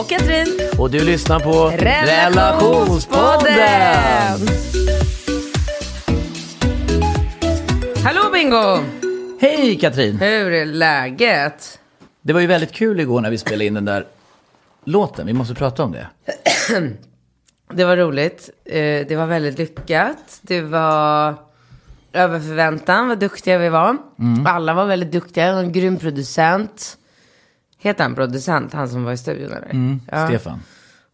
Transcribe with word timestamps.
Och 0.00 0.08
Katrin. 0.08 0.46
Och 0.78 0.90
du 0.90 1.04
lyssnar 1.04 1.40
på 1.40 1.66
Relationspodden. 1.84 4.38
Hallå 8.04 8.20
Bingo! 8.32 8.78
Hej 9.40 9.78
Katrin! 9.78 10.18
Hur 10.18 10.52
är 10.52 10.64
läget? 10.66 11.78
Det 12.22 12.32
var 12.32 12.40
ju 12.40 12.46
väldigt 12.46 12.72
kul 12.72 13.00
igår 13.00 13.20
när 13.20 13.30
vi 13.30 13.38
spelade 13.38 13.64
in 13.64 13.74
den 13.74 13.84
där 13.84 14.06
låten. 14.84 15.26
Vi 15.26 15.32
måste 15.32 15.54
prata 15.54 15.84
om 15.84 15.92
det. 15.92 16.06
Det 17.74 17.84
var 17.84 17.96
roligt. 17.96 18.50
Eh, 18.64 19.06
Det 19.06 19.16
var 19.16 19.26
väldigt 19.26 19.58
lyckat. 19.58 20.38
Det 20.42 20.60
var 20.60 21.34
över 22.12 22.40
förväntan 22.40 23.08
vad 23.08 23.18
duktiga 23.18 23.58
vi 23.58 23.68
var. 23.68 23.96
Alla 24.46 24.74
var 24.74 24.86
väldigt 24.86 25.12
duktiga. 25.12 25.46
En 25.46 25.72
grym 25.72 25.96
producent. 25.96 26.96
Heter 27.82 28.04
han 28.04 28.14
producent? 28.14 28.72
Han 28.72 28.88
som 28.88 29.04
var 29.04 29.12
i 29.12 29.16
studion 29.16 29.52
eller? 29.52 29.98
Ja. 30.10 30.26
Stefan, 30.28 30.62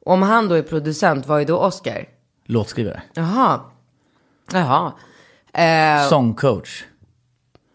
Om 0.07 0.23
han 0.23 0.49
då 0.49 0.55
är 0.55 0.63
producent, 0.63 1.27
vad 1.27 1.41
är 1.41 1.45
då 1.45 1.59
Oscar? 1.59 2.05
låtskrivare. 2.47 3.03
Jaha. 3.15 3.61
Jaha. 4.53 4.93
Eh, 5.53 6.09
Sångcoach. 6.09 6.85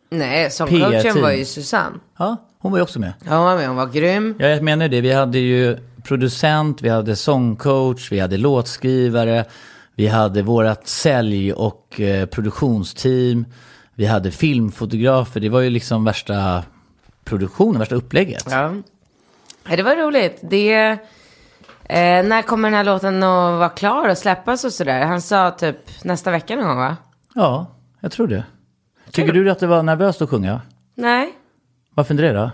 nej, 0.09 0.51
sångcoachen 0.51 1.21
var 1.21 1.31
ju 1.31 1.45
Susanne. 1.45 1.95
Ja, 2.17 2.37
hon 2.59 2.71
var 2.71 2.79
ju 2.79 2.83
också 2.83 2.99
med. 2.99 3.13
Ja, 3.25 3.35
hon 3.35 3.45
var 3.45 3.55
med. 3.57 3.67
Hon 3.67 3.75
var 3.77 3.87
grym. 3.87 4.35
Ja, 4.39 4.47
jag 4.47 4.63
menar 4.63 4.87
det. 4.87 5.01
Vi 5.01 5.13
hade 5.13 5.39
ju 5.39 5.77
producent, 6.03 6.81
vi 6.81 6.89
hade 6.89 7.15
sångcoach, 7.15 8.11
vi 8.11 8.19
hade 8.19 8.37
låtskrivare, 8.37 9.45
vi 9.95 10.07
hade 10.07 10.41
vårat 10.41 10.87
sälj 10.87 11.53
och 11.53 11.99
eh, 12.01 12.25
produktionsteam, 12.25 13.45
vi 13.95 14.05
hade 14.05 14.31
filmfotografer. 14.31 15.39
Det 15.39 15.49
var 15.49 15.59
ju 15.61 15.69
liksom 15.69 16.03
värsta 16.05 16.63
produktionen, 17.23 17.79
värsta 17.79 17.95
upplägget. 17.95 18.47
Ja. 18.51 18.73
Ja, 19.69 19.75
Det 19.75 19.83
var 19.83 19.95
roligt. 19.95 20.39
Det, 20.41 20.73
eh, 20.83 20.97
när 22.25 22.41
kommer 22.41 22.69
den 22.69 22.77
här 22.77 22.83
låten 22.83 23.23
att 23.23 23.59
vara 23.59 23.69
klar 23.69 24.09
och 24.09 24.17
släppas 24.17 24.63
och 24.63 24.73
sådär? 24.73 25.05
Han 25.05 25.21
sa 25.21 25.51
typ 25.51 26.03
nästa 26.03 26.31
vecka 26.31 26.55
någon 26.55 26.65
gång 26.67 26.77
va? 26.77 26.97
Ja, 27.35 27.65
jag 27.99 28.11
tror 28.11 28.27
det. 28.27 28.43
Tycker 29.11 29.33
du 29.33 29.51
att 29.51 29.59
det 29.59 29.67
var 29.67 29.83
nervöst 29.83 30.21
att 30.21 30.29
sjunga? 30.29 30.61
Nej, 30.95 31.33
Varför 31.95 32.13
inte 32.13 32.23
det 32.23 32.33
då? 32.33 32.51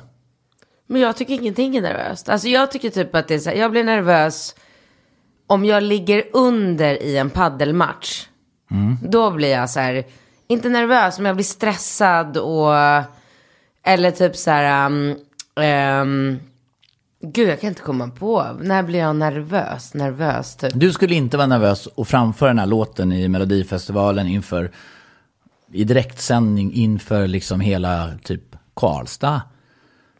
men 0.91 1.01
jag 1.01 1.15
tycker 1.15 1.33
ingenting 1.33 1.75
är 1.77 1.81
nervöst. 1.81 2.29
Alltså 2.29 2.47
jag 2.47 2.71
tycker 2.71 2.89
typ 2.89 3.15
att 3.15 3.27
det 3.27 3.35
är 3.35 3.39
så 3.39 3.49
här, 3.49 3.57
jag 3.57 3.71
blir 3.71 3.83
nervös 3.83 4.55
om 5.47 5.65
jag 5.65 5.83
ligger 5.83 6.23
under 6.33 7.03
i 7.03 7.17
en 7.17 7.29
paddelmatch. 7.29 8.27
Då 9.03 9.31
blir 9.31 9.49
jag 9.51 9.69
så 9.69 9.79
här, 9.79 10.03
inte 10.47 10.69
nervös, 10.69 11.17
men 11.19 11.25
jag 11.25 11.35
blir 11.35 11.43
stressad 11.43 12.37
och, 12.37 12.73
eller 13.89 14.11
typ 14.11 14.35
så 14.35 14.51
här, 14.51 14.85
um, 14.85 15.15
um, 15.55 16.39
gud 17.21 17.49
jag 17.49 17.61
kan 17.61 17.69
inte 17.69 17.81
komma 17.81 18.07
på, 18.07 18.57
när 18.61 18.83
blir 18.83 18.99
jag 18.99 19.15
nervös? 19.15 19.93
Nervös 19.93 20.55
typ. 20.55 20.71
Du 20.75 20.91
skulle 20.91 21.15
inte 21.15 21.37
vara 21.37 21.47
nervös 21.47 21.87
att 21.97 22.07
framföra 22.07 22.49
den 22.49 22.59
här 22.59 22.65
låten 22.65 23.11
i 23.11 23.27
Melodifestivalen 23.27 24.27
inför, 24.27 24.71
i 25.71 25.83
direktsändning 25.83 26.73
inför 26.73 27.27
liksom 27.27 27.59
hela 27.59 28.11
typ 28.23 28.55
Karlstad. 28.73 29.41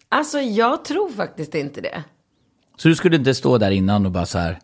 Alltså 0.09 0.39
jag 0.39 0.85
tror 0.85 1.09
faktiskt 1.09 1.55
inte 1.55 1.81
det. 1.81 2.03
Så 2.77 2.87
du 2.87 2.95
skulle 2.95 3.15
inte 3.15 3.33
stå 3.33 3.57
där 3.57 3.71
innan 3.71 4.05
och 4.05 4.11
bara 4.11 4.25
så 4.25 4.37
här 4.37 4.59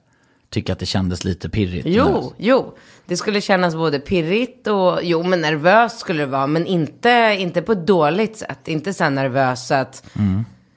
tycka 0.55 0.73
att 0.73 0.79
det 0.79 0.85
kändes 0.85 1.23
lite 1.23 1.49
pirrigt? 1.49 1.87
Jo, 1.89 2.33
jo. 2.37 2.73
Det 3.05 3.17
skulle 3.17 3.41
kännas 3.41 3.75
både 3.75 3.99
pirrigt 3.99 4.67
och, 4.67 4.99
jo 5.03 5.23
men 5.23 5.41
nervöst 5.41 5.99
skulle 5.99 6.23
det 6.23 6.31
vara. 6.31 6.47
Men 6.47 6.65
inte, 6.65 7.35
inte 7.39 7.61
på 7.61 7.71
ett 7.71 7.87
dåligt 7.87 8.37
sätt. 8.37 8.67
Inte 8.67 8.93
så 8.93 9.09
nervös 9.09 9.67
så 9.67 9.73
att, 9.73 10.03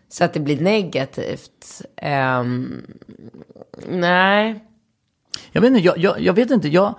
så 0.09 0.25
att 0.25 0.33
det 0.33 0.41
blir 0.41 0.61
negativt. 0.61 1.83
Ehm, 1.97 2.83
nej. 3.89 4.65
Jag 5.53 5.61
vet 5.61 5.69
inte, 5.69 5.81
jag, 5.81 5.99
jag, 5.99 6.21
jag 6.21 6.33
vet 6.35 6.51
inte, 6.51 6.69
jag, 6.69 6.95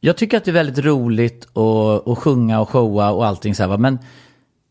jag 0.00 0.16
tycker 0.16 0.36
att 0.36 0.44
det 0.44 0.50
är 0.50 0.62
väldigt 0.62 0.84
roligt 0.84 1.56
att, 1.56 2.08
att 2.08 2.18
sjunga 2.18 2.60
och 2.60 2.68
showa 2.68 3.10
och 3.10 3.26
allting 3.26 3.54
så 3.54 3.62
här, 3.62 3.78
men 3.78 3.98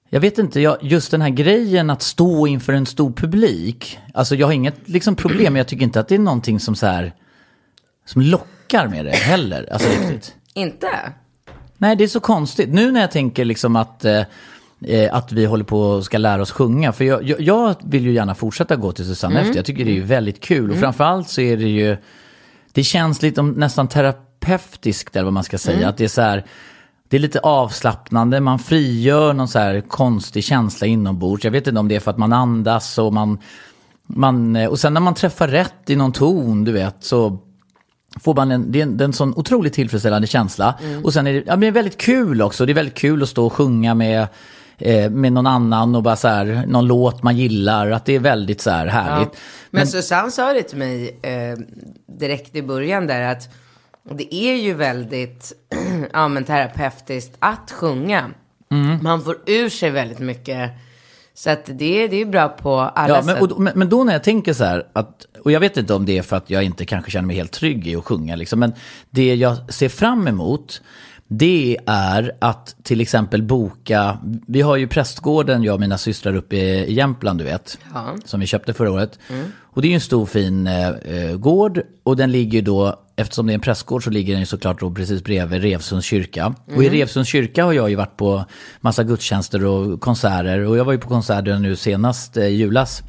jag 0.10 0.20
vet 0.20 0.38
inte, 0.38 0.62
jag, 0.62 0.78
just 0.82 1.12
den 1.12 1.22
här 1.22 1.30
grejen 1.30 1.90
att 1.90 2.02
stå 2.02 2.48
inför 2.48 2.74
en 2.74 2.86
stor 2.86 3.12
publik, 3.12 4.00
alltså 4.14 4.36
jag 4.36 4.48
har 4.48 4.54
inget 4.54 4.90
liksom, 4.90 5.16
problem, 5.16 5.54
men 5.54 5.58
jag 5.58 5.68
tycker 5.68 5.84
inte 5.84 6.00
att 6.00 6.08
det 6.08 6.16
är 6.16 6.20
någonting 6.20 6.60
som 6.60 6.76
så 6.76 6.86
här, 6.86 7.14
som 8.06 8.22
lockar 8.22 8.88
med 8.88 9.06
det 9.06 9.12
heller, 9.12 9.74
alltså 9.74 9.90
riktigt. 9.90 10.36
Inte? 10.54 10.88
Nej, 11.78 11.96
det 11.96 12.04
är 12.04 12.08
så 12.08 12.20
konstigt. 12.20 12.70
Nu 12.70 12.92
när 12.92 13.02
jag 13.02 13.12
tänker 13.12 13.46
liksom 13.46 13.76
att, 13.76 14.06
eh, 14.06 14.24
eh, 14.86 15.16
att 15.16 15.32
vi 15.32 15.46
håller 15.46 15.64
på 15.64 15.82
och 15.82 16.06
ska 16.06 16.18
lära 16.18 16.42
oss 16.42 16.52
sjunga. 16.52 16.92
För 16.92 17.04
jag, 17.04 17.24
jag, 17.24 17.42
jag 17.42 17.76
vill 17.84 18.04
ju 18.06 18.12
gärna 18.12 18.36
fortsätta 18.36 18.76
gå 18.76 18.92
till 18.92 19.06
Susanne 19.06 19.42
efter. 19.42 19.56
Jag 19.56 19.66
tycker 19.66 19.86
det 19.86 19.98
är 19.98 20.02
väldigt 20.02 20.40
kul. 20.40 20.72
Och 20.72 20.78
framförallt 20.78 21.30
så 21.30 21.42
är 21.42 21.58
det 21.58 21.70
ju, 21.70 21.98
det 22.72 22.84
känns 22.84 23.22
lite 23.22 23.42
om, 23.42 23.52
nästan 23.52 23.88
terapeutiskt 23.88 25.16
eller 25.16 25.24
vad 25.24 25.34
man 25.34 25.44
ska 25.44 25.58
säga. 25.58 25.90
Att 25.90 25.98
det 25.98 26.04
är 26.04 26.08
så 26.08 26.22
här, 26.22 26.46
det 27.10 27.18
är 27.18 27.20
lite 27.20 27.40
avslappnande, 27.40 28.40
man 28.40 28.60
frigör 28.60 29.34
någon 29.34 29.48
så 29.48 29.60
här 29.60 29.82
konstig 29.82 30.44
känsla 30.44 30.88
inombords. 30.88 31.44
Jag 31.44 31.52
vet 31.52 31.68
inte 31.68 31.80
om 31.80 31.88
det 31.88 31.96
är 31.96 32.00
för 32.00 32.12
att 32.12 32.18
man 32.18 32.34
andas 32.34 32.98
och 32.98 33.14
man, 33.14 33.40
man 34.08 34.56
och 34.56 34.80
sen 34.80 34.94
när 34.94 35.02
man 35.02 35.14
träffar 35.14 35.48
rätt 35.48 35.90
i 35.90 35.96
någon 35.96 36.12
ton, 36.12 36.64
du 36.64 36.72
vet, 36.72 36.96
så 37.00 37.38
får 38.20 38.36
man 38.36 38.52
en, 38.52 38.72
det 38.72 38.80
är 38.80 38.84
en, 38.84 38.98
det 38.98 39.04
är 39.04 39.06
en 39.06 39.14
sån 39.14 39.34
otroligt 39.36 39.74
tillfredsställande 39.74 40.28
känsla. 40.28 40.80
Och 41.04 41.14
sen 41.14 41.28
är 41.28 41.34
det, 41.34 41.44
ja, 41.46 41.52
men 41.52 41.60
det 41.60 41.68
är 41.68 41.72
väldigt 41.72 41.98
kul 41.98 42.42
också. 42.42 42.66
Det 42.66 42.72
är 42.72 42.74
väldigt 42.74 42.98
kul 42.98 43.24
att 43.24 43.30
stå 43.30 43.46
och 43.46 43.54
sjunga 43.54 43.94
med, 43.94 44.28
eh, 44.78 45.10
med 45.10 45.34
någon 45.34 45.48
annan 45.48 45.96
och 45.96 46.04
bara 46.04 46.16
så 46.16 46.28
här, 46.28 46.64
någon 46.68 46.88
låt 46.88 47.24
man 47.24 47.38
gillar. 47.38 47.92
Att 47.92 48.06
det 48.06 48.16
är 48.16 48.20
väldigt 48.20 48.62
så 48.62 48.70
här 48.70 48.88
härligt. 48.88 49.30
Men, 49.70 49.88
Susanne 49.88 50.32
sa 50.32 50.54
det 50.54 50.64
till 50.64 50.78
mig 50.78 51.20
eh, 51.22 51.58
direkt 52.20 52.56
i 52.56 52.62
början 52.62 53.08
där 53.08 53.22
att 53.22 53.50
det 54.12 54.36
är 54.36 54.56
ju 54.56 54.74
väldigt 54.74 55.54
ja, 56.14 56.28
men 56.28 56.44
terapeutiskt 56.44 57.36
att 57.40 57.72
sjunga. 57.72 58.30
Man 59.02 59.22
får 59.24 59.38
ur 59.46 59.70
sig 59.70 59.90
väldigt 59.90 60.20
mycket. 60.20 60.72
Så 61.34 61.50
att 61.50 61.66
det, 61.66 62.08
det 62.08 62.22
är 62.22 62.26
bra 62.26 62.48
på 62.50 62.80
alla 62.80 63.16
Ja, 63.16 63.22
men, 63.26 63.36
sätt. 63.36 63.52
och, 63.52 63.60
men, 63.62 63.74
men 63.76 63.90
då 63.90 64.04
när 64.04 64.14
jag 64.14 64.24
tänker 64.24 64.54
så 64.54 64.64
här, 64.64 64.88
att, 64.94 65.26
och 65.44 65.52
jag 65.52 65.60
vet 65.60 65.78
inte 65.78 65.94
om 65.94 66.06
det 66.06 66.18
är 66.18 66.22
för 66.22 66.36
att 66.36 66.50
jag 66.50 66.64
inte 66.64 66.86
kanske 66.86 67.12
känner 67.12 67.28
mig 67.28 67.36
helt 67.36 67.52
trygg 67.52 67.88
i 67.88 67.96
att 67.96 68.06
sjunga, 68.06 68.36
liksom, 68.36 68.60
men 68.60 68.74
det 69.10 69.36
jag 69.36 69.74
ser 69.74 69.90
fram 69.90 70.28
emot, 70.28 70.82
det 71.28 71.78
är 71.88 72.32
att 72.42 72.76
till 72.84 73.02
exempel 73.02 73.44
boka, 73.44 74.18
vi 74.48 74.62
har 74.62 74.76
ju 74.76 74.88
Prästgården, 74.88 75.64
jag 75.64 75.74
och 75.74 75.80
mina 75.80 75.98
systrar 75.98 76.36
uppe 76.36 76.56
i 76.56 76.94
Jämtland, 76.94 77.40
du 77.40 77.46
vet, 77.46 77.78
Ja. 77.94 78.16
som 78.26 78.40
vi 78.40 78.46
köpte 78.46 78.74
förra 78.74 78.92
året. 78.92 79.20
Och 79.62 79.82
det 79.82 79.88
är 79.88 79.90
ju 79.90 79.96
en 79.96 80.02
stor 80.02 80.26
fin 80.26 80.68
eh, 80.68 80.88
eh, 80.90 81.36
gård, 81.38 81.82
och 82.04 82.18
den 82.18 82.32
ligger 82.32 82.62
då, 82.62 83.00
eftersom 83.18 83.48
det 83.48 83.52
är 83.52 83.56
en 83.56 83.62
prästgård 83.62 84.04
så 84.04 84.10
ligger 84.10 84.34
den 84.34 84.40
ju 84.40 84.46
såklart 84.46 84.80
då 84.80 84.92
precis 84.92 85.24
bredvid 85.24 85.62
Revsunds 85.62 86.06
kyrka. 86.06 86.56
Och 86.76 86.84
i 86.84 86.90
Revsunds 86.90 87.30
kyrka 87.30 87.66
har 87.66 87.74
jag 87.74 87.90
ju 87.90 87.96
varit 87.96 88.18
på 88.18 88.46
massa 88.80 89.04
gudstjänster 89.04 89.66
och 89.66 90.02
konserter, 90.02 90.60
och 90.60 90.78
jag 90.78 90.86
var 90.86 90.94
ju 90.94 91.00
på 91.00 91.08
konserter 91.08 91.60
nu 91.60 91.76
senast 91.76 92.38
eh, 92.38 92.48
julas. 92.48 93.04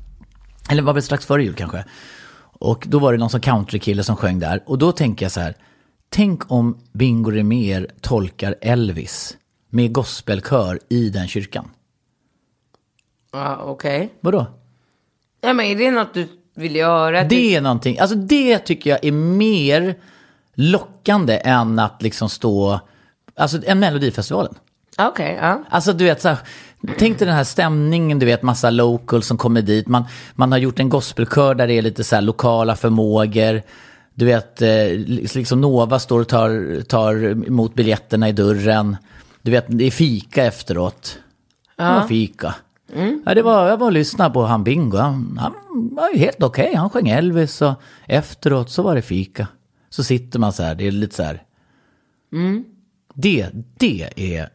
Eller 0.70 0.82
var 0.82 0.92
väl 0.92 1.02
strax 1.02 1.26
före 1.26 1.44
jul 1.44 1.54
kanske. 1.54 1.84
Och 2.40 2.86
då 2.88 2.98
var 2.98 3.12
det 3.12 3.18
någon 3.18 3.30
som 3.30 3.40
countrykille 3.40 4.04
som 4.04 4.16
sjöng 4.16 4.38
där. 4.38 4.62
Och 4.66 4.78
då 4.78 4.92
tänker 4.92 5.24
jag 5.24 5.32
så 5.32 5.40
här. 5.40 5.54
Tänk 6.08 6.52
om 6.52 6.78
Bingo 6.92 7.30
Rimér 7.30 7.90
tolkar 8.00 8.54
Elvis 8.60 9.36
med 9.70 9.92
gospelkör 9.92 10.80
i 10.88 11.10
den 11.10 11.28
kyrkan. 11.28 11.70
Ja, 13.32 13.56
okej. 13.64 14.12
Vadå? 14.20 14.46
Ja, 15.40 15.52
men 15.52 15.66
är 15.66 15.76
det 15.76 15.90
något 15.90 16.14
du 16.14 16.28
vill 16.58 16.76
göra. 16.76 17.24
Det 17.24 17.56
är 17.56 17.60
någonting, 17.60 17.98
alltså 17.98 18.16
det 18.16 18.58
tycker 18.58 18.90
jag 18.90 19.04
är 19.04 19.12
mer 19.12 19.94
lockande 20.54 21.40
än 21.44 21.78
att 21.78 22.02
liksom 22.02 22.28
stå, 22.28 22.80
alltså 23.36 23.58
en 23.66 23.78
Melodifestivalen. 23.78 24.54
Okej, 24.98 25.38
ja. 25.40 25.62
Alltså 25.70 25.92
du 25.92 26.04
vet 26.04 26.22
så 26.22 26.28
här, 26.28 26.38
tänk 26.98 27.18
dig 27.18 27.26
den 27.26 27.36
här 27.36 27.44
stämningen, 27.44 28.18
du 28.18 28.26
vet 28.26 28.42
massa 28.42 28.70
locals 28.70 29.26
som 29.26 29.36
kommer 29.36 29.62
dit. 29.62 29.88
Man, 29.88 30.04
man 30.34 30.52
har 30.52 30.58
gjort 30.58 30.80
en 30.80 30.88
gospelkör 30.88 31.54
där 31.54 31.66
det 31.66 31.72
är 31.72 31.82
lite 31.82 32.04
så 32.04 32.14
här 32.14 32.22
lokala 32.22 32.76
förmågor. 32.76 33.62
Du 34.14 34.24
vet, 34.24 34.62
eh, 34.62 34.86
liksom 35.16 35.60
Nova 35.60 35.98
står 35.98 36.20
och 36.20 36.28
tar, 36.28 36.82
tar 36.82 37.24
emot 37.46 37.74
biljetterna 37.74 38.28
i 38.28 38.32
dörren. 38.32 38.96
Du 39.42 39.50
vet, 39.50 39.64
det 39.68 39.84
är 39.84 39.90
fika 39.90 40.44
efteråt. 40.44 41.18
Ja, 41.76 42.06
fika. 42.08 42.54
Ja, 43.26 43.34
det 43.34 43.42
var, 43.42 43.68
jag 43.68 43.76
var 43.76 43.86
och 43.86 43.92
lyssnade 43.92 44.34
på 44.34 44.42
han 44.44 44.64
Bingo. 44.64 44.96
Han, 44.96 45.38
han 45.40 45.54
var 45.94 46.10
ju 46.10 46.18
helt 46.18 46.42
okej. 46.42 46.74
Han 46.74 46.90
sjöng 46.90 47.08
Elvis 47.08 47.62
och 47.62 47.74
efteråt 48.06 48.70
så 48.70 48.82
var 48.82 48.94
det 48.94 49.02
fika. 49.02 49.48
Så 49.90 50.04
sitter 50.04 50.38
man 50.38 50.52
så 50.52 50.62
här, 50.62 50.74
det 50.74 50.86
är 50.86 50.90
lite 50.90 51.16
så 51.16 51.22
här. 51.22 51.42
Det, 53.14 53.48
det 53.78 54.08
är 54.16 54.48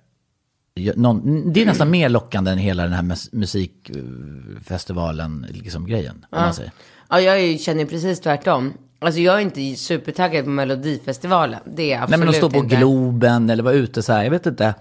någon, 0.96 1.54
det 1.54 1.62
är 1.62 1.66
nästan 1.66 1.92
mer 1.92 2.10
lockande 2.10 2.52
än 2.52 2.58
hela 2.58 2.84
den 2.84 2.94
här 2.94 3.02
mus- 3.02 3.30
musikfestivalen, 3.32 5.46
liksom 5.50 5.86
grejen. 5.86 6.26
Om 6.30 6.42
man 6.42 6.54
säger. 6.54 6.72
Ja, 7.10 7.22
jag 7.22 7.60
känner 7.60 7.86
precis 7.86 8.20
tvärtom. 8.20 8.74
Alltså 9.00 9.20
jag 9.22 9.36
är 9.36 9.40
inte 9.40 9.76
supertaggad 9.76 10.46
på 10.46 10.50
Melodifestivalen. 10.52 11.60
Det 11.76 11.84
är 11.84 11.90
jag 11.90 11.98
Nej 11.98 12.04
absolut 12.04 12.20
men 12.20 12.30
att 12.30 12.36
stå 12.36 12.50
på 12.50 12.58
inte. 12.58 12.76
Globen 12.76 13.50
eller 13.50 13.64
vara 13.64 13.74
ute 13.74 14.04
så 14.04 14.14
här, 14.14 14.24
jag 14.24 14.32
vet 14.32 14.46
inte. 14.46 14.74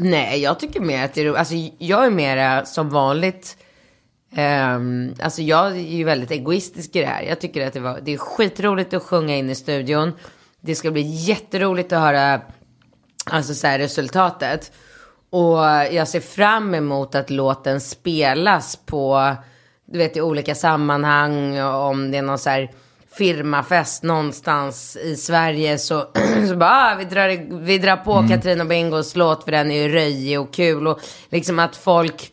Nej, 0.00 0.40
jag 0.40 0.60
tycker 0.60 0.80
mer 0.80 1.04
att 1.04 1.14
det 1.14 1.20
är 1.20 1.24
roligt. 1.24 1.38
Alltså 1.38 1.54
jag 1.78 2.06
är 2.06 2.10
mera 2.10 2.64
som 2.64 2.88
vanligt. 2.88 3.56
Um, 4.36 5.14
alltså 5.22 5.42
jag 5.42 5.66
är 5.66 5.96
ju 5.96 6.04
väldigt 6.04 6.30
egoistisk 6.30 6.96
i 6.96 7.00
det 7.00 7.06
här. 7.06 7.22
Jag 7.22 7.40
tycker 7.40 7.66
att 7.66 7.72
det, 7.72 7.80
var, 7.80 8.00
det 8.02 8.14
är 8.14 8.18
skitroligt 8.18 8.94
att 8.94 9.02
sjunga 9.02 9.36
in 9.36 9.50
i 9.50 9.54
studion. 9.54 10.12
Det 10.60 10.74
ska 10.74 10.90
bli 10.90 11.02
jätteroligt 11.02 11.92
att 11.92 12.00
höra 12.00 12.40
alltså 13.24 13.54
så 13.54 13.66
här, 13.66 13.78
resultatet. 13.78 14.72
Och 15.30 15.58
jag 15.92 16.08
ser 16.08 16.20
fram 16.20 16.74
emot 16.74 17.14
att 17.14 17.30
låten 17.30 17.80
spelas 17.80 18.76
på, 18.76 19.34
du 19.86 19.98
vet 19.98 20.16
i 20.16 20.20
olika 20.20 20.54
sammanhang. 20.54 21.60
Om 21.60 22.10
det 22.10 22.18
är 22.18 22.22
någon 22.22 22.38
så 22.38 22.50
här 22.50 22.70
firmafest 23.18 24.02
någonstans 24.02 24.96
i 24.96 25.16
Sverige 25.16 25.78
så, 25.78 26.06
så 26.48 26.56
bara, 26.56 26.70
ah, 26.70 26.94
vi, 26.98 27.04
drar, 27.04 27.60
vi 27.60 27.78
drar 27.78 27.96
på 27.96 28.28
Katrin 28.28 28.60
och 28.60 28.66
Bingos 28.66 29.16
låt 29.16 29.44
för 29.44 29.52
den 29.52 29.70
är 29.70 29.82
ju 29.82 29.88
röjig 29.88 30.40
och 30.40 30.54
kul. 30.54 30.86
Och 30.86 31.00
liksom 31.28 31.58
att 31.58 31.76
folk 31.76 32.32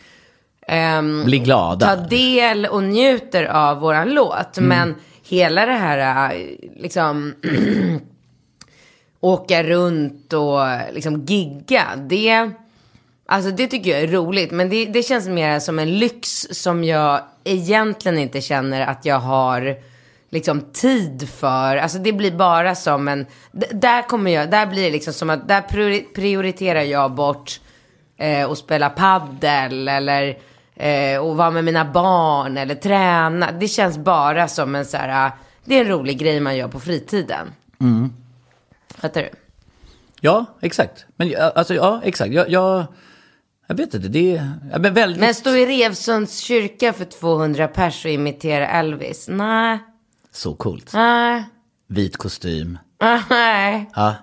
ehm, 0.67 1.23
Bli 1.25 1.39
glada. 1.39 1.95
tar 1.95 2.09
del 2.09 2.65
och 2.65 2.83
njuter 2.83 3.43
av 3.43 3.79
våran 3.79 4.09
låt. 4.09 4.57
Men 4.57 4.95
hela 5.23 5.65
det 5.65 5.71
här, 5.71 6.31
äh, 6.33 6.41
liksom, 6.75 7.33
åka 9.19 9.63
runt 9.63 10.33
och 10.33 10.59
liksom 10.93 11.25
gigga, 11.25 11.83
det, 11.97 12.51
alltså 13.25 13.51
det 13.51 13.67
tycker 13.67 13.91
jag 13.91 14.01
är 14.01 14.07
roligt. 14.07 14.51
Men 14.51 14.69
det, 14.69 14.85
det 14.85 15.03
känns 15.03 15.27
mer 15.27 15.59
som 15.59 15.79
en 15.79 15.99
lyx 15.99 16.47
som 16.51 16.83
jag 16.83 17.21
egentligen 17.43 18.17
inte 18.17 18.41
känner 18.41 18.87
att 18.87 19.05
jag 19.05 19.19
har 19.19 19.75
liksom 20.35 20.61
tid 20.73 21.29
för. 21.29 21.77
Alltså 21.77 21.97
det 21.97 22.13
blir 22.13 22.31
bara 22.31 22.75
som 22.75 23.07
en, 23.07 23.25
där 23.71 24.01
kommer 24.01 24.31
jag, 24.31 24.51
där 24.51 24.65
blir 24.67 24.83
det 24.83 24.91
liksom 24.91 25.13
som 25.13 25.29
att, 25.29 25.47
där 25.47 25.61
priori- 25.61 26.13
prioriterar 26.15 26.81
jag 26.81 27.11
bort 27.15 27.59
eh, 28.17 28.49
och 28.49 28.57
spela 28.57 28.89
paddel 28.89 29.87
eller 29.87 30.37
eh, 30.75 31.19
och 31.19 31.37
vara 31.37 31.51
med 31.51 31.63
mina 31.63 31.85
barn 31.85 32.57
eller 32.57 32.75
träna. 32.75 33.51
Det 33.51 33.67
känns 33.67 33.97
bara 33.97 34.47
som 34.47 34.75
en 34.75 34.85
så 34.85 34.97
här, 34.97 35.31
det 35.65 35.75
är 35.75 35.81
en 35.81 35.87
rolig 35.91 36.17
grej 36.17 36.39
man 36.39 36.57
gör 36.57 36.67
på 36.67 36.79
fritiden. 36.79 37.47
Fattar 38.97 39.21
du? 39.21 39.29
Ja, 40.21 40.45
exakt. 40.61 41.05
Men 41.15 41.33
alltså, 41.55 41.73
ja, 41.73 42.01
exakt. 42.03 42.33
Jag, 42.33 42.49
jag, 42.49 42.85
jag 43.67 43.75
vet 43.75 43.93
inte, 43.93 44.07
det 44.07 44.35
är 44.37 44.51
ja, 44.71 44.79
men 44.79 44.93
väldigt... 44.93 45.21
Men 45.21 45.33
stå 45.33 45.49
i 45.49 45.65
Revsunds 45.65 46.39
kyrka 46.39 46.93
för 46.93 47.05
200 47.05 47.67
pers 47.67 48.05
och 48.05 48.11
imitera 48.11 48.67
Elvis? 48.67 49.27
Nej, 49.29 49.79
Så 50.35 50.53
coolt. 50.55 50.93
nej, 50.93 51.43
Vit 51.87 52.17
kostym. 52.17 52.77
nej, 53.29 53.89
Ja. 53.95 54.15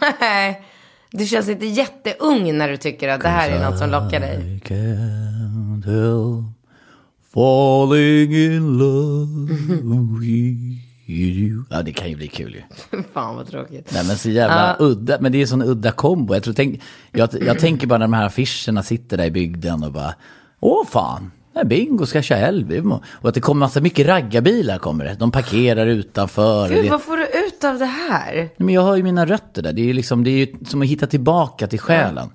nej. 0.20 0.62
Du 1.10 1.26
känns 1.26 1.48
inte 1.48 1.66
jätteung 1.66 2.58
när 2.58 2.68
du 2.68 2.76
tycker 2.76 3.08
att 3.08 3.20
det 3.20 3.28
här 3.28 3.50
är 3.50 3.70
något 3.70 3.78
som 3.78 3.90
lockar 3.90 4.20
dig. 4.20 4.56
I 4.56 4.58
can't 4.58 5.84
help 5.86 6.44
falling 7.34 8.32
in 8.34 8.78
love 8.78 10.20
with 10.20 10.82
you. 11.06 11.64
Ja, 11.70 11.82
det 11.82 11.92
kan 11.92 12.08
ju 12.10 12.16
bli 12.16 12.28
kul 12.28 12.54
ju. 12.54 12.62
Fan 13.14 13.36
vad 13.36 13.46
tråkigt. 13.46 13.90
Nej 13.94 14.06
men 14.06 14.18
så 14.18 14.30
jävla 14.30 14.76
udda, 14.78 15.16
men 15.20 15.32
det 15.32 15.38
är 15.38 15.42
en 15.42 15.48
sån 15.48 15.62
udda 15.62 15.92
kombo. 15.92 16.34
Jag, 16.34 16.42
tror, 16.42 16.54
tänk, 16.54 16.80
jag, 17.12 17.28
jag 17.40 17.58
tänker 17.58 17.86
bara 17.86 17.98
när 17.98 18.06
de 18.06 18.12
här 18.12 18.26
affischerna 18.26 18.82
sitter 18.82 19.16
där 19.16 19.24
i 19.24 19.30
bygden 19.30 19.82
och 19.84 19.92
bara, 19.92 20.14
åh 20.60 20.86
fan, 20.86 21.30
bingo 21.64 22.06
ska 22.06 22.22
köra 22.22 22.38
Elvis. 22.38 22.84
Och 23.04 23.28
att 23.28 23.34
det 23.34 23.40
kommer 23.40 23.58
massa 23.58 23.80
mycket 23.80 24.06
raggarbilar 24.06 24.78
kommer 24.78 25.04
det. 25.04 25.14
De 25.14 25.32
parkerar 25.32 25.86
utanför. 25.86 26.68
Gud, 26.68 26.84
det, 26.84 26.90
vad 26.90 27.02
får 27.02 27.16
du 27.16 27.26
ut 27.26 27.64
av 27.64 27.78
det 27.78 27.84
här? 27.86 28.48
men 28.56 28.74
jag 28.74 28.82
har 28.82 28.96
ju 28.96 29.02
mina 29.02 29.26
rötter 29.26 29.62
där. 29.62 29.72
Det 29.72 29.80
är 29.80 29.86
ju 29.86 29.92
liksom, 29.92 30.24
det 30.24 30.30
är 30.30 30.46
ju 30.46 30.64
som 30.64 30.82
att 30.82 30.88
hitta 30.88 31.06
tillbaka 31.06 31.66
till 31.66 31.80
själen. 31.80 32.28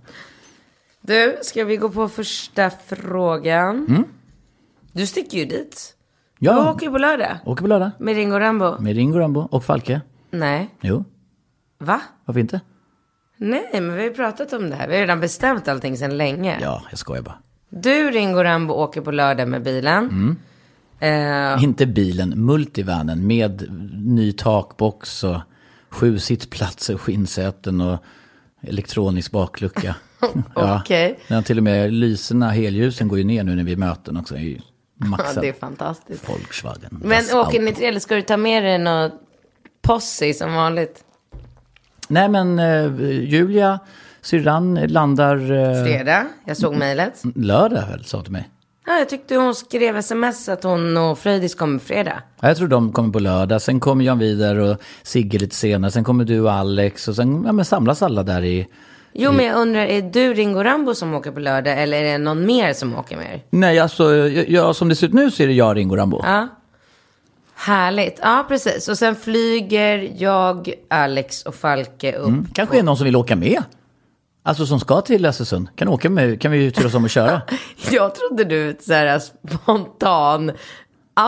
Du, 1.01 1.37
ska 1.41 1.63
vi 1.65 1.77
gå 1.77 1.89
på 1.89 2.07
första 2.09 2.69
frågan? 2.69 4.05
Du 4.91 5.05
sticker 5.05 5.37
ju 5.37 5.45
dit. 5.45 5.95
Du 6.39 6.47
Mm. 6.49 6.63
Ja, 6.63 6.71
åker 6.71 6.85
ju 6.85 6.91
på 6.91 6.97
lördag. 6.97 7.37
åker 7.45 7.61
på 7.61 7.67
lördag. 7.67 7.91
Med 7.99 8.15
Ringo 8.15 8.39
Rambo. 8.39 8.81
Med 8.81 8.95
Ringo 8.95 9.19
Rambo 9.19 9.39
och 9.51 9.63
Falke. 9.63 10.01
Nej. 10.31 10.69
Jo, 10.81 11.03
Va? 11.79 12.01
varför 12.25 12.39
inte? 12.39 12.61
Nej, 13.37 13.69
men 13.73 13.93
vi 13.93 13.97
har 13.97 14.03
ju 14.03 14.13
pratat 14.13 14.53
om 14.53 14.69
det 14.69 14.75
här. 14.75 14.87
Vi 14.87 14.93
har 14.93 15.01
redan 15.01 15.19
bestämt 15.19 15.67
allting 15.67 15.97
sedan 15.97 16.17
länge. 16.17 16.57
Ja, 16.61 16.83
jag 16.89 16.99
skojar 16.99 17.21
bara. 17.21 17.37
Du, 17.73 18.11
Ringo 18.11 18.43
Rambo, 18.43 18.73
åker 18.73 19.01
på 19.01 19.11
lördag 19.11 19.47
med 19.47 19.63
bilen. 19.63 20.09
Mm. 20.09 20.37
Eh, 20.99 21.63
Inte 21.63 21.85
bilen, 21.85 22.45
multivanen 22.45 23.27
med 23.27 23.67
ny 24.05 24.31
takbox 24.33 25.23
och 25.23 25.39
sju 25.89 26.19
sittplatser, 26.19 26.97
skinnsäten 26.97 27.81
och 27.81 28.03
elektronisk 28.61 29.31
baklucka. 29.31 29.95
Okej. 30.53 31.19
Den 31.27 31.35
har 31.35 31.41
till 31.41 31.57
och 31.57 31.63
med 31.63 31.93
lyserna, 31.93 32.49
helljusen 32.49 33.07
går 33.07 33.17
ju 33.17 33.23
ner 33.23 33.43
nu 33.43 33.55
när 33.55 33.63
vi 33.63 33.71
är 33.71 33.77
möten 33.77 34.17
också. 34.17 34.35
Är 34.35 34.39
ju 34.39 34.59
ja, 34.97 35.05
maxat. 35.05 35.41
det 35.41 35.49
är 35.49 35.53
fantastiskt. 35.53 36.29
Volkswagen. 36.29 36.99
Men 37.03 37.23
åker 37.33 37.61
ni 37.61 37.73
till, 37.73 37.85
eller 37.85 37.99
ska 37.99 38.15
du 38.15 38.21
ta 38.21 38.37
med 38.37 38.63
dig 38.63 38.77
något 38.79 39.13
posse 39.81 40.33
som 40.33 40.53
vanligt? 40.53 41.03
Nej 42.07 42.29
men 42.29 42.59
eh, 42.59 43.01
Julia, 43.23 43.79
syrran, 44.21 44.73
landar 44.87 45.35
eh, 45.51 45.83
Fredag? 45.83 46.25
Jag 46.45 46.57
såg 46.57 46.75
mejlet. 46.75 47.21
lördag 47.35 47.83
väl, 47.91 48.03
sa 48.05 48.21
till 48.21 48.31
mig. 48.31 48.49
Ja, 48.87 48.97
jag 48.97 49.09
tyckte 49.09 49.35
hon 49.35 49.55
skrev 49.55 49.97
sms 49.97 50.49
att 50.49 50.63
hon 50.63 50.97
och 50.97 51.19
Fröjdis 51.19 51.55
kommer 51.55 51.79
fredag. 51.79 52.23
Ja, 52.41 52.47
Jag 52.47 52.57
tror 52.57 52.67
de 52.67 52.91
kommer 52.91 53.09
på 53.13 53.19
lördag, 53.19 53.61
sen 53.61 53.79
kommer 53.79 54.05
Jan 54.05 54.19
Vidar 54.19 54.55
och 54.55 54.77
Sigge 55.03 55.37
lite 55.39 55.55
senare, 55.55 55.91
sen 55.91 56.03
kommer 56.03 56.25
du 56.25 56.39
och 56.41 56.51
Alex 56.51 57.07
och 57.07 57.15
sen 57.15 57.43
ja, 57.45 57.51
men 57.51 57.65
samlas 57.65 58.01
alla 58.01 58.23
där 58.23 58.43
i... 58.43 58.67
Jo, 59.13 59.31
men 59.31 59.45
jag 59.45 59.55
undrar, 59.55 59.81
är 59.81 60.01
du 60.01 60.33
Ringo 60.33 60.63
Rambo 60.63 60.95
som 60.95 61.13
åker 61.13 61.31
på 61.31 61.39
lördag 61.39 61.81
eller 61.83 61.97
är 61.97 62.11
det 62.11 62.17
någon 62.17 62.45
mer 62.45 62.73
som 62.73 62.95
åker 62.95 63.17
med 63.17 63.33
er? 63.33 63.41
Nej, 63.49 63.79
alltså, 63.79 64.15
jag, 64.15 64.49
jag, 64.49 64.75
som 64.75 64.89
det 64.89 64.95
ser 64.95 65.07
ut 65.07 65.13
nu 65.13 65.31
så 65.31 65.43
är 65.43 65.47
det 65.47 65.53
jag, 65.53 65.77
Ringo 65.77 65.95
Rambo. 65.95 66.21
Ja. 66.23 66.47
Härligt. 67.55 68.19
Ja, 68.21 68.45
precis. 68.47 68.87
Och 68.89 68.97
sen 68.97 69.15
flyger 69.15 70.13
jag, 70.17 70.73
Alex 70.89 71.43
och 71.43 71.55
Falke 71.55 72.13
upp. 72.13 72.33
Kanske 72.53 72.79
är 72.79 72.83
någon 72.83 72.97
som 72.97 73.05
vill 73.05 73.15
åka 73.15 73.35
med. 73.35 73.63
Alltså 74.43 74.65
som 74.65 74.79
ska 74.79 75.01
till 75.01 75.25
Östersund. 75.25 75.67
Kan 75.75 75.87
åka 75.87 76.09
med, 76.09 76.41
kan 76.41 76.51
vi 76.51 76.71
turas 76.71 76.93
om 76.93 77.05
att 77.05 77.11
köra? 77.11 77.41
Jag 77.91 78.15
trodde 78.15 78.43
du 78.43 78.77
så 78.81 78.93
här 78.93 79.19
spontan 79.19 80.51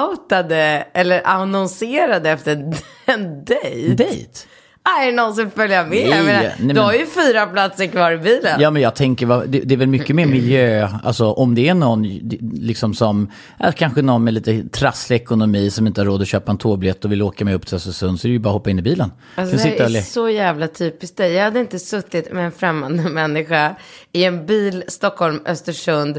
outade 0.10 0.88
eller 0.93 1.27
annonserade 1.27 2.29
efter 2.29 2.74
en 3.05 3.46
dejt. 3.46 4.03
Dejt? 4.03 4.39
Är 4.86 5.06
det 5.06 5.12
någon 5.12 5.36
som 5.36 5.52
följer 5.52 5.86
med? 5.86 6.10
Nej, 6.10 6.24
menar, 6.24 6.42
nej, 6.42 6.56
Du 6.60 6.66
men- 6.66 6.78
har 6.78 6.94
ju 6.94 7.06
fyra 7.06 7.46
platser 7.46 7.88
kvar 7.88 8.12
i 8.12 8.18
bilen. 8.18 8.62
Ja 8.62 8.72
men 8.72 8.82
jag 8.82 8.96
tänker, 8.96 9.48
det, 9.48 9.60
det 9.60 9.74
är 9.74 9.78
väl 9.78 9.88
mycket 9.88 10.16
mer 10.16 10.25
miljö, 10.25 10.90
alltså 11.04 11.32
om 11.32 11.56
det 11.56 11.70
är 11.70 11.74
någon 11.74 12.04
liksom 12.54 12.94
som, 12.94 13.32
kanske 13.75 14.02
någon 14.02 14.24
med 14.24 14.34
lite 14.34 14.63
trasslig 14.70 15.16
ekonomi 15.16 15.72
som 15.72 15.88
inte 15.88 16.02
har 16.02 16.06
råd 16.06 16.22
att 16.22 16.28
köpa 16.28 16.52
en 16.52 16.58
tågbiljett 16.58 17.06
och 17.06 17.12
vill 17.12 17.22
åka 17.22 17.46
med 17.46 17.56
upp 17.56 17.66
till 17.66 17.75
Östersund 17.75 18.20
så 18.20 18.28
är 18.28 18.30
det 18.30 18.34
ju 18.34 18.40
bara 18.40 18.50
att 18.50 18.54
hoppa 18.54 18.70
in 18.70 18.80
i 18.80 18.82
bilen. 18.82 19.12
Alltså, 19.36 19.56
det 19.58 19.63
här 19.63 19.96
är 19.98 20.02
så 20.02 20.30
jävla 20.30 20.68
typiskt 20.68 21.18
dig. 21.18 21.34
Jag 21.34 21.44
hade 21.44 21.60
inte 21.60 21.80
suttit 21.80 22.32
med 22.34 22.46
en 22.46 22.52
främmande 22.52 23.04
människa 23.10 23.75
i 24.12 24.24
en 24.24 24.46
bil 24.46 24.84
Stockholm-Östersund. 24.88 26.18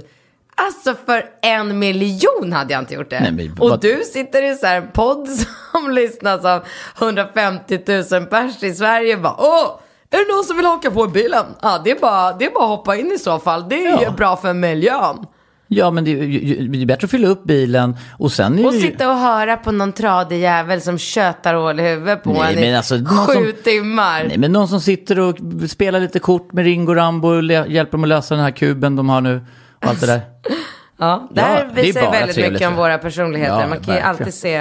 Alltså 0.54 0.94
för 1.06 1.24
en 1.42 1.78
miljon 1.78 2.52
hade 2.52 2.72
jag 2.72 2.82
inte 2.82 2.94
gjort 2.94 3.10
det. 3.10 3.20
Nej, 3.20 3.32
men 3.32 3.58
och 3.58 3.70
vad- 3.70 3.80
du 3.80 4.02
sitter 4.12 4.52
i 4.52 4.54
så 4.54 4.66
här 4.66 4.76
en 4.76 4.88
podd 4.92 5.28
som 5.72 5.90
lyssnas 5.90 6.44
av 6.44 6.62
150 6.98 7.78
000 8.12 8.26
pers 8.26 8.62
i 8.62 8.74
Sverige. 8.74 9.16
Bara, 9.16 9.34
Åh, 9.38 9.80
är 10.10 10.18
det 10.28 10.34
någon 10.34 10.44
som 10.44 10.56
vill 10.56 10.66
haka 10.66 10.90
på 10.90 11.04
i 11.04 11.08
bilen? 11.08 11.44
Ja, 11.62 11.80
det 11.84 11.90
är 11.90 12.00
bara, 12.00 12.32
det 12.32 12.44
är 12.44 12.50
bara 12.50 12.64
att 12.64 12.70
hoppa 12.78 12.96
in 12.96 13.12
i 13.12 13.18
så 13.18 13.38
fall. 13.38 13.68
Det 13.68 13.74
är 13.86 13.98
ju 13.98 14.02
Ja. 14.04 14.10
bra 14.10 14.36
för 14.36 14.52
miljön. 14.54 15.26
Ja, 15.68 15.90
men 15.90 16.04
det 16.04 16.10
är, 16.10 16.22
ju- 16.24 16.68
det 16.68 16.82
är 16.82 16.86
bättre 16.86 17.04
att 17.04 17.10
fylla 17.10 17.28
upp 17.28 17.44
bilen 17.44 17.96
och 18.18 18.32
sen 18.32 18.58
är 18.58 18.66
Och 18.66 18.74
ju... 18.74 18.80
sitta 18.80 19.10
och 19.10 19.16
höra 19.16 19.56
på 19.56 19.72
någon 19.72 19.92
tradig 19.92 20.40
jävel 20.40 20.80
som 20.80 20.98
tjötar 20.98 21.54
hål 21.54 21.80
i 21.80 21.82
huvudet 21.82 22.22
på 22.22 22.32
Nej, 22.32 22.54
en 22.54 22.60
men 22.60 22.76
alltså, 22.76 22.94
sju 22.94 23.32
som- 23.34 23.52
timmar. 23.64 24.24
Nej, 24.28 24.38
men 24.38 24.52
någon 24.52 24.68
som 24.68 24.80
sitter 24.80 25.20
och 25.20 25.36
spelar 25.68 26.00
lite 26.00 26.18
kort 26.18 26.52
med 26.52 26.64
Ringo 26.64 26.94
Rambo 26.94 27.28
och 27.28 27.44
hjälper 27.44 27.92
dem 27.92 28.02
att 28.02 28.08
lösa 28.08 28.34
den 28.34 28.44
här 28.44 28.50
kuben 28.50 28.96
de 28.96 29.08
har 29.08 29.20
nu 29.20 29.40
och 29.82 29.88
allt 29.88 30.00
det 30.00 30.06
där. 30.06 30.20
Ja, 30.96 31.28
det 31.30 31.40
Ja, 31.40 31.46
här 31.46 31.82
ju 31.84 31.92
bara 31.92 32.10
väldigt 32.10 32.34
trevligt, 32.34 32.52
mycket 32.52 32.68
om 32.68 32.76
våra 32.76 32.98
personligheter. 32.98 33.60
Ja, 33.60 33.66
Man 33.66 33.80
kan 33.80 33.94
ju 33.94 34.00
alltid 34.00 34.34
se 34.34 34.54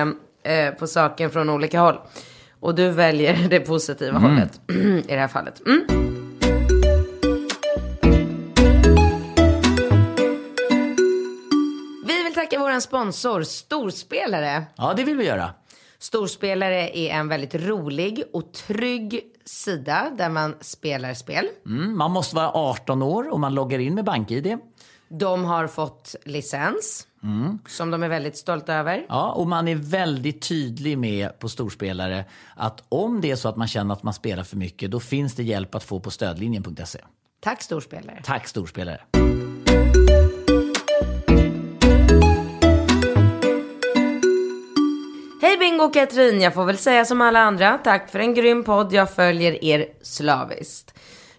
eh, 0.44 0.72
på 0.80 0.88
saken 0.88 1.30
från 1.30 1.50
olika 1.50 1.80
håll. 1.80 2.00
Och 2.60 2.76
du 2.76 2.90
väljer 2.90 3.34
det 3.50 3.60
positiva 3.60 4.18
Mm. 4.18 4.32
hållet 4.32 4.62
i 5.10 5.14
det 5.14 5.20
här 5.20 5.28
fallet. 5.28 5.62
Mm. 5.66 5.84
Vi 12.06 12.24
vill 12.24 12.34
tacka 12.34 12.60
vår 12.60 12.80
sponsor 12.80 13.44
Storspelare. 13.44 14.64
Ja, 14.76 14.94
det 14.98 15.04
vill 15.04 15.18
vi 15.18 15.26
göra. 15.26 15.50
Storspelare 16.00 16.98
är 16.98 17.10
en 17.14 17.28
väldigt 17.28 17.56
rolig 17.56 18.24
och 18.34 18.54
trygg 18.54 19.22
sida 19.46 20.12
där 20.18 20.30
man 20.30 20.56
spelar 20.62 21.14
spel. 21.14 21.48
Mm, 21.66 21.98
man 21.98 22.12
måste 22.12 22.36
vara 22.36 22.50
18 22.54 23.02
år 23.02 23.30
och 23.34 23.40
man 23.40 23.54
loggar 23.54 23.80
in 23.80 23.96
med 23.96 24.06
BankID. 24.06 24.58
De 25.20 25.46
har 25.46 25.68
fått 25.68 26.16
licens 26.26 27.08
som 27.68 27.92
de 27.92 28.04
är 28.04 28.10
väldigt 28.10 28.38
stolta 28.38 28.74
över. 28.74 29.06
Ja, 29.10 29.32
och 29.32 29.48
man 29.48 29.68
är 29.68 29.76
väldigt 29.76 30.42
tydlig 30.42 30.98
med 30.98 31.40
på 31.40 31.50
storspelare 31.50 32.26
att 32.56 32.84
om 32.90 33.22
det 33.22 33.32
är 33.32 33.36
så 33.36 33.50
att 33.50 33.56
man 33.56 33.68
känner 33.68 33.94
att 33.94 34.04
man 34.04 34.14
spelar 34.14 34.44
för 34.44 34.58
mycket, 34.58 34.92
då 34.92 35.00
finns 35.00 35.36
det 35.36 35.44
hjälp 35.44 35.76
att 35.76 35.84
få 35.84 36.00
på 36.00 36.12
stödlinjen.se. 36.12 37.00
Tack 37.40 37.62
Storspelare. 37.62 38.22
Tack 38.24 38.48
storspelare. 38.48 39.00
Hej 45.42 45.58
Bingo 45.60 45.84
och 45.84 45.94
Katrin, 45.94 46.42
jag 46.42 46.54
får 46.54 46.66
väl 46.66 46.78
säga 46.78 47.06
som 47.06 47.22
alla 47.22 47.40
andra. 47.40 47.78
Tack 47.78 48.10
för 48.10 48.20
en 48.20 48.34
grym 48.34 48.64
podd, 48.64 48.94
jag 48.94 49.14
följer 49.14 49.64
er 49.64 49.86
slaviskt. 50.02 50.93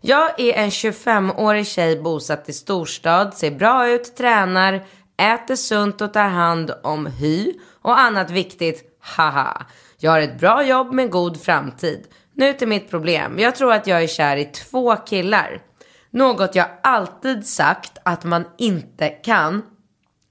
Jag 0.06 0.40
är 0.40 0.52
en 0.52 0.70
25-årig 0.70 1.66
tjej 1.66 2.02
bosatt 2.02 2.48
i 2.48 2.52
storstad, 2.52 3.34
ser 3.34 3.50
bra 3.50 3.88
ut, 3.88 4.16
tränar, 4.16 4.86
äter 5.16 5.56
sunt 5.56 6.00
och 6.00 6.12
tar 6.12 6.28
hand 6.28 6.74
om 6.82 7.06
hy 7.06 7.52
och 7.82 7.98
annat 7.98 8.30
viktigt. 8.30 8.98
Haha. 9.00 9.66
Jag 9.98 10.10
har 10.10 10.20
ett 10.20 10.40
bra 10.40 10.64
jobb 10.64 10.92
med 10.92 11.10
god 11.10 11.40
framtid. 11.40 12.06
Nu 12.34 12.52
till 12.52 12.68
mitt 12.68 12.90
problem. 12.90 13.38
Jag 13.38 13.56
tror 13.56 13.72
att 13.72 13.86
jag 13.86 14.02
är 14.02 14.06
kär 14.06 14.36
i 14.36 14.44
två 14.44 14.96
killar. 14.96 15.62
Något 16.10 16.54
jag 16.54 16.66
alltid 16.82 17.46
sagt 17.46 17.98
att 18.02 18.24
man 18.24 18.44
inte 18.58 19.08
kan. 19.08 19.62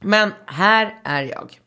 Men 0.01 0.34
här 0.46 0.96
är 1.03 1.24
jag. 1.24 1.60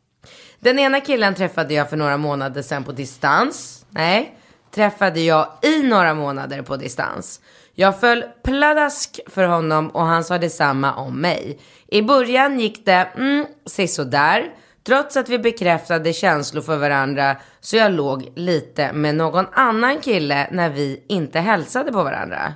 Den 0.60 0.78
ena 0.78 1.00
killen 1.00 1.34
träffade 1.34 1.74
jag 1.74 1.90
för 1.90 1.96
några 1.96 2.16
månader 2.16 2.62
sedan 2.62 2.84
på 2.84 2.92
distans. 2.92 3.86
Nej, 3.90 4.38
träffade 4.74 5.20
jag 5.20 5.48
i 5.62 5.82
några 5.82 6.14
månader 6.14 6.62
på 6.62 6.76
distans. 6.76 7.40
Jag 7.78 8.00
föll 8.00 8.24
pladask 8.42 9.20
för 9.26 9.44
honom 9.44 9.88
och 9.88 10.04
han 10.04 10.24
sa 10.24 10.38
detsamma 10.38 10.94
om 10.94 11.20
mig. 11.20 11.58
I 11.88 12.02
början 12.02 12.60
gick 12.60 12.86
det, 12.86 13.08
mm, 13.16 13.46
sisådär. 13.66 14.44
Trots 14.86 15.16
att 15.16 15.28
vi 15.28 15.38
bekräftade 15.38 16.12
känslor 16.12 16.62
för 16.62 16.76
varandra 16.76 17.36
så 17.60 17.76
jag 17.76 17.92
låg 17.92 18.32
lite 18.36 18.92
med 18.92 19.14
någon 19.14 19.46
annan 19.52 20.00
kille 20.00 20.48
när 20.50 20.70
vi 20.70 21.04
inte 21.08 21.40
hälsade 21.40 21.92
på 21.92 22.02
varandra. 22.02 22.54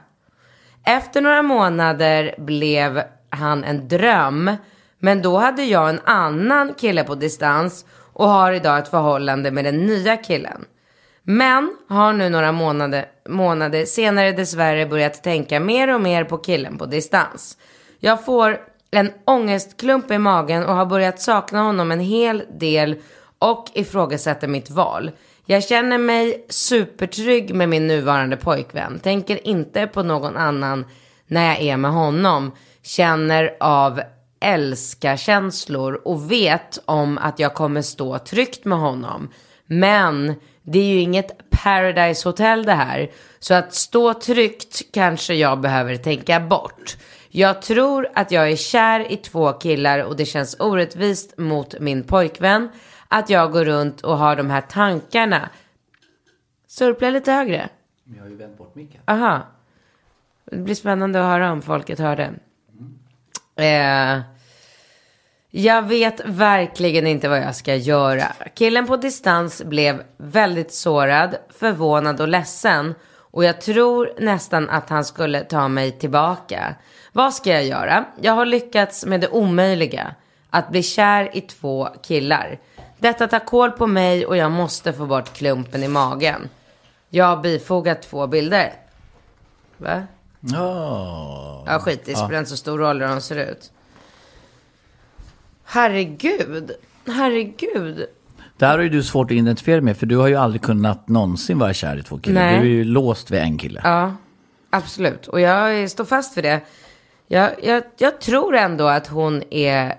Efter 0.87 1.21
några 1.21 1.43
månader 1.43 2.35
blev 2.39 3.03
han 3.31 3.65
en 3.65 3.89
dröm. 3.89 4.57
Men 4.99 5.23
då 5.23 5.39
hade 5.39 5.63
jag 5.63 5.89
en 5.89 6.01
annan 6.05 6.75
kille 6.75 7.05
på 7.05 7.15
distans 7.15 7.85
och 8.13 8.29
har 8.29 8.53
idag 8.53 8.79
ett 8.79 8.89
förhållande 8.89 9.51
med 9.51 9.65
den 9.65 9.87
nya 9.87 10.17
killen. 10.17 10.65
Men 11.23 11.77
har 11.89 12.13
nu 12.13 12.29
några 12.29 12.53
månader, 12.53 13.07
månader 13.29 13.85
senare 13.85 14.33
dessvärre 14.33 14.87
börjat 14.87 15.23
tänka 15.23 15.61
mer 15.61 15.95
och 15.95 16.01
mer 16.01 16.25
på 16.25 16.39
killen 16.39 16.79
på 16.79 16.87
distans. 16.87 17.59
Jag 17.99 18.25
får 18.25 18.61
en 18.91 19.13
ångestklump 19.25 20.11
i 20.11 20.19
magen 20.19 20.65
och 20.65 20.75
har 20.75 20.87
börjat 20.87 21.21
sakna 21.21 21.63
honom 21.63 21.93
en 21.93 22.01
hel 22.01 22.43
del 22.59 22.97
och 23.39 23.67
ifrågasätter 23.75 24.49
mitt 24.49 24.71
val. 24.71 25.11
Jag 25.47 25.65
känner 25.65 25.99
mig 25.99 26.47
supertrygg 26.49 27.55
med 27.55 27.69
min 27.69 27.87
nuvarande 27.87 28.37
pojkvän. 28.37 28.99
Tänker 28.99 29.47
inte 29.47 29.87
på 29.87 30.03
någon 30.03 30.37
annan 30.37 30.85
när 31.27 31.47
jag 31.47 31.61
är 31.61 31.77
med 31.77 31.91
honom. 31.91 32.53
Känner 32.83 33.57
av 33.61 34.01
älska-känslor 34.41 36.01
och 36.05 36.33
vet 36.33 36.79
om 36.85 37.19
att 37.19 37.39
jag 37.39 37.55
kommer 37.55 37.83
stå 37.83 38.19
tryggt 38.19 38.65
med 38.65 38.79
honom. 38.79 39.29
Men 39.67 40.35
det 40.73 40.79
är 40.79 40.85
ju 40.85 41.01
inget 41.01 41.51
paradise 41.51 42.29
hotel 42.29 42.65
det 42.65 42.73
här. 42.73 43.11
Så 43.39 43.55
att 43.55 43.75
stå 43.75 44.15
tryggt 44.15 44.83
kanske 44.93 45.35
jag 45.35 45.61
behöver 45.61 45.97
tänka 45.97 46.41
bort. 46.41 46.97
Jag 47.29 47.63
tror 47.63 48.09
att 48.15 48.31
jag 48.31 48.51
är 48.51 48.57
kär 48.57 49.13
i 49.13 49.17
två 49.17 49.53
killar 49.53 50.05
och 50.05 50.17
det 50.17 50.25
känns 50.25 50.57
orättvist 50.61 51.39
mot 51.39 51.81
min 51.81 52.05
pojkvän 52.05 52.69
att 53.09 53.31
jag 53.31 53.53
går 53.53 53.65
runt 53.65 54.01
och 54.01 54.19
har 54.19 54.37
de 54.37 54.51
här 54.51 54.61
tankarna. 54.61 55.51
Surpla 56.67 57.11
lite 57.11 57.33
högre. 57.33 57.69
Jag 58.05 58.23
har 58.23 58.29
ju 58.29 58.37
vänt 58.37 58.59
bort 58.59 58.75
micken. 58.75 59.01
Aha. 59.07 59.41
Det 60.45 60.57
blir 60.57 60.75
spännande 60.75 61.21
att 61.21 61.27
höra 61.27 61.53
om 61.53 61.63
folket 61.63 61.99
hörde. 61.99 62.35
Eh, 63.57 64.21
jag 65.51 65.83
vet 65.83 66.21
verkligen 66.25 67.07
inte 67.07 67.29
vad 67.29 67.39
jag 67.39 67.57
ska 67.57 67.75
göra. 67.75 68.27
Killen 68.55 68.87
på 68.87 68.97
distans 68.97 69.63
blev 69.63 70.03
väldigt 70.17 70.73
sårad, 70.73 71.37
förvånad 71.59 72.21
och 72.21 72.29
ledsen. 72.29 72.95
Och 73.17 73.45
jag 73.45 73.61
tror 73.61 74.13
nästan 74.19 74.71
att 74.71 74.91
han 74.91 75.05
skulle 75.05 75.41
ta 75.41 75.69
mig 75.69 75.93
tillbaka. 75.93 76.75
Vad 77.13 77.35
ska 77.35 77.51
jag 77.51 77.65
göra? 77.65 78.05
Jag 78.21 78.33
har 78.33 78.47
lyckats 78.47 79.07
med 79.07 79.21
det 79.21 79.29
omöjliga. 79.29 80.15
Att 80.51 80.71
bli 80.71 80.83
kär 80.83 81.37
i 81.37 81.41
två 81.41 81.89
killar. 82.03 82.59
Detta 82.99 83.29
tar 83.29 83.47
koll 83.47 83.71
på 83.71 83.87
mig 83.87 84.27
och 84.27 84.37
jag 84.37 84.51
måste 84.51 84.93
få 84.93 85.07
bort 85.07 85.33
klumpen 85.33 85.83
i 85.83 85.89
magen. 85.89 86.49
Jag 87.09 87.25
har 87.25 87.37
bifogat 87.37 88.03
två 88.03 88.27
bilder. 88.27 88.73
Va? 89.77 90.03
Ja. 90.41 91.65
Ja, 91.67 91.79
skit 91.79 92.03
det 92.05 92.17
spelar 92.17 92.39
inte 92.39 92.51
så 92.51 92.57
stor 92.57 92.79
roll 92.79 93.01
hur 93.01 93.09
de 93.09 93.21
ser 93.21 93.37
ut. 93.37 93.71
Herregud. 95.73 96.71
Herregud. 97.07 98.07
Det 98.59 98.67
här 98.67 98.77
har 98.77 98.83
ju 98.83 98.89
du 98.89 99.03
svårt 99.03 99.31
att 99.31 99.37
identifiera 99.37 99.81
med 99.81 99.97
för 99.97 100.07
du 100.07 100.17
har 100.17 100.29
ju 100.29 100.37
aldrig 100.37 100.63
kunnat 100.63 101.09
någonsin 101.09 101.59
vara 101.59 101.75
kär 101.75 101.97
i 101.97 102.03
två 102.03 102.19
killar. 102.19 102.41
Nej. 102.41 102.61
Du 102.61 102.67
är 102.67 102.71
ju 102.71 102.85
låst 102.85 103.31
vid 103.31 103.41
en 103.41 103.59
kille. 103.59 103.81
Ja, 103.85 104.17
absolut. 104.71 105.29
Och 105.29 105.41
jag 105.41 105.91
står 105.91 106.05
fast 106.05 106.35
för 106.35 106.43
det. 106.43 106.61
Jag, 107.29 107.51
jag, 107.63 107.83
jag 107.99 108.21
tror 108.21 108.57
ändå 108.57 108.87
att 108.87 109.07
hon 109.07 109.43
är 109.51 109.95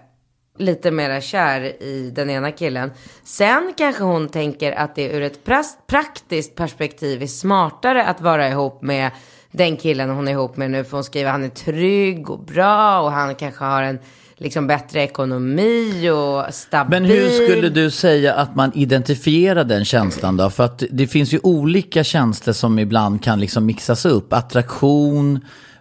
lite 0.58 0.92
mera 0.92 1.22
kär 1.22 1.84
i 1.84 2.12
den 2.16 2.30
ena 2.30 2.51
killen. 2.51 2.92
Sen 3.24 3.74
kanske 3.78 4.04
hon 4.04 4.30
tänker 4.30 4.72
att 4.72 4.96
det 4.96 5.12
ur 5.12 5.22
ett 5.22 5.40
praktiskt 5.88 6.56
perspektiv 6.56 7.24
är 7.24 7.28
smartare 7.28 8.06
att 8.06 8.22
vara 8.22 8.50
ihop 8.50 8.82
med 8.82 9.12
den 9.51 9.78
killen 9.78 10.10
hon 10.10 10.28
är 10.28 10.32
ihop 10.32 10.58
med 10.58 10.72
nu. 10.72 10.84
För 10.84 10.98
hon 10.98 11.04
skriver 11.04 11.30
att 11.30 11.34
han 11.34 11.44
är 11.44 11.50
trygg 11.50 12.30
och 12.30 12.40
bra 12.40 13.01
och 13.01 13.12
han 13.12 13.36
kanske 13.36 13.63
har 13.63 13.84
en 13.84 14.00
liksom 14.41 14.67
bättre 14.67 15.03
ekonomi 15.03 16.10
och 16.10 16.53
stabil. 16.53 16.89
Men 16.89 17.05
hur 17.05 17.29
skulle 17.29 17.69
du 17.69 17.91
säga 17.91 18.33
att 18.33 18.55
man 18.55 18.71
identifierar 18.75 19.63
den 19.63 19.86
känslan 19.86 20.38
då? 20.38 20.50
För 20.50 20.63
att 20.63 20.83
det 20.91 21.07
finns 21.07 21.33
ju 21.33 21.39
olika 21.43 22.03
känslor 22.03 22.53
som 22.53 22.79
ibland 22.79 23.24
kan 23.24 23.39
liksom 23.39 23.65
mixas 23.65 24.05
upp. 24.05 24.33
Attraktion, 24.33 25.39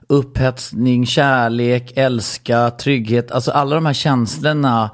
upphetsning, 0.09 1.07
kärlek, 1.07 1.93
älska, 1.97 2.71
trygghet. 2.71 3.31
Alltså 3.31 3.51
alla 3.51 3.75
de 3.75 3.87
här 3.87 3.93
känslorna 3.93 4.91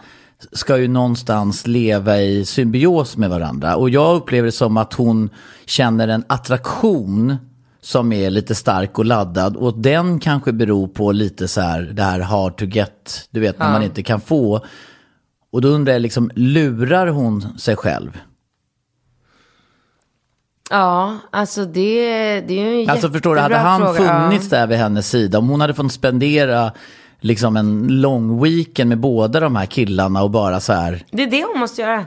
ska 0.52 0.78
ju 0.78 0.88
någonstans 0.88 1.66
leva 1.66 2.20
i 2.20 2.44
symbios 2.44 3.16
med 3.16 3.30
varandra. 3.30 3.76
Och 3.76 3.90
jag 3.90 4.16
upplever 4.16 4.46
det 4.46 4.52
som 4.52 4.76
att 4.76 4.94
hon 4.94 5.30
känner 5.66 6.08
en 6.08 6.24
attraktion 6.26 7.36
som 7.86 8.12
är 8.12 8.30
lite 8.30 8.54
stark 8.54 8.98
och 8.98 9.04
laddad. 9.04 9.56
Och 9.56 9.78
den 9.78 10.20
kanske 10.20 10.52
beror 10.52 10.88
på 10.88 11.12
lite 11.12 11.48
så 11.48 11.60
här, 11.60 11.82
det 11.82 12.02
här 12.02 12.20
hard 12.20 12.56
to 12.56 12.64
get, 12.64 13.28
du 13.30 13.40
vet 13.40 13.58
när 13.58 13.72
man 13.72 13.82
inte 13.82 14.02
kan 14.02 14.20
få. 14.20 14.64
Och 15.52 15.60
då 15.60 15.68
undrar 15.68 15.92
jag 15.92 16.02
liksom, 16.02 16.30
lurar 16.34 17.06
hon 17.06 17.58
sig 17.58 17.76
själv? 17.76 18.18
Ja, 20.70 21.18
alltså 21.30 21.64
det, 21.64 22.00
det 22.40 22.54
är 22.54 22.70
ju 22.70 22.82
en 22.82 22.90
Alltså 22.90 23.10
förstår 23.10 23.34
du, 23.34 23.40
hade 23.40 23.54
jättebra 23.54 23.70
han 23.70 23.96
fråga. 23.96 24.28
funnits 24.28 24.48
där 24.48 24.66
vid 24.66 24.78
hennes 24.78 25.08
sida, 25.08 25.38
om 25.38 25.48
hon 25.48 25.60
hade 25.60 25.74
fått 25.74 25.92
spendera 25.92 26.72
liksom 27.20 27.56
en 27.56 28.00
lång 28.00 28.42
weekend 28.42 28.88
med 28.88 29.00
båda 29.00 29.40
de 29.40 29.56
här 29.56 29.66
killarna 29.66 30.22
och 30.22 30.30
bara 30.30 30.60
så 30.60 30.72
här, 30.72 31.04
Det 31.10 31.22
är 31.22 31.30
det 31.30 31.44
hon 31.44 31.60
måste 31.60 31.82
göra. 31.82 32.06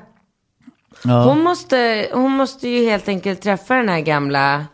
Ja. 1.03 1.23
Hon, 1.23 1.43
måste, 1.43 2.07
hon 2.13 2.31
måste 2.31 2.67
ju 2.67 2.89
helt 2.89 3.07
enkelt 3.07 3.41
träffa 3.41 3.75
den 3.75 3.89
här 3.89 4.01
gamla 4.01 4.65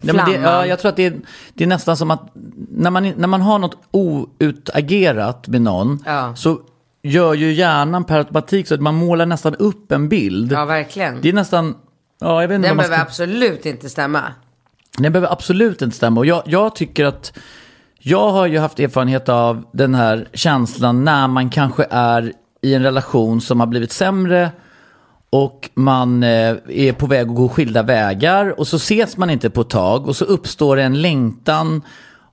Nej, 0.00 0.14
men 0.14 0.24
det, 0.30 0.32
ja, 0.32 0.66
jag 0.66 0.78
tror 0.78 0.88
att 0.88 0.96
det 0.96 1.06
är, 1.06 1.20
det 1.54 1.64
är 1.64 1.68
nästan 1.68 1.96
som 1.96 2.10
att 2.10 2.30
när 2.70 2.90
man, 2.90 3.12
när 3.16 3.28
man 3.28 3.40
har 3.40 3.58
något 3.58 3.76
outagerat 3.90 5.48
med 5.48 5.62
någon 5.62 6.02
Ja. 6.06 6.36
så 6.36 6.60
gör 7.02 7.34
ju 7.34 7.52
hjärnan 7.52 8.04
per 8.04 8.18
automatik 8.18 8.68
så 8.68 8.74
att 8.74 8.80
man 8.80 8.94
målar 8.94 9.26
nästan 9.26 9.54
upp 9.54 9.92
en 9.92 10.08
bild. 10.08 10.52
Ja, 10.52 10.64
verkligen. 10.64 11.20
Det 11.20 11.28
är 11.28 11.32
nästan, 11.32 11.74
ja 12.20 12.40
jag 12.40 12.48
vet 12.48 12.54
inte 12.54 12.68
Den 12.68 12.76
behöver 12.76 12.96
ska... 12.96 13.02
absolut 13.02 13.66
inte 13.66 13.88
stämma. 13.88 14.22
Den 14.98 15.12
behöver 15.12 15.32
absolut 15.32 15.82
inte 15.82 15.96
stämma. 15.96 16.20
Och 16.20 16.26
jag, 16.26 16.42
jag 16.46 16.74
tycker 16.76 17.04
att 17.04 17.32
jag 17.98 18.30
har 18.30 18.46
ju 18.46 18.58
haft 18.58 18.80
erfarenhet 18.80 19.28
av 19.28 19.64
den 19.72 19.94
här 19.94 20.28
känslan 20.32 21.04
när 21.04 21.28
man 21.28 21.50
kanske 21.50 21.86
är 21.90 22.32
i 22.62 22.74
en 22.74 22.82
relation 22.82 23.40
som 23.40 23.60
har 23.60 23.66
blivit 23.66 23.92
sämre 23.92 24.50
och 25.30 25.70
man 25.74 26.22
eh, 26.22 26.56
är 26.68 26.92
på 26.92 27.06
väg 27.06 27.28
att 27.28 27.34
gå 27.36 27.48
skilda 27.48 27.82
vägar 27.82 28.60
och 28.60 28.66
så 28.68 28.76
ses 28.76 29.16
man 29.16 29.30
inte 29.30 29.50
på 29.50 29.60
ett 29.60 29.70
tag 29.70 30.08
och 30.08 30.16
så 30.16 30.24
uppstår 30.24 30.76
en 30.76 31.02
längtan 31.02 31.82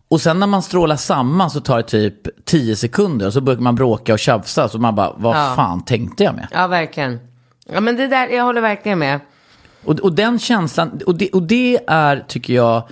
och 0.07 0.21
sen 0.21 0.39
när 0.39 0.47
man 0.47 0.61
strålar 0.61 0.95
samman 0.95 1.49
så 1.51 1.59
tar 1.61 1.77
det 1.77 1.83
typ 1.83 2.45
10 2.45 2.75
sekunder 2.75 3.27
och 3.27 3.33
så 3.33 3.41
börjar 3.41 3.59
man 3.59 3.75
bråka 3.75 4.13
och 4.13 4.19
tjafsa 4.19 4.69
så 4.69 4.77
man 4.77 4.95
bara, 4.95 5.13
vad 5.17 5.35
Ja. 5.37 5.53
fan 5.55 5.85
tänkte 5.85 6.23
jag 6.23 6.35
med? 6.35 6.47
Ja, 6.51 6.67
verkligen. 6.67 7.19
Ja, 7.73 7.79
men 7.79 7.95
det 7.95 8.07
där, 8.07 8.27
jag 8.27 8.43
håller 8.43 8.61
verkligen 8.61 8.99
med. 8.99 9.19
Och, 9.85 9.99
och 9.99 10.13
den 10.13 10.39
känslan, 10.39 10.99
och 11.05 11.15
det, 11.15 11.29
och 11.29 11.43
det 11.43 11.79
är, 11.87 12.25
tycker 12.27 12.53
jag, 12.53 12.83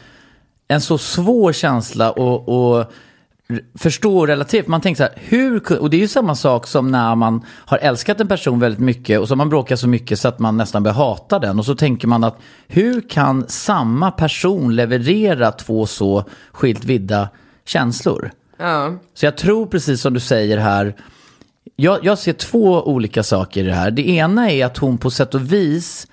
en 0.67 0.81
så 0.81 0.97
svår 0.97 1.53
känsla 1.53 2.09
att 2.09 2.49
att 2.49 2.91
förstå 3.75 4.17
och 4.17 4.27
relatera. 4.27 4.63
Man 4.67 4.81
tänker 4.81 4.97
så 4.97 5.03
här, 5.03 5.13
hur, 5.15 5.81
och 5.81 5.89
det 5.89 5.97
är 5.97 6.01
ju 6.01 6.07
samma 6.07 6.35
sak 6.35 6.67
som 6.67 6.91
när 6.91 7.15
man 7.15 7.45
har 7.47 7.77
älskat 7.77 8.19
en 8.19 8.27
person 8.27 8.59
väldigt 8.59 8.79
mycket 8.79 9.19
och 9.19 9.27
så 9.27 9.31
har 9.31 9.37
man 9.37 9.49
bråkat 9.49 9.79
så 9.79 9.87
mycket 9.87 10.19
så 10.19 10.27
att 10.27 10.39
man 10.39 10.57
nästan 10.57 10.83
börjar 10.83 10.95
hata 10.95 11.39
den. 11.39 11.59
Och 11.59 11.65
så 11.65 11.75
tänker 11.75 12.07
man 12.07 12.23
att 12.23 12.37
hur 12.67 13.09
kan 13.09 13.45
samma 13.47 14.11
person 14.11 14.75
leverera 14.75 15.51
två 15.51 15.85
så 15.85 16.23
skilt 16.51 16.85
vidda 16.85 17.29
känslor? 17.65 18.31
Ja. 18.57 18.93
Så 19.13 19.25
jag 19.25 19.37
tror 19.37 19.65
precis 19.65 20.01
som 20.01 20.13
du 20.13 20.19
säger 20.19 20.57
här, 20.57 20.95
jag, 21.75 21.99
jag 22.05 22.17
ser 22.17 22.33
två 22.33 22.83
olika 22.83 23.23
saker 23.23 23.63
i 23.63 23.67
det 23.67 23.73
här. 23.73 23.91
Det 23.91 24.09
ena 24.09 24.51
är 24.51 24.65
att 24.65 24.77
hon 24.77 24.97
på 24.97 25.11
sätt 25.11 25.35
och 25.35 25.53
vis 25.53 26.07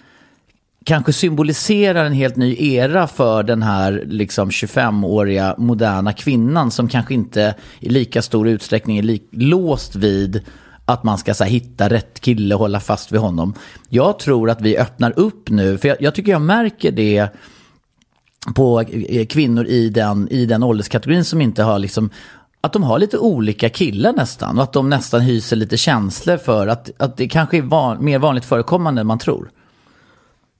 kanske 0.90 1.12
symboliserar 1.12 2.04
en 2.04 2.12
helt 2.12 2.36
ny 2.36 2.56
era 2.58 3.06
för 3.06 3.42
den 3.42 3.62
här 3.62 4.02
liksom 4.06 4.50
25-åriga 4.50 5.54
moderna 5.58 6.12
kvinnan 6.12 6.70
som 6.70 6.88
kanske 6.88 7.14
inte 7.14 7.54
i 7.80 7.88
lika 7.88 8.22
stor 8.22 8.48
utsträckning 8.48 8.98
är 8.98 9.18
låst 9.30 9.96
vid 9.96 10.42
att 10.84 11.04
man 11.04 11.18
ska 11.18 11.34
så 11.34 11.44
här, 11.44 11.50
hitta 11.50 11.88
rätt 11.88 12.20
kille 12.20 12.54
och 12.54 12.60
hålla 12.60 12.80
fast 12.80 13.12
vid 13.12 13.20
honom. 13.20 13.54
Jag 13.88 14.18
tror 14.18 14.50
att 14.50 14.60
vi 14.60 14.78
öppnar 14.78 15.18
upp 15.18 15.50
nu, 15.50 15.78
för 15.78 15.88
jag, 15.88 15.96
jag 16.00 16.14
tycker 16.14 16.32
jag 16.32 16.42
märker 16.42 16.92
det 16.92 17.28
på 18.54 18.80
eh, 18.80 19.26
kvinnor 19.26 19.66
i 19.66 19.88
den, 19.88 20.28
i 20.28 20.46
den 20.46 20.62
ålderskategorin 20.62 21.24
som 21.24 21.40
inte 21.40 21.62
har 21.62 21.78
liksom 21.78 22.10
att 22.60 22.72
de 22.72 22.82
har 22.82 22.98
lite 22.98 23.18
olika 23.18 23.68
killar 23.68 24.12
nästan 24.12 24.58
och 24.58 24.64
att 24.64 24.72
de 24.72 24.90
nästan 24.90 25.20
hyser 25.20 25.56
lite 25.56 25.76
känslor 25.76 26.36
för 26.36 26.66
att, 26.66 26.90
att 26.96 27.16
det 27.16 27.28
kanske 27.28 27.58
är 27.58 27.62
van, 27.62 28.04
mer 28.04 28.18
vanligt 28.18 28.44
förekommande 28.44 29.00
än 29.00 29.06
man 29.06 29.18
tror. 29.18 29.50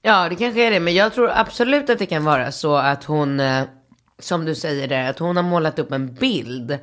Ja, 0.01 0.29
det 0.29 0.35
kanske 0.35 0.67
är 0.67 0.71
det. 0.71 0.79
Men 0.79 0.93
jag 0.93 1.13
tror 1.13 1.31
absolut 1.35 1.89
att 1.89 1.99
det 1.99 2.05
kan 2.05 2.23
vara 2.23 2.51
så 2.51 2.75
att 2.75 3.03
hon, 3.03 3.39
eh, 3.39 3.63
som 4.19 4.45
du 4.45 4.55
säger 4.55 4.87
där, 4.87 5.09
att 5.09 5.19
hon 5.19 5.35
har 5.35 5.43
målat 5.43 5.79
upp 5.79 5.91
en 5.91 6.13
bild 6.13 6.77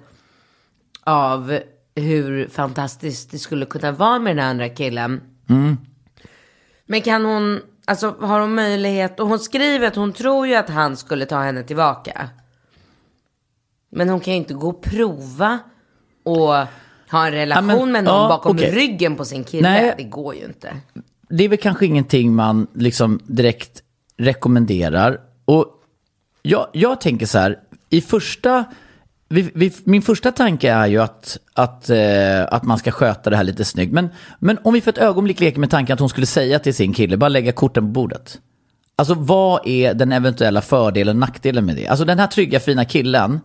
av 1.05 1.59
hur 1.95 2.49
fantastiskt 2.49 3.31
det 3.31 3.39
skulle 3.39 3.67
kunna 3.67 3.93
vara 3.93 4.19
med 4.19 4.37
den 4.37 4.47
andra 4.47 4.69
killen. 4.69 5.21
Men 6.87 7.03
kan 7.03 7.25
hon, 7.25 7.61
alltså 7.85 8.17
har 8.21 8.41
hon 8.41 8.55
möjlighet, 8.55 9.21
och 9.21 9.29
hon 9.29 9.39
skriver 9.39 9.87
att 9.87 9.97
hon 9.97 10.13
tror 10.13 10.47
ju 10.47 10.55
att 10.55 10.69
han 10.69 10.97
skulle 10.97 11.27
ta 11.27 11.43
henne 11.43 11.63
tillbaka. 11.63 12.29
Men 13.91 14.09
hon 14.09 14.21
kan 14.21 14.33
ju 14.33 14.39
inte 14.39 14.55
gå 14.55 14.69
och 14.69 14.83
prova 14.83 15.59
och 16.23 16.55
ha 17.11 17.27
en 17.27 17.33
relation 17.33 17.77
men, 17.79 17.93
med 17.93 18.05
någon 18.05 18.23
ja, 18.23 18.29
bakom 18.29 18.57
okej. 18.57 18.71
ryggen 18.71 19.17
på 19.17 19.25
sin 19.25 19.45
kille. 19.45 19.71
Nej. 19.71 19.95
Det 19.97 20.05
går 20.05 20.35
ju 20.35 20.45
inte. 20.45 20.77
Det 21.29 21.45
är 21.45 21.49
väl 21.49 21.59
kanske 21.59 21.87
ingenting 21.87 22.35
man 22.35 22.67
liksom 22.75 23.21
direkt 23.27 23.83
rekommenderar. 24.17 25.21
Och 25.45 25.67
jag, 26.43 26.67
jag 26.73 27.01
tänker 27.01 27.27
så 27.27 27.39
här, 27.39 27.59
i 27.91 28.01
första, 28.01 28.65
vi, 29.29 29.51
vi, 29.55 29.73
min 29.85 30.03
första 30.03 30.33
tanke 30.33 30.71
är 30.71 30.87
ju 30.87 30.99
att, 30.99 31.39
att, 31.55 31.91
eh, 31.91 32.45
att 32.49 32.63
man 32.63 32.79
ska 32.79 32.91
sköta 32.91 33.31
det 33.31 33.37
här 33.37 33.45
lite 33.45 33.65
snyggt. 33.65 33.93
Men, 33.93 34.09
men 34.39 34.59
om 34.65 34.75
vi 34.75 34.81
för 34.81 34.91
ett 34.91 34.99
ögonblick 34.99 35.41
leker 35.41 35.61
med 35.61 35.71
tanken 35.71 35.95
att 35.95 36.01
hon 36.01 36.09
skulle 36.09 36.27
säga 36.27 36.59
till 36.59 36.75
sin 36.75 36.95
kille, 36.95 37.17
bara 37.17 37.29
lägga 37.29 37.53
korten 37.53 37.85
på 37.85 37.91
bordet. 37.91 38.39
Alltså 38.97 39.15
vad 39.15 39.67
är 39.67 39.95
den 39.95 40.13
eventuella 40.13 40.63
fördelen 40.63 41.17
och 41.17 41.21
nackdelen 41.21 41.67
med 41.67 41.77
det? 41.77 41.87
Alltså 41.87 42.05
den 42.05 42.19
här 42.19 42.27
trygga 42.27 42.61
fina 42.61 42.85
killen, 42.85 43.41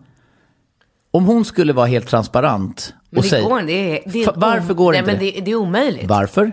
om 1.10 1.24
hon 1.24 1.44
skulle 1.44 1.72
vara 1.72 1.86
helt 1.86 2.08
transparent 2.08 2.94
och 3.16 3.24
säga... 3.24 3.48
går 3.48 3.60
inte. 3.60 3.72
Det 3.72 4.02
det 4.04 4.32
varför 4.36 4.74
går 4.74 4.92
nej, 4.92 4.98
inte 4.98 5.10
men 5.12 5.20
det? 5.20 5.30
det? 5.30 5.40
Det 5.40 5.50
är 5.50 5.56
omöjligt. 5.56 6.08
Varför? 6.08 6.52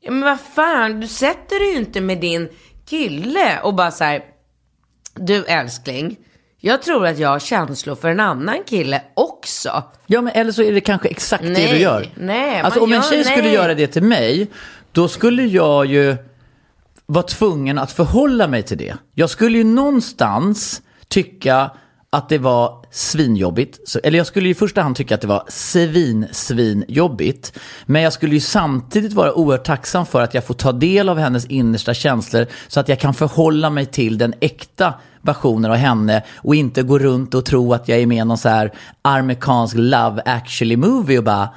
Ja, 0.00 0.10
men 0.10 0.20
vad 0.20 0.40
fan, 0.40 1.00
du 1.00 1.06
sätter 1.06 1.58
dig 1.58 1.72
ju 1.72 1.78
inte 1.78 2.00
med 2.00 2.20
din 2.20 2.48
kille 2.88 3.60
och 3.62 3.74
bara 3.74 3.90
så 3.90 4.04
här, 4.04 4.22
du 5.14 5.44
älskling, 5.44 6.16
jag 6.60 6.82
tror 6.82 7.06
att 7.06 7.18
jag 7.18 7.28
har 7.28 7.38
känslor 7.38 7.94
för 7.94 8.08
en 8.08 8.20
annan 8.20 8.58
kille 8.66 9.02
också. 9.14 9.82
Ja, 10.06 10.20
men 10.20 10.32
eller 10.32 10.52
så 10.52 10.62
är 10.62 10.72
det 10.72 10.80
kanske 10.80 11.08
exakt 11.08 11.42
det 11.42 11.48
Nej, 11.50 11.72
du 11.72 11.78
gör. 11.78 12.06
nej, 12.16 12.60
alltså 12.60 12.80
om 12.80 12.92
en 12.92 12.96
gör- 13.02 13.10
tjej 13.10 13.24
skulle 13.24 13.42
nej. 13.42 13.54
göra 13.54 13.74
det 13.74 13.86
till 13.86 14.02
mig, 14.02 14.50
då 14.92 15.08
skulle 15.08 15.42
jag 15.42 15.86
ju 15.86 16.16
vara 17.06 17.22
tvungen 17.26 17.78
att 17.78 17.92
förhålla 17.92 18.48
mig 18.48 18.62
till 18.62 18.78
det. 18.78 18.96
Jag 19.14 19.30
skulle 19.30 19.58
ju 19.58 19.64
någonstans 19.64 20.82
tycka 21.08 21.70
att 22.12 22.28
det 22.28 22.38
var 22.38 22.84
svinjobbigt. 22.90 23.88
Så, 23.88 24.00
eller 24.04 24.18
jag 24.18 24.26
skulle 24.26 24.46
ju 24.46 24.52
i 24.52 24.54
första 24.54 24.82
hand 24.82 24.96
tycka 24.96 25.14
att 25.14 25.20
det 25.20 25.26
var 25.26 25.44
svin, 25.48 26.26
svinjobbigt. 26.32 27.58
Men 27.86 28.02
jag 28.02 28.12
skulle 28.12 28.34
ju 28.34 28.40
samtidigt 28.40 29.12
vara 29.12 29.34
oerhört 29.34 29.64
tacksam 29.64 30.06
för 30.06 30.22
att 30.22 30.34
jag 30.34 30.44
får 30.44 30.54
ta 30.54 30.72
del 30.72 31.08
av 31.08 31.18
hennes 31.18 31.46
innersta 31.46 31.94
känslor 31.94 32.46
så 32.68 32.80
att 32.80 32.88
jag 32.88 33.00
kan 33.00 33.14
förhålla 33.14 33.70
mig 33.70 33.86
till 33.86 34.18
den 34.18 34.34
äkta 34.40 34.94
versionen 35.22 35.70
av 35.70 35.76
henne 35.76 36.22
och 36.36 36.54
inte 36.54 36.82
gå 36.82 36.98
runt 36.98 37.34
och 37.34 37.44
tro 37.44 37.72
att 37.72 37.88
jag 37.88 37.98
är 37.98 38.06
med 38.06 38.18
i 38.18 38.24
någon 38.24 38.38
så 38.38 38.48
här 38.48 38.72
amerikansk 39.02 39.74
love 39.78 40.22
actually 40.24 40.76
movie 40.76 41.18
och 41.18 41.24
bara 41.24 41.48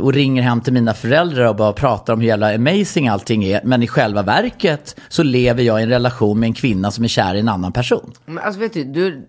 och 0.00 0.12
ringer 0.12 0.42
hem 0.42 0.60
till 0.60 0.72
mina 0.72 0.94
föräldrar 0.94 1.46
och 1.46 1.56
bara 1.56 1.72
pratar 1.72 2.12
om 2.12 2.20
hur 2.20 2.28
jävla 2.28 2.54
amazing 2.54 3.08
allting 3.08 3.44
är. 3.44 3.60
Men 3.64 3.82
i 3.82 3.86
själva 3.86 4.22
verket 4.22 4.96
så 5.08 5.22
lever 5.22 5.62
jag 5.62 5.80
i 5.80 5.82
en 5.82 5.88
relation 5.88 6.40
med 6.40 6.46
en 6.46 6.54
kvinna 6.54 6.90
som 6.90 7.04
är 7.04 7.08
kär 7.08 7.34
i 7.34 7.40
en 7.40 7.48
annan 7.48 7.72
person. 7.72 8.12
Men 8.26 8.38
alltså 8.38 8.60
vet 8.60 8.72
du, 8.72 8.84
du, 8.84 9.26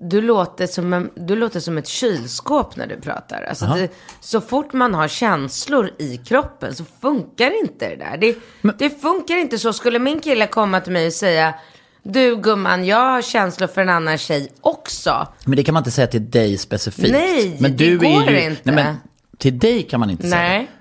du, 0.00 0.20
låter 0.20 0.66
som 0.66 0.92
en, 0.92 1.10
du 1.14 1.36
låter 1.36 1.60
som 1.60 1.78
ett 1.78 1.88
kylskåp 1.88 2.76
när 2.76 2.86
du 2.86 3.00
pratar. 3.00 3.42
Alltså 3.48 3.66
det, 3.66 3.88
så 4.20 4.40
fort 4.40 4.72
man 4.72 4.94
har 4.94 5.08
känslor 5.08 5.90
i 5.98 6.16
kroppen 6.16 6.74
så 6.74 6.84
funkar 7.00 7.60
inte 7.60 7.88
det 7.88 7.96
där. 7.96 8.16
Det, 8.16 8.36
det 8.78 9.00
funkar 9.00 9.36
inte 9.36 9.58
så. 9.58 9.72
Skulle 9.72 9.98
min 9.98 10.20
kille 10.20 10.46
komma 10.46 10.80
till 10.80 10.92
mig 10.92 11.06
och 11.06 11.12
säga, 11.12 11.54
du 12.02 12.36
gumman, 12.36 12.84
jag 12.84 12.96
har 12.96 13.22
känslor 13.22 13.66
för 13.66 13.80
en 13.82 13.88
annan 13.88 14.18
tjej 14.18 14.52
också. 14.60 15.28
Men 15.44 15.56
det 15.56 15.64
kan 15.64 15.72
man 15.72 15.80
inte 15.80 15.90
säga 15.90 16.06
till 16.06 16.30
dig 16.30 16.58
specifikt. 16.58 17.12
Nej, 17.12 17.56
men 17.60 17.76
det 17.76 17.96
går 17.96 18.06
är 18.06 18.30
ju, 18.30 18.42
inte. 18.42 18.60
Nej, 18.64 18.74
men 18.74 18.96
till 19.38 19.58
dig 19.58 19.82
kan 19.82 20.00
man 20.00 20.10
inte 20.10 20.22
säga 20.22 20.42
Nej. 20.42 20.58
det. 20.58 20.75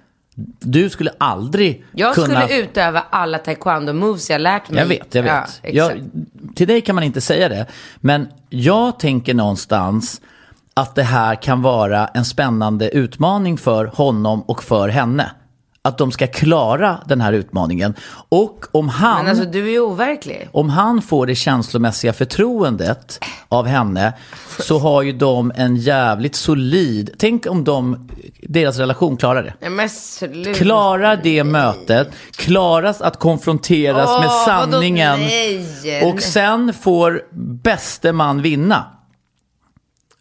Du 0.60 0.90
skulle 0.90 1.12
aldrig 1.18 1.86
Jag 1.92 2.16
kunna... 2.16 2.42
skulle 2.42 2.60
utöva 2.60 3.04
alla 3.10 3.38
taekwondo-moves 3.38 4.32
jag 4.32 4.42
lärt 4.42 4.70
mig. 4.70 4.80
Jag 4.80 4.88
vet, 4.88 5.16
jag 5.16 5.24
vet. 5.24 5.62
Ja, 5.62 5.70
jag, 5.72 6.10
till 6.56 6.68
dig 6.68 6.82
kan 6.82 6.96
man 6.96 7.04
inte 7.04 7.22
säga 7.22 7.50
det. 7.50 7.66
Men 7.96 8.28
jag 8.50 9.00
tänker 9.00 9.34
någonstans 9.34 10.22
att 10.74 10.96
det 10.96 11.04
här 11.04 11.36
kan 11.36 11.62
vara 11.62 12.08
en 12.08 12.26
spännande 12.26 12.90
utmaning 12.90 13.58
för 13.58 13.86
honom 13.86 14.42
och 14.42 14.64
för 14.64 14.90
henne. 14.90 15.32
Att 15.86 15.98
de 15.98 16.12
ska 16.12 16.28
klara 16.28 16.98
den 17.06 17.22
här 17.22 17.34
utmaningen. 17.34 17.94
Och 18.30 18.66
om 18.72 18.90
han... 18.90 19.18
Men 19.26 19.30
alltså 19.30 19.46
du 19.46 19.66
är 19.68 19.72
ju 19.72 19.80
overklig. 19.80 20.50
Om 20.52 20.70
han 20.70 21.02
får 21.02 21.26
det 21.28 21.36
känslomässiga 21.36 22.14
förtroendet 22.14 23.20
av 23.50 23.66
henne 23.66 24.14
så 24.60 24.80
har 24.80 25.02
ju 25.02 25.12
de 25.12 25.52
en 25.56 25.76
jävligt 25.76 26.36
solid... 26.36 27.10
Tänk 27.18 27.46
om 27.50 27.64
de, 27.64 28.10
deras 28.42 28.78
relation 28.78 29.18
klarar 29.18 29.44
det. 29.44 29.54
Ja, 29.60 29.70
men 29.70 29.90
sluta. 29.90 30.54
Klarar 30.54 31.20
det 31.24 31.44
mötet, 31.44 32.10
klaras 32.36 33.02
att 33.02 33.20
konfronteras 33.20 34.10
Åh, 34.10 34.20
med 34.20 34.30
sanningen 34.46 35.20
och 36.04 36.22
sen 36.22 36.74
får 36.74 37.22
bäste 37.64 38.12
man 38.12 38.42
vinna. 38.42 38.86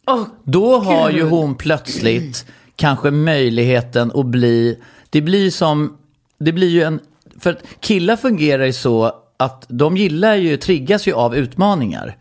Åh, 0.06 0.22
Då 0.44 0.78
har 0.78 1.10
ju 1.10 1.22
Gud. 1.22 1.30
hon 1.30 1.54
plötsligt 1.54 2.46
kanske 2.76 3.10
möjligheten 3.10 4.12
att 4.14 4.26
bli, 4.26 4.78
det 5.14 5.20
blir 5.20 5.50
som, 5.50 5.96
det 6.38 6.52
blir 6.52 6.68
ju 6.68 6.82
en, 6.82 7.00
för 7.38 7.50
att 7.50 7.62
killar 7.80 8.16
fungerar 8.16 8.64
ju 8.64 8.72
så 8.72 9.12
att 9.36 9.66
de 9.68 9.96
gillar 9.96 10.34
ju, 10.34 10.56
triggas 10.56 11.08
ju 11.08 11.12
av 11.12 11.36
utmaningar. 11.36 12.16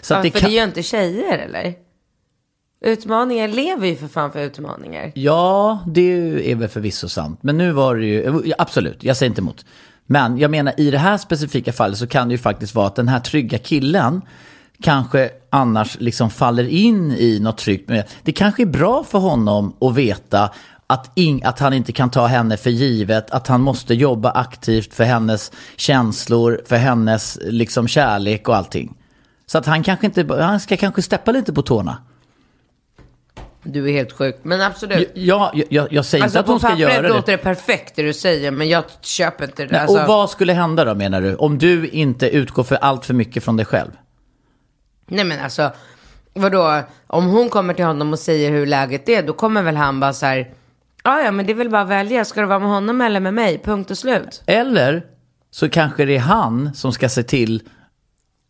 Så 0.00 0.14
ja, 0.14 0.16
att 0.16 0.22
det 0.22 0.30
för 0.30 0.38
kan, 0.38 0.50
det 0.50 0.56
gör 0.56 0.64
inte 0.64 0.82
tjejer 0.82 1.38
eller? 1.38 1.74
Utmaningar 2.80 3.48
lever 3.48 3.86
ju 3.86 3.96
för 3.96 4.08
fan 4.08 4.32
för 4.32 4.40
utmaningar. 4.40 5.12
Ja, 5.14 5.78
det 5.86 6.50
är 6.50 6.54
väl 6.54 6.68
förvisso 6.68 7.08
sant. 7.08 7.38
Men 7.42 7.58
nu 7.58 7.72
var 7.72 7.96
det 7.96 8.06
ju, 8.06 8.52
absolut, 8.58 9.04
jag 9.04 9.16
säger 9.16 9.30
inte 9.30 9.40
emot. 9.40 9.64
Men 10.06 10.38
jag 10.38 10.50
menar 10.50 10.74
i 10.76 10.90
det 10.90 10.98
här 10.98 11.18
specifika 11.18 11.72
fallet 11.72 11.98
så 11.98 12.06
kan 12.06 12.28
det 12.28 12.32
ju 12.32 12.38
faktiskt 12.38 12.74
vara 12.74 12.86
att 12.86 12.96
den 12.96 13.08
här 13.08 13.20
trygga 13.20 13.58
killen 13.58 14.22
kanske 14.82 15.30
annars 15.50 16.00
liksom 16.00 16.30
faller 16.30 16.68
in 16.68 17.12
i 17.12 17.38
något 17.40 17.58
tryggt. 17.58 17.90
Det 18.22 18.32
kanske 18.32 18.62
är 18.62 18.66
bra 18.66 19.04
för 19.04 19.18
honom 19.18 19.76
att 19.80 19.94
veta 19.94 20.50
att, 20.86 21.10
ing, 21.14 21.42
att 21.44 21.58
han 21.58 21.72
inte 21.72 21.92
kan 21.92 22.10
ta 22.10 22.26
henne 22.26 22.56
för 22.56 22.70
givet, 22.70 23.30
att 23.30 23.46
han 23.48 23.60
måste 23.60 23.94
jobba 23.94 24.30
aktivt 24.30 24.94
för 24.94 25.04
hennes 25.04 25.52
känslor, 25.76 26.62
för 26.66 26.76
hennes 26.76 27.38
liksom 27.42 27.88
kärlek 27.88 28.48
och 28.48 28.56
allting. 28.56 28.96
Så 29.46 29.58
att 29.58 29.66
han 29.66 29.82
kanske 29.82 30.06
inte, 30.06 30.26
han 30.42 30.60
ska 30.60 30.76
kanske 30.76 31.02
steppa 31.02 31.32
lite 31.32 31.52
på 31.52 31.62
tårna. 31.62 31.96
Du 33.62 33.88
är 33.88 33.92
helt 33.92 34.12
sjuk. 34.12 34.36
Men 34.42 34.60
absolut. 34.60 35.10
Ja, 35.14 35.50
jag, 35.54 35.66
jag, 35.70 35.92
jag 35.92 36.04
säger 36.04 36.24
Alltså 36.24 36.38
inte 36.38 36.40
att 36.40 36.46
på 36.46 36.52
hon 36.52 36.58
ska 36.60 36.68
pappret 36.68 36.80
göra 36.80 37.02
det. 37.02 37.08
låter 37.08 37.32
det 37.32 37.38
perfekt 37.38 37.96
det 37.96 38.02
du 38.02 38.14
säger, 38.14 38.50
men 38.50 38.68
jag 38.68 38.84
köper 39.00 39.44
inte 39.44 39.64
det. 39.64 39.72
Nej, 39.72 39.80
Alltså, 39.80 40.02
Och 40.02 40.08
vad 40.08 40.30
skulle 40.30 40.52
hända 40.52 40.84
då 40.84 40.94
menar 40.94 41.20
du? 41.20 41.34
Om 41.36 41.58
du 41.58 41.88
inte 41.88 42.28
utgår 42.30 42.64
för 42.64 42.76
allt 42.76 43.04
för 43.06 43.14
mycket 43.14 43.44
från 43.44 43.56
dig 43.56 43.66
själv? 43.66 43.90
Nej 45.06 45.24
men 45.24 45.40
alltså, 45.40 45.70
vadå? 46.34 46.82
Om 47.06 47.26
hon 47.26 47.48
kommer 47.48 47.74
till 47.74 47.84
honom 47.84 48.12
och 48.12 48.18
säger 48.18 48.50
hur 48.50 48.66
läget 48.66 49.08
är, 49.08 49.22
då 49.22 49.32
kommer 49.32 49.62
väl 49.62 49.76
han 49.76 50.00
bara 50.00 50.12
så 50.12 50.26
här, 50.26 50.50
ja 51.04 51.20
ja 51.22 51.30
men 51.30 51.46
det 51.46 51.52
är 51.52 51.54
väl 51.54 51.70
bara 51.70 51.82
att 51.82 51.88
välja, 51.88 52.24
ska 52.24 52.40
du 52.40 52.46
vara 52.46 52.58
med 52.58 52.68
honom 52.68 53.00
eller 53.00 53.20
med 53.20 53.34
mig? 53.34 53.58
Punkt 53.58 53.90
och 53.90 53.98
slut. 53.98 54.42
Eller 54.46 55.04
så 55.50 55.68
kanske 55.68 56.04
det 56.04 56.16
är 56.16 56.20
han 56.20 56.74
som 56.74 56.92
ska 56.92 57.08
se 57.08 57.22
till 57.22 57.62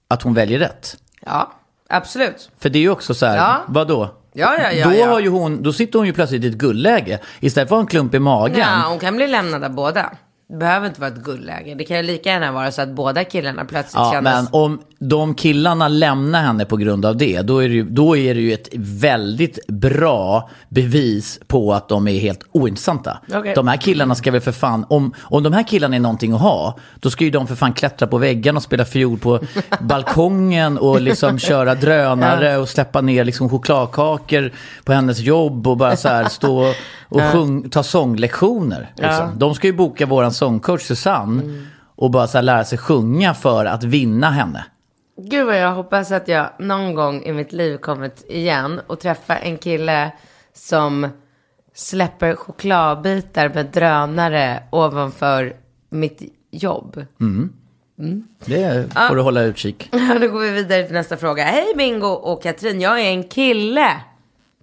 att 0.08 0.22
hon 0.22 0.34
väljer 0.34 0.58
rätt. 0.58 0.96
Ja, 1.26 1.52
absolut. 1.88 2.50
För 2.58 2.68
det 2.68 2.78
är 2.78 2.80
ju 2.80 2.90
också 2.90 3.14
så 3.14 3.26
här, 3.26 3.36
Ja. 3.36 3.62
vadå? 3.68 4.08
Ja, 4.36 4.56
ja, 4.62 4.72
ja, 4.72 4.88
då, 4.88 4.94
ja. 4.94 5.06
Har 5.10 5.20
ju 5.20 5.28
hon, 5.28 5.62
då 5.62 5.72
sitter 5.72 5.98
hon 5.98 6.06
ju 6.06 6.12
plötsligt 6.12 6.44
i 6.44 6.46
ett 6.48 6.54
guldläge. 6.54 7.18
Istället 7.40 7.68
för 7.68 7.76
att 7.76 7.78
ha 7.78 7.80
en 7.80 7.86
klump 7.86 8.14
i 8.14 8.18
magen. 8.18 8.58
Ja, 8.58 8.84
hon 8.88 8.98
kan 8.98 9.16
bli 9.16 9.26
lämnad 9.28 9.64
av 9.64 9.70
båda. 9.70 10.10
Det 10.48 10.56
behöver 10.56 10.86
inte 10.86 11.00
vara 11.00 11.10
ett 11.10 11.22
guldläge. 11.24 11.74
Det 11.74 11.84
kan 11.84 11.96
ju 11.96 12.02
lika 12.02 12.28
gärna 12.30 12.52
vara 12.52 12.72
så 12.72 12.82
att 12.82 12.88
båda 12.88 13.24
killarna 13.24 13.64
plötsligt 13.64 13.94
Ja, 13.94 14.12
kändes... 14.12 14.34
men 14.34 14.46
om 14.62 14.82
de 14.98 15.34
killarna 15.34 15.88
lämnar 15.88 16.42
henne 16.42 16.64
på 16.64 16.76
grund 16.76 17.04
av 17.04 17.16
det, 17.16 17.42
då 17.42 17.62
är 17.62 17.68
det, 17.68 17.74
ju, 17.74 17.84
då 17.84 18.16
är 18.16 18.34
det 18.34 18.40
ju 18.40 18.52
ett 18.52 18.68
väldigt 18.76 19.66
bra 19.66 20.50
bevis 20.68 21.40
på 21.46 21.74
att 21.74 21.88
de 21.88 22.08
är 22.08 22.18
helt 22.18 22.40
ointressanta. 22.52 23.18
Okej. 23.34 23.54
De 23.54 23.68
här 23.68 23.76
killarna 23.76 24.14
ska 24.14 24.30
väl 24.30 24.40
för 24.40 24.52
fan, 24.52 24.86
om, 24.88 25.14
om 25.20 25.42
de 25.42 25.52
här 25.52 25.62
killarna 25.62 25.96
är 25.96 26.00
någonting 26.00 26.32
att 26.32 26.40
ha, 26.40 26.78
då 27.00 27.10
ska 27.10 27.24
ju 27.24 27.30
de 27.30 27.46
för 27.46 27.54
fan 27.54 27.72
klättra 27.72 28.08
på 28.08 28.18
väggarna 28.18 28.56
och 28.56 28.62
spela 28.62 28.84
fiol 28.84 29.18
på 29.18 29.40
balkongen 29.80 30.78
och 30.78 31.00
liksom 31.00 31.38
köra 31.38 31.74
drönare 31.74 32.56
och 32.56 32.68
släppa 32.68 33.00
ner 33.00 33.24
liksom 33.24 33.48
chokladkakor 33.48 34.52
på 34.84 34.92
hennes 34.92 35.18
jobb 35.18 35.66
och 35.66 35.76
bara 35.76 35.96
så 35.96 36.08
här 36.08 36.28
stå 36.28 36.72
och 37.08 37.22
sjung, 37.32 37.70
ta 37.70 37.82
sånglektioner. 37.82 38.92
Liksom. 38.96 39.38
De 39.38 39.54
ska 39.54 39.66
ju 39.66 39.72
boka 39.72 40.06
våran 40.06 40.32
sångcoach 40.32 40.82
Susanne 40.82 41.66
och 41.96 42.10
bara 42.10 42.26
så 42.26 42.40
lära 42.40 42.64
sig 42.64 42.78
sjunga 42.78 43.34
för 43.34 43.64
att 43.64 43.84
vinna 43.84 44.30
henne. 44.30 44.64
Gud 45.16 45.46
vad 45.46 45.58
jag 45.58 45.72
hoppas 45.72 46.12
att 46.12 46.28
jag 46.28 46.50
någon 46.58 46.94
gång 46.94 47.22
i 47.22 47.32
mitt 47.32 47.52
liv 47.52 47.76
kommit 47.76 48.24
igen 48.28 48.80
och 48.86 49.00
träffa 49.00 49.36
en 49.36 49.58
kille 49.58 50.12
som 50.52 51.08
släpper 51.74 52.34
chokladbitar 52.34 53.48
med 53.48 53.66
drönare 53.66 54.62
ovanför 54.70 55.56
mitt 55.90 56.22
jobb. 56.50 57.06
Det 58.44 58.88
får 59.08 59.14
du 59.16 59.22
hålla 59.22 59.42
utkik. 59.42 59.88
Ja, 59.92 60.18
då 60.18 60.28
går 60.28 60.40
vi 60.40 60.50
vidare 60.50 60.82
till 60.82 60.94
nästa 60.94 61.16
fråga. 61.16 61.44
Hej 61.44 61.74
Bingo 61.76 62.06
och 62.06 62.42
Katrin, 62.42 62.80
jag 62.80 63.00
är 63.00 63.10
en 63.10 63.24
kille 63.24 63.96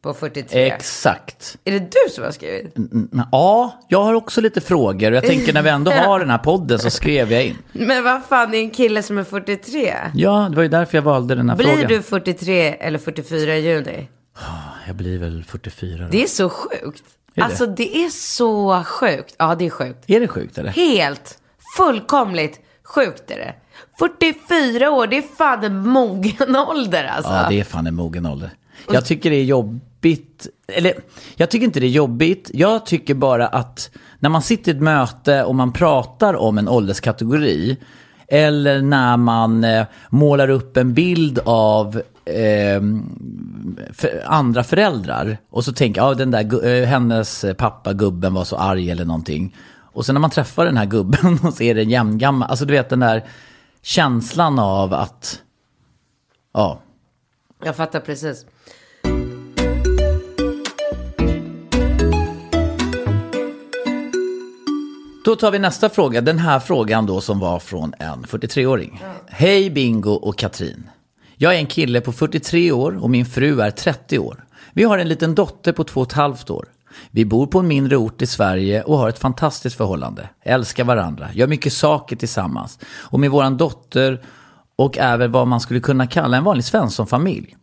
på 0.01 0.13
43. 0.13 0.69
Exakt. 0.71 1.57
är 1.63 1.71
det 1.71 1.79
du 1.79 2.11
som 2.11 2.23
har 2.23 2.31
skrivit? 2.31 2.77
Mm, 2.77 3.21
Ja, 3.31 3.79
jag 3.87 4.03
har 4.03 4.13
också 4.13 4.41
lite 4.41 4.61
frågor. 4.61 5.13
Jag 5.13 5.25
tänker 5.25 5.53
när 5.53 5.61
vi 5.61 5.69
ändå 5.69 5.91
har 5.91 6.19
den 6.19 6.29
här 6.29 6.37
podden 6.37 6.79
så 6.79 6.89
skrev 6.89 7.31
jag 7.31 7.45
in. 7.45 7.57
Men 7.71 8.03
vad 8.03 8.23
fan, 8.25 8.51
det 8.51 8.57
är 8.57 8.61
en 8.61 8.69
kille 8.71 9.03
som 9.03 9.17
är 9.17 9.23
43. 9.23 9.93
Ja, 10.13 10.47
det 10.49 10.55
var 10.55 10.63
ju 10.63 10.69
därför 10.69 10.97
jag 10.97 11.01
valde 11.03 11.35
den 11.35 11.49
här 11.49 11.57
Blir 11.57 11.67
frågan. 11.67 11.87
du 11.89 12.01
43 12.01 12.73
eller 12.79 12.99
44 12.99 13.55
i 13.55 13.59
juni? 13.59 14.07
Jag 14.87 14.95
blir 14.95 15.17
väl 15.17 15.43
44 15.43 16.03
då. 16.03 16.07
Det 16.11 16.23
är 16.23 16.27
så 16.27 16.49
sjukt. 16.49 17.03
det? 17.35 17.41
Alltså 17.41 17.65
det 17.65 17.97
är 17.97 18.09
så 18.09 18.83
sjukt. 18.83 19.35
Ja, 19.37 19.55
det 19.55 19.65
är 19.65 19.69
sjukt. 19.69 20.03
Är 20.07 20.19
det 20.19 20.27
sjukt 20.27 20.57
eller? 20.57 20.69
Helt, 20.69 21.37
fullkomligt 21.77 22.59
sjukt 22.83 23.31
är 23.31 23.37
det. 23.37 23.53
44 23.99 24.91
år, 24.91 25.07
det 25.07 25.17
är 25.17 25.23
fan 25.37 25.63
en 25.63 25.87
mogen 25.87 26.55
ålder 26.67 27.03
alltså. 27.03 27.31
Ja, 27.31 27.45
det 27.49 27.59
är 27.59 27.63
fan 27.63 27.87
en 27.87 27.95
mogen 27.95 28.25
ålder. 28.25 28.49
Jag 28.91 29.05
tycker 29.05 29.29
det 29.29 29.35
är 29.35 29.43
jobbigt. 30.01 30.47
Eller, 30.67 30.93
jag 31.35 31.49
tycker 31.51 31.65
inte 31.65 31.79
det 31.79 31.85
är 31.85 31.89
jobbigt. 31.89 32.51
Jag 32.53 32.85
tycker 32.85 33.13
bara 33.13 33.47
att 33.47 33.91
när 34.19 34.29
man 34.29 34.41
sitter 34.41 34.71
i 34.71 34.75
ett 34.75 34.81
möte 34.81 35.43
och 35.43 35.55
man 35.55 35.73
pratar 35.73 36.33
om 36.33 36.57
en 36.57 36.67
ålderskategori. 36.67 37.77
Eller 38.27 38.81
när 38.81 39.17
man 39.17 39.63
eh, 39.63 39.85
målar 40.09 40.49
upp 40.49 40.77
en 40.77 40.93
bild 40.93 41.39
av 41.45 42.01
eh, 42.25 42.81
för 43.93 44.23
andra 44.25 44.63
föräldrar. 44.63 45.37
Och 45.49 45.65
så 45.65 45.73
tänker 45.73 46.01
jag, 46.01 46.11
ja, 46.11 46.15
den 46.15 46.31
där, 46.31 46.65
eh, 46.65 46.87
hennes 46.87 47.45
pappa, 47.57 47.93
gubben 47.93 48.33
var 48.33 48.43
så 48.43 48.55
arg 48.55 48.91
eller 48.91 49.05
någonting. 49.05 49.55
Och 49.93 50.05
sen 50.05 50.15
när 50.15 50.19
man 50.21 50.29
träffar 50.29 50.65
den 50.65 50.77
här 50.77 50.85
gubben 50.85 51.39
och 51.43 51.53
ser 51.53 51.75
den 51.75 51.89
jämngammal, 51.89 52.49
alltså 52.49 52.65
du 52.65 52.73
vet 52.73 52.89
den 52.89 52.99
där 52.99 53.23
känslan 53.81 54.59
av 54.59 54.93
att, 54.93 55.41
ja, 56.53 56.79
Jag 57.63 57.75
fattar 57.75 57.99
precis. 57.99 58.45
Då 65.25 65.35
tar 65.35 65.51
vi 65.51 65.59
nästa 65.59 65.89
fråga. 65.89 66.21
Den 66.21 66.39
här 66.39 66.59
frågan 66.59 67.05
då 67.05 67.21
som 67.21 67.39
var 67.39 67.59
från 67.59 67.93
en 67.99 68.23
43-åring. 68.23 69.03
Hej 69.27 69.69
Bingo 69.69 70.11
och 70.11 70.37
Katrin. 70.37 70.89
Jag 71.37 71.55
är 71.55 71.57
en 71.57 71.65
kille 71.65 72.01
på 72.01 72.11
43 72.11 72.71
år 72.71 73.03
och 73.03 73.09
min 73.09 73.25
fru 73.25 73.61
är 73.61 73.71
30 73.71 74.19
år. 74.19 74.43
Vi 74.73 74.83
har 74.83 74.97
en 74.97 75.07
liten 75.07 75.35
dotter 75.35 75.71
på 75.71 75.83
två 75.83 76.01
och 76.01 76.07
ett 76.07 76.13
halvt 76.13 76.49
år. 76.49 76.65
Vi 77.11 77.25
bor 77.25 77.47
på 77.47 77.59
en 77.59 77.67
mindre 77.67 77.97
ort 77.97 78.21
i 78.21 78.27
Sverige 78.27 78.83
och 78.83 78.97
har 78.97 79.09
ett 79.09 79.19
fantastiskt 79.19 79.77
förhållande. 79.77 80.29
Älskar 80.43 80.83
varandra, 80.83 81.29
gör 81.33 81.47
mycket 81.47 81.73
saker 81.73 82.15
tillsammans. 82.15 82.79
Och 82.85 83.19
med 83.19 83.31
våran 83.31 83.57
dotter 83.57 84.21
och 84.75 84.97
väl 84.97 85.31
vad 85.31 85.47
man 85.47 85.59
skulle 85.59 85.79
kunna 85.79 86.07
kalla 86.07 86.37
en 86.37 86.43
vanlig 86.43 86.65
svenssonfamilj. 86.65 87.55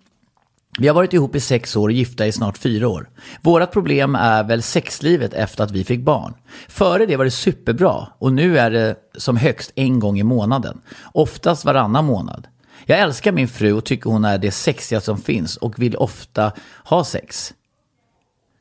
Vi 0.80 0.88
har 0.88 0.94
varit 0.94 1.12
ihop 1.12 1.34
i 1.34 1.40
sex 1.40 1.76
år 1.76 1.88
och 1.88 1.92
gifta 1.92 2.26
i 2.26 2.32
snart 2.32 2.58
fyra 2.58 2.88
år. 2.88 3.08
Vårat 3.42 3.72
problem 3.72 4.14
är 4.14 4.44
väl 4.44 4.62
sexlivet 4.62 5.34
efter 5.34 5.64
att 5.64 5.70
vi 5.70 5.84
fick 5.84 6.00
barn. 6.00 6.34
Före 6.68 7.06
det 7.06 7.16
var 7.16 7.24
det 7.24 7.30
superbra 7.30 8.08
och 8.18 8.32
nu 8.32 8.58
är 8.58 8.70
det 8.70 8.96
som 9.16 9.36
högst 9.36 9.72
en 9.74 10.00
gång 10.00 10.18
i 10.18 10.22
månaden. 10.22 10.80
Oftast 11.12 11.64
varannan 11.64 12.04
månad. 12.04 12.46
Jag 12.86 12.98
älskar 12.98 13.32
min 13.32 13.48
fru 13.48 13.72
och 13.72 13.84
tycker 13.84 14.10
hon 14.10 14.24
är 14.24 14.38
det 14.38 14.50
sexiga 14.50 15.00
som 15.00 15.18
finns 15.18 15.56
och 15.56 15.78
vill 15.78 15.96
ofta 15.96 16.52
ha 16.84 17.04
sex. 17.04 17.54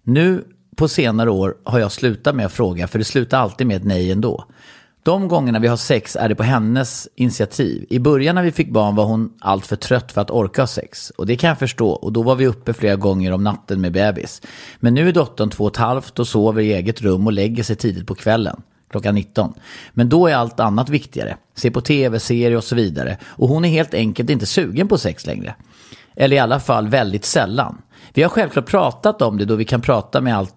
Nu 0.03 0.43
på 0.75 0.87
senare 0.87 1.29
år 1.29 1.57
har 1.63 1.79
jag 1.79 1.91
slutat 1.91 2.35
med 2.35 2.45
att 2.45 2.53
fråga 2.53 2.87
för 2.87 2.99
det 2.99 3.05
slutar 3.05 3.39
alltid 3.39 3.67
med 3.67 3.77
ett 3.77 3.85
nej 3.85 4.11
ändå. 4.11 4.45
De 5.07 5.27
gångerna 5.27 5.59
vi 5.59 5.67
har 5.67 5.77
sex 5.77 6.15
är 6.15 6.29
det 6.29 6.35
på 6.35 6.43
hennes 6.43 7.07
initiativ. 7.15 7.85
I 7.89 7.99
början 7.99 8.35
när 8.35 8.43
vi 8.43 8.51
fick 8.51 8.69
barn 8.69 8.95
var 8.95 9.05
hon 9.05 9.33
allt 9.39 9.65
för 9.65 9.75
trött 9.75 10.11
för 10.11 10.21
att 10.21 10.31
orka 10.31 10.61
ha 10.61 10.67
sex. 10.67 11.09
Och 11.09 11.25
det 11.25 11.35
kan 11.35 11.47
jag 11.47 11.59
förstå 11.59 11.89
och 11.89 12.13
då 12.13 12.23
var 12.23 12.35
vi 12.35 12.47
uppe 12.47 12.73
flera 12.73 12.95
gånger 12.95 13.31
om 13.31 13.43
natten 13.43 13.81
med 13.81 13.91
bebis. 13.91 14.41
Men 14.79 14.93
nu 14.93 15.07
är 15.07 15.13
dottern 15.13 15.49
två 15.49 15.63
och 15.63 15.71
ett 15.71 15.77
halvt 15.77 16.19
och 16.19 16.27
sover 16.27 16.61
i 16.61 16.73
eget 16.73 17.01
rum 17.01 17.27
och 17.27 17.33
lägger 17.33 17.63
sig 17.63 17.75
tidigt 17.75 18.07
på 18.07 18.15
kvällen. 18.15 18.61
Klockan 18.89 19.15
19. 19.15 19.53
Men 19.93 20.09
då 20.09 20.27
är 20.27 20.35
allt 20.35 20.59
annat 20.59 20.89
viktigare. 20.89 21.37
Se 21.55 21.71
på 21.71 21.81
tv-serier 21.81 22.57
och 22.57 22.63
så 22.63 22.75
vidare. 22.75 23.17
Och 23.25 23.47
hon 23.47 23.65
är 23.65 23.69
helt 23.69 23.93
enkelt 23.93 24.29
inte 24.29 24.45
sugen 24.45 24.87
på 24.87 24.97
sex 24.97 25.25
längre. 25.25 25.55
Eller 26.15 26.35
i 26.35 26.39
alla 26.39 26.59
fall 26.59 26.87
väldigt 26.87 27.25
sällan. 27.25 27.81
Vi 28.13 28.23
har 28.23 28.29
självklart 28.29 28.69
pratat 28.69 29.21
om 29.21 29.37
det 29.37 29.45
då 29.45 29.55
vi 29.55 29.65
kan 29.65 29.81
prata, 29.81 30.21
med 30.21 30.37
allt, 30.37 30.55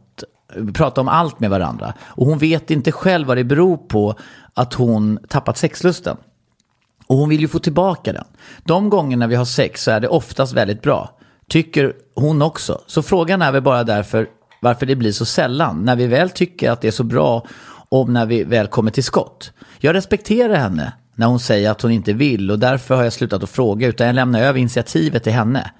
prata 0.74 1.00
om 1.00 1.08
allt 1.08 1.40
med 1.40 1.50
varandra. 1.50 1.94
Och 2.00 2.26
hon 2.26 2.38
vet 2.38 2.70
inte 2.70 2.92
själv 2.92 3.26
vad 3.26 3.36
det 3.36 3.44
beror 3.44 3.76
på 3.76 4.14
att 4.54 4.74
hon 4.74 5.18
tappat 5.28 5.58
sexlusten. 5.58 6.16
Och 7.06 7.16
hon 7.16 7.28
vill 7.28 7.40
ju 7.40 7.48
få 7.48 7.58
tillbaka 7.58 8.12
den. 8.12 8.24
De 8.64 8.90
gångerna 8.90 9.26
vi 9.26 9.34
har 9.34 9.44
sex 9.44 9.82
så 9.82 9.90
är 9.90 10.00
det 10.00 10.08
oftast 10.08 10.52
väldigt 10.52 10.82
bra. 10.82 11.18
Tycker 11.48 11.92
hon 12.14 12.42
också. 12.42 12.80
Så 12.86 13.02
frågan 13.02 13.42
är 13.42 13.52
väl 13.52 13.62
bara 13.62 13.84
därför 13.84 14.26
varför 14.60 14.86
det 14.86 14.96
blir 14.96 15.12
så 15.12 15.24
sällan. 15.24 15.84
När 15.84 15.96
vi 15.96 16.06
väl 16.06 16.30
tycker 16.30 16.70
att 16.70 16.80
det 16.80 16.88
är 16.88 16.92
så 16.92 17.04
bra 17.04 17.46
om 17.88 18.12
när 18.12 18.26
vi 18.26 18.44
väl 18.44 18.66
kommer 18.66 18.90
till 18.90 19.04
skott. 19.04 19.52
Jag 19.78 19.94
respekterar 19.94 20.54
henne 20.54 20.92
när 21.14 21.26
hon 21.26 21.40
säger 21.40 21.70
att 21.70 21.82
hon 21.82 21.90
inte 21.90 22.12
vill 22.12 22.50
och 22.50 22.58
därför 22.58 22.94
har 22.94 23.04
jag 23.04 23.12
slutat 23.12 23.42
att 23.42 23.50
fråga 23.50 23.86
utan 23.86 24.06
jag 24.06 24.14
lämnar 24.14 24.40
över 24.40 24.58
initiativet 24.58 25.22
till 25.22 25.32
henne. 25.32 25.70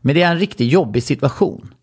Men 0.00 0.14
det 0.14 0.22
är 0.22 0.30
en 0.30 0.38
riktigt 0.38 0.72
jobbig 0.72 1.02
situation. 1.02 1.74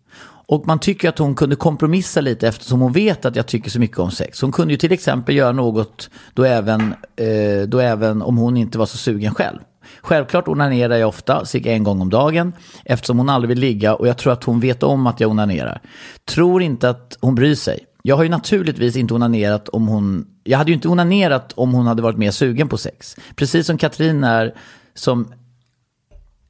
Och 0.52 0.66
man 0.66 0.78
tycker 0.78 1.08
att 1.08 1.18
hon 1.18 1.34
kunde 1.34 1.56
kompromissa 1.56 2.20
lite 2.20 2.48
eftersom 2.48 2.80
hon 2.80 2.92
vet 2.92 3.24
att 3.24 3.36
jag 3.36 3.46
tycker 3.46 3.70
så 3.70 3.80
mycket 3.80 3.98
om 3.98 4.10
sex. 4.10 4.40
Hon 4.40 4.52
kunde 4.52 4.74
ju 4.74 4.78
till 4.78 4.92
exempel 4.92 5.34
göra 5.34 5.52
något 5.52 6.10
då 6.34 6.44
även, 6.44 6.94
eh, 7.16 7.68
då 7.68 7.78
även 7.78 8.22
om 8.22 8.36
hon 8.36 8.56
inte 8.56 8.78
var 8.78 8.86
så 8.86 8.96
sugen 8.96 9.34
själv. 9.34 9.58
Självklart 10.02 10.48
onanerar 10.48 10.96
jag 10.96 11.08
ofta, 11.08 11.44
cirka 11.44 11.72
en 11.72 11.84
gång 11.84 12.00
om 12.00 12.10
dagen, 12.10 12.52
eftersom 12.84 13.18
hon 13.18 13.28
aldrig 13.28 13.48
vill 13.48 13.58
ligga 13.58 13.94
och 13.94 14.08
jag 14.08 14.18
tror 14.18 14.32
att 14.32 14.44
hon 14.44 14.60
vet 14.60 14.82
om 14.82 15.06
att 15.06 15.20
jag 15.20 15.30
onanerar. 15.30 15.80
Tror 16.24 16.62
inte 16.62 16.90
att 16.90 17.18
hon 17.20 17.34
bryr 17.34 17.54
sig. 17.54 17.78
Jag 18.02 18.16
har 18.16 18.22
ju 18.22 18.28
naturligtvis 18.28 18.96
inte 18.96 19.14
onanerat 19.14 19.68
om 19.68 19.88
hon... 19.88 20.26
Jag 20.44 20.58
hade 20.58 20.70
ju 20.70 20.74
inte 20.74 20.88
onanerat 20.88 21.52
om 21.52 21.72
hon 21.72 21.86
hade 21.86 22.02
varit 22.02 22.18
mer 22.18 22.30
sugen 22.30 22.68
på 22.68 22.78
sex. 22.78 23.16
Precis 23.36 23.66
som 23.66 23.78
Katrin 23.78 24.24
är 24.24 24.54
som 24.94 25.32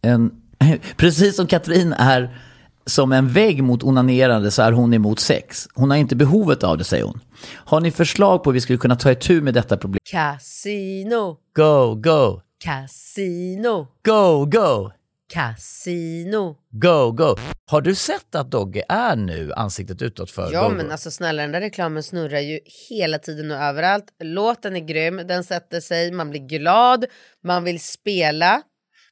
en... 0.02 0.30
Precis 0.96 1.36
som 1.36 1.46
Katrin 1.46 1.92
är 1.92 2.36
som 2.86 3.12
en 3.12 3.28
vägg 3.28 3.62
mot 3.62 3.82
onanerande 3.82 4.50
så 4.50 4.62
är 4.62 4.72
hon 4.72 4.94
emot 4.94 5.20
sex. 5.20 5.68
Hon 5.74 5.90
har 5.90 5.96
inte 5.96 6.16
behovet 6.16 6.64
av 6.64 6.78
det, 6.78 6.84
säger 6.84 7.04
hon. 7.04 7.20
Har 7.54 7.80
ni 7.80 7.90
förslag 7.90 8.44
på 8.44 8.50
hur 8.50 8.54
vi 8.54 8.60
skulle 8.60 8.78
kunna 8.78 8.96
ta 8.96 9.10
itu 9.12 9.40
med 9.40 9.54
detta 9.54 9.76
problem? 9.76 9.98
Casino, 10.10 11.36
Go, 11.56 11.94
go, 11.94 12.40
casino, 12.64 13.86
go, 14.06 14.44
go, 14.46 14.90
casino. 15.32 16.56
go, 16.70 17.10
go. 17.12 17.36
Har 17.70 17.80
du 17.80 17.94
sett 17.94 18.34
att 18.34 18.50
Dogge 18.50 18.82
är 18.88 19.16
nu 19.16 19.52
ansiktet 19.52 20.02
utåt 20.02 20.30
för 20.30 20.52
Ja 20.52 20.68
go, 20.68 20.74
men 20.74 20.86
go? 20.86 20.92
alltså 20.92 21.10
snälla 21.10 21.42
den 21.42 21.52
där 21.52 21.60
reklamen 21.60 22.02
snurrar 22.02 22.38
ju 22.40 22.60
hela 22.90 23.18
tiden 23.18 23.50
och 23.50 23.56
överallt. 23.56 24.04
Låten 24.22 24.76
är 24.76 24.80
grym, 24.80 25.16
den 25.28 25.44
sätter 25.44 25.80
sig, 25.80 26.12
man 26.12 26.30
blir 26.30 26.40
glad, 26.40 27.04
man 27.44 27.64
vill 27.64 27.80
spela 27.80 28.62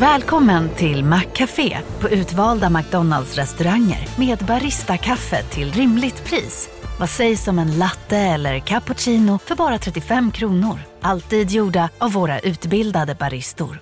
Välkommen 0.00 0.68
till 0.68 1.04
Maccafé 1.04 1.78
på 2.00 2.08
utvalda 2.08 2.70
McDonalds 2.70 3.36
restauranger 3.36 4.08
med 4.18 4.38
Baristakaffe 4.38 5.42
till 5.42 5.72
rimligt 5.72 6.24
pris. 6.24 6.68
Vad 7.00 7.10
sägs 7.10 7.48
om 7.48 7.58
en 7.58 7.78
latte 7.78 8.16
eller 8.16 8.58
cappuccino 8.58 9.38
för 9.38 9.56
bara 9.56 9.78
35 9.78 10.30
kronor? 10.30 10.78
Alltid 11.00 11.50
gjorda 11.50 11.90
av 11.98 12.12
våra 12.12 12.40
utbildade 12.40 13.14
baristor. 13.14 13.80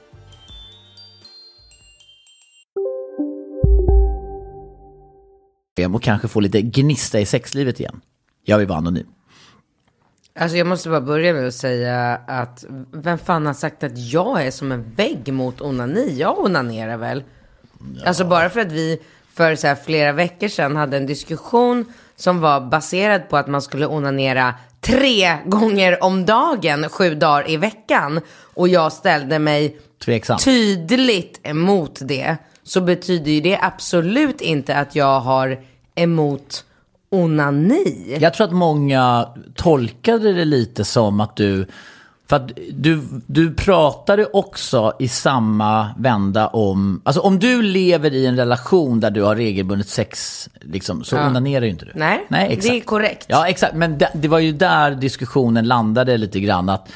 och 5.95 6.03
kanske 6.03 6.29
få 6.29 6.41
lite 6.41 6.63
gnista 6.63 7.21
i 7.21 7.27
sexlivet 7.27 7.81
igen. 7.81 8.01
Jag 8.45 8.59
vill 8.59 8.69
vara 8.69 8.79
anonym. 8.79 9.07
Alltså 10.39 10.57
jag 10.57 10.67
måste 10.67 10.89
bara 10.89 11.01
börja 11.01 11.33
med 11.33 11.47
att 11.47 11.55
säga 11.55 12.21
att 12.27 12.65
vem 12.93 13.19
fan 13.19 13.47
har 13.47 13.55
sagt 13.55 13.85
att 13.85 13.99
jag 13.99 14.47
är 14.47 14.51
som 14.51 14.73
en 14.73 14.95
vägg 14.97 15.33
mot 15.33 15.61
onani? 15.61 16.15
Jag 16.19 16.39
onanerar 16.39 16.97
väl? 16.97 17.23
Alltså 18.07 18.25
bara 18.25 18.51
för 18.51 18.61
att 18.61 18.73
vi 18.73 19.01
för 19.35 19.57
så 19.57 19.75
flera 19.85 20.13
veckor 20.13 20.49
sedan 20.49 20.77
hade 20.77 20.97
en 20.97 21.07
diskussion 21.07 21.85
som 22.17 22.41
var 22.41 22.61
baserad 22.61 23.29
på 23.29 23.37
att 23.37 23.47
man 23.49 23.63
skulle 23.63 23.87
onanera 23.87 24.55
tre 24.81 25.37
gånger 25.45 26.05
om 26.05 26.27
dagen, 26.27 26.89
sju 26.89 27.15
dagar 27.15 27.51
i 27.51 27.57
veckan. 27.57 28.21
Och 28.55 28.69
jag 28.69 28.93
ställde 28.93 29.39
mig 29.39 29.79
Tveksam. 30.05 30.39
tydligt 30.39 31.41
emot 31.43 31.99
det. 32.03 32.37
Så 32.63 32.81
betyder 32.81 33.31
ju 33.31 33.41
det 33.41 33.59
absolut 33.63 34.41
inte 34.41 34.77
att 34.77 34.97
jag 34.97 35.21
har 35.21 35.61
emot 35.95 36.65
onani. 37.15 38.17
Jag 38.21 38.35
tror 38.35 38.47
att 38.47 38.53
många 38.53 39.29
tolkade 39.55 40.33
det 40.33 40.45
lite 40.45 40.85
som 40.85 41.21
att 41.21 41.37
du... 41.37 41.67
För 42.29 42.37
att 42.37 42.51
du, 42.71 43.03
du 43.27 43.55
pratade 43.55 44.27
också 44.27 44.93
i 44.99 45.09
samma 45.09 45.95
vända 45.99 46.49
om... 46.49 47.01
Alltså 47.05 47.21
om 47.21 47.39
du 47.39 47.63
lever 47.63 48.15
i 48.15 48.27
en 48.27 48.37
relation 48.37 49.01
där 49.01 49.11
du 49.11 49.23
har 49.23 49.37
regelbundet 49.37 49.89
sex, 49.89 50.49
liksom, 50.61 51.05
så 51.05 51.19
onanerar 51.19 51.65
ju 51.65 51.71
inte 51.71 51.85
du. 51.85 51.93
Nej, 51.95 52.27
Nej 52.29 52.49
det 52.49 52.55
exakt. 52.55 52.75
är 52.75 52.81
korrekt. 52.81 53.27
Ja, 53.29 53.49
exakt. 53.49 53.75
Men 53.75 53.99
det, 53.99 54.11
det 54.15 54.29
var 54.29 54.39
ju 54.39 54.53
där 54.53 54.91
diskussionen 54.91 55.69
landade 55.69 56.17
lite 56.17 56.41
grann. 56.41 56.69
Att 56.69 56.89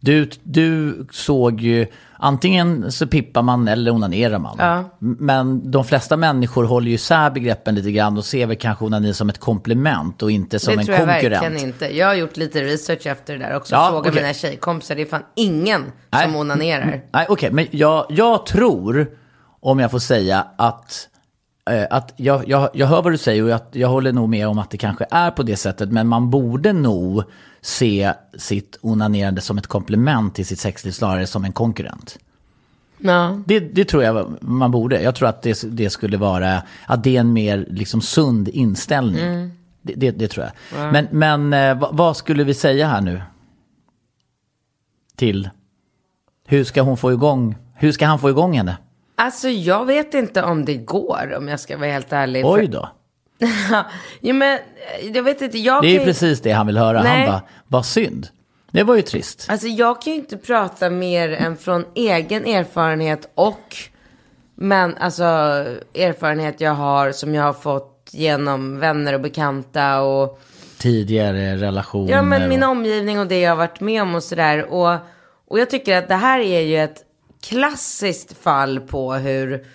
du, 0.00 0.30
du 0.42 0.96
såg 1.10 1.60
ju, 1.60 1.86
antingen 2.18 2.92
så 2.92 3.06
pippar 3.06 3.42
man 3.42 3.68
eller 3.68 3.90
onanerar 3.90 4.38
man. 4.38 4.58
M- 4.60 4.88
Men 5.20 5.70
de 5.70 5.84
flesta 5.84 6.16
människor 6.16 6.64
håller 6.64 6.88
ju 6.88 6.94
isär 6.94 7.30
begreppen 7.30 7.74
lite 7.74 7.92
grann 7.92 8.16
och 8.18 8.24
ser 8.24 8.46
väl 8.46 8.56
kanske 8.56 8.84
onani 8.84 9.14
som 9.14 9.28
ett 9.28 9.38
komplement 9.40 10.22
och 10.22 10.30
inte 10.30 10.58
som 10.58 10.74
det 10.74 10.80
en 10.80 10.86
tror 10.86 10.98
jag 10.98 11.08
konkurrent. 11.08 11.42
verkligen 11.44 11.66
inte. 11.68 11.96
Jag 11.98 12.06
har 12.06 12.14
gjort 12.14 12.36
lite 12.36 12.60
research 12.64 13.06
efter 13.06 13.38
det 13.38 13.44
där 13.44 13.56
också. 13.56 13.74
Ja, 13.74 13.88
Fråga 13.90 14.10
okej. 14.10 14.22
mina 14.22 14.34
tjejkompisar. 14.34 14.94
Det 14.94 15.02
är 15.02 15.06
fan 15.06 15.22
ingen 15.36 15.84
Nej. 16.10 16.24
som 16.24 16.36
onanerar. 16.36 17.00
Nej, 17.12 17.26
okej, 17.28 17.50
men 17.52 17.66
jag, 17.70 18.06
jag 18.08 18.46
tror, 18.46 19.06
om 19.60 19.78
jag 19.78 19.90
får 19.90 19.98
säga, 19.98 20.46
att, 20.58 21.08
eh, 21.70 21.84
att 21.90 22.12
jag, 22.16 22.48
jag, 22.48 22.68
jag 22.74 22.86
hör 22.86 23.02
vad 23.02 23.12
du 23.12 23.18
säger 23.18 23.42
och 23.42 23.48
jag, 23.48 23.60
jag 23.72 23.88
håller 23.88 24.12
nog 24.12 24.28
med 24.28 24.48
om 24.48 24.58
att 24.58 24.70
det 24.70 24.78
kanske 24.78 25.06
är 25.10 25.30
på 25.30 25.42
det 25.42 25.56
sättet, 25.56 25.92
men 25.92 26.08
man 26.08 26.30
borde 26.30 26.72
nog 26.72 27.22
se 27.66 28.12
sitt 28.38 28.78
onanerande 28.80 29.40
som 29.40 29.58
ett 29.58 29.66
komplement 29.66 30.34
till 30.34 30.46
sitt 30.46 30.58
sexliv 30.58 30.92
snarare 30.92 31.26
som 31.26 31.44
en 31.44 31.52
konkurrent. 31.52 32.18
Ja. 32.98 33.40
Det, 33.46 33.60
det 33.60 33.84
tror 33.84 34.02
jag 34.02 34.36
man 34.40 34.70
borde. 34.70 35.02
Jag 35.02 35.14
tror 35.14 35.28
att 35.28 35.42
det, 35.42 35.64
det 35.70 35.90
skulle 35.90 36.16
vara, 36.16 36.62
att 36.86 37.04
det 37.04 37.16
är 37.16 37.20
en 37.20 37.32
mer 37.32 37.66
liksom 37.70 38.00
sund 38.00 38.48
inställning. 38.48 39.24
Mm. 39.24 39.52
Det, 39.82 40.10
det, 40.10 40.28
tror 40.28 40.46
jag. 40.46 40.92
Men, 40.92 41.08
men 41.10 41.52
eh, 41.52 41.78
vad, 41.78 41.96
vad 41.96 42.16
skulle 42.16 42.44
vi 42.44 42.54
säga 42.54 42.86
här 42.86 43.00
nu? 43.00 43.22
Till, 45.16 45.50
hur 46.46 46.64
ska 46.64 46.82
hon 46.82 46.96
få 46.96 47.12
igång, 47.12 47.56
hur 47.74 47.92
ska 47.92 48.06
han 48.06 48.18
få 48.18 48.30
igång 48.30 48.56
henne? 48.56 48.76
Alltså 49.14 49.48
jag 49.48 49.86
vet 49.86 50.14
inte 50.14 50.42
om 50.42 50.64
det 50.64 50.76
går 50.76 51.34
om 51.38 51.48
jag 51.48 51.60
ska 51.60 51.78
vara 51.78 51.90
helt 51.90 52.12
ärlig. 52.12 52.46
Oj 52.46 52.66
då. 52.66 52.88
jo, 54.20 54.34
men 54.34 54.58
eh, 55.00 55.10
jag 55.14 55.22
vet 55.22 55.42
inte. 55.42 55.58
Jag 55.58 55.82
Det 55.82 55.88
är 55.88 55.90
ju 55.90 55.96
kan 55.96 56.06
ju- 56.06 56.12
precis 56.12 56.40
det 56.40 56.52
han 56.52 56.66
vill 56.66 56.78
höra. 56.78 57.02
Nej. 57.02 57.18
Han 57.18 57.26
bara, 57.26 57.42
vad 57.66 57.86
synd. 57.86 58.28
Det 58.70 58.82
var 58.82 58.96
ju 58.96 59.02
trist. 59.02 59.46
Alltså 59.48 59.66
jag 59.66 60.02
kan 60.02 60.12
ju 60.12 60.18
inte 60.18 60.36
prata 60.36 60.90
mer 60.90 61.32
än 61.32 61.56
från 61.56 61.84
egen 61.94 62.46
erfarenhet 62.46 63.30
och 63.34 63.76
men 64.54 64.96
alltså 64.96 65.24
erfarenhet 65.94 66.60
jag 66.60 66.74
har 66.74 67.12
som 67.12 67.34
jag 67.34 67.42
har 67.42 67.52
fått 67.52 68.08
genom 68.10 68.78
vänner 68.78 69.12
och 69.12 69.20
bekanta 69.20 70.00
och 70.00 70.40
Tidigare 70.78 71.56
relationer. 71.56 72.12
Ja, 72.12 72.22
men 72.22 72.48
min 72.48 72.62
och... 72.62 72.68
omgivning 72.68 73.18
och 73.20 73.26
det 73.26 73.40
jag 73.40 73.50
har 73.50 73.56
varit 73.56 73.80
med 73.80 74.02
om 74.02 74.14
och 74.14 74.22
sådär. 74.22 74.64
Och, 74.72 74.94
och 75.48 75.58
jag 75.58 75.70
tycker 75.70 75.96
att 75.98 76.08
det 76.08 76.14
här 76.14 76.40
är 76.40 76.60
ju 76.60 76.78
ett 76.78 77.02
klassiskt 77.42 78.42
fall 78.42 78.80
på 78.80 79.14
hur, 79.14 79.66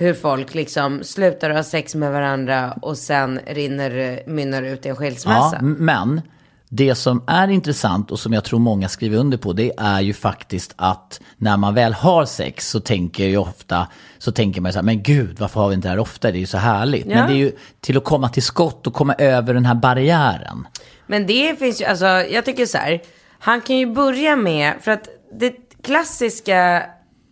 hur 0.00 0.14
folk 0.14 0.54
liksom 0.54 1.04
slutar 1.04 1.50
ha 1.50 1.62
sex 1.62 1.94
med 1.94 2.12
varandra 2.12 2.72
och 2.82 2.98
sen 2.98 3.40
rinner, 3.46 4.22
mynnar 4.26 4.62
ut 4.62 4.86
i 4.86 4.88
en 4.88 4.94
Ja, 4.94 5.00
skilsmässa. 5.00 5.56
m- 5.60 5.76
men 5.78 6.20
det 6.68 6.94
som 6.94 7.24
är 7.26 7.48
intressant 7.48 8.10
och 8.10 8.18
som 8.20 8.32
jag 8.32 8.44
tror 8.44 8.58
många 8.58 8.88
skriver 8.88 9.18
under 9.18 9.38
på 9.38 9.52
det 9.52 9.72
är 9.78 10.00
ju 10.00 10.12
faktiskt 10.14 10.72
att 10.76 11.20
när 11.36 11.56
man 11.56 11.74
väl 11.74 11.92
har 11.92 12.24
sex 12.24 12.68
så 12.70 12.80
tänker 12.80 13.24
ju 13.24 13.36
ofta 13.36 13.86
så 14.18 14.32
tänker 14.32 14.60
man 14.60 14.72
så 14.72 14.78
här, 14.78 14.84
men 14.84 15.02
gud 15.02 15.38
varför 15.40 15.60
har 15.60 15.68
vi 15.68 15.74
inte 15.74 15.88
det 15.88 15.92
här 15.92 15.98
ofta? 15.98 16.30
Det 16.30 16.38
är 16.38 16.40
ju 16.40 16.46
så 16.46 16.58
härligt. 16.58 17.06
Ja. 17.06 17.14
Men 17.14 17.26
det 17.26 17.32
är 17.32 17.36
ju 17.38 17.52
till 17.80 17.96
att 17.96 18.04
komma 18.04 18.28
till 18.28 18.42
skott 18.42 18.86
och 18.86 18.94
komma 18.94 19.14
över 19.18 19.54
den 19.54 19.64
här 19.66 19.74
barriären. 19.74 20.66
Men 21.06 21.26
det 21.26 21.58
finns 21.58 21.80
ju, 21.80 21.84
alltså 21.84 22.06
jag 22.06 22.44
tycker 22.44 22.66
så 22.66 22.78
här. 22.78 23.00
Han 23.38 23.60
kan 23.60 23.76
ju 23.76 23.86
börja 23.94 24.36
med, 24.36 24.74
för 24.80 24.90
att 24.90 25.08
det 25.40 25.54
klassiska 25.82 26.82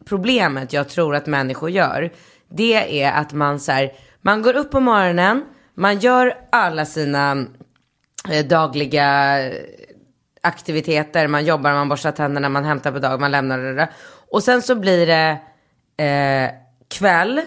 problemet 0.08 0.72
jag 0.72 0.88
tror 0.88 1.14
att 1.16 1.26
människor 1.26 1.70
gör. 1.70 2.10
Det 2.48 3.02
är 3.02 3.12
att 3.12 3.32
man 3.32 3.60
så 3.60 3.72
här, 3.72 3.92
man 4.20 4.42
går 4.42 4.56
upp 4.56 4.70
på 4.70 4.80
morgonen, 4.80 5.44
man 5.74 5.98
gör 5.98 6.34
alla 6.50 6.84
sina 6.84 7.46
eh, 8.30 8.46
dagliga 8.46 9.38
eh, 9.46 9.54
aktiviteter, 10.42 11.28
man 11.28 11.44
jobbar, 11.44 11.72
man 11.72 11.88
borstar 11.88 12.12
tänderna, 12.12 12.48
man 12.48 12.64
hämtar 12.64 12.92
på 12.92 12.98
dag, 12.98 13.20
man 13.20 13.30
lämnar 13.30 13.58
det 13.58 13.74
där. 13.74 13.88
Och 14.30 14.42
sen 14.42 14.62
så 14.62 14.74
blir 14.74 15.06
det 15.06 15.38
eh, 16.04 16.50
kväll 16.88 17.40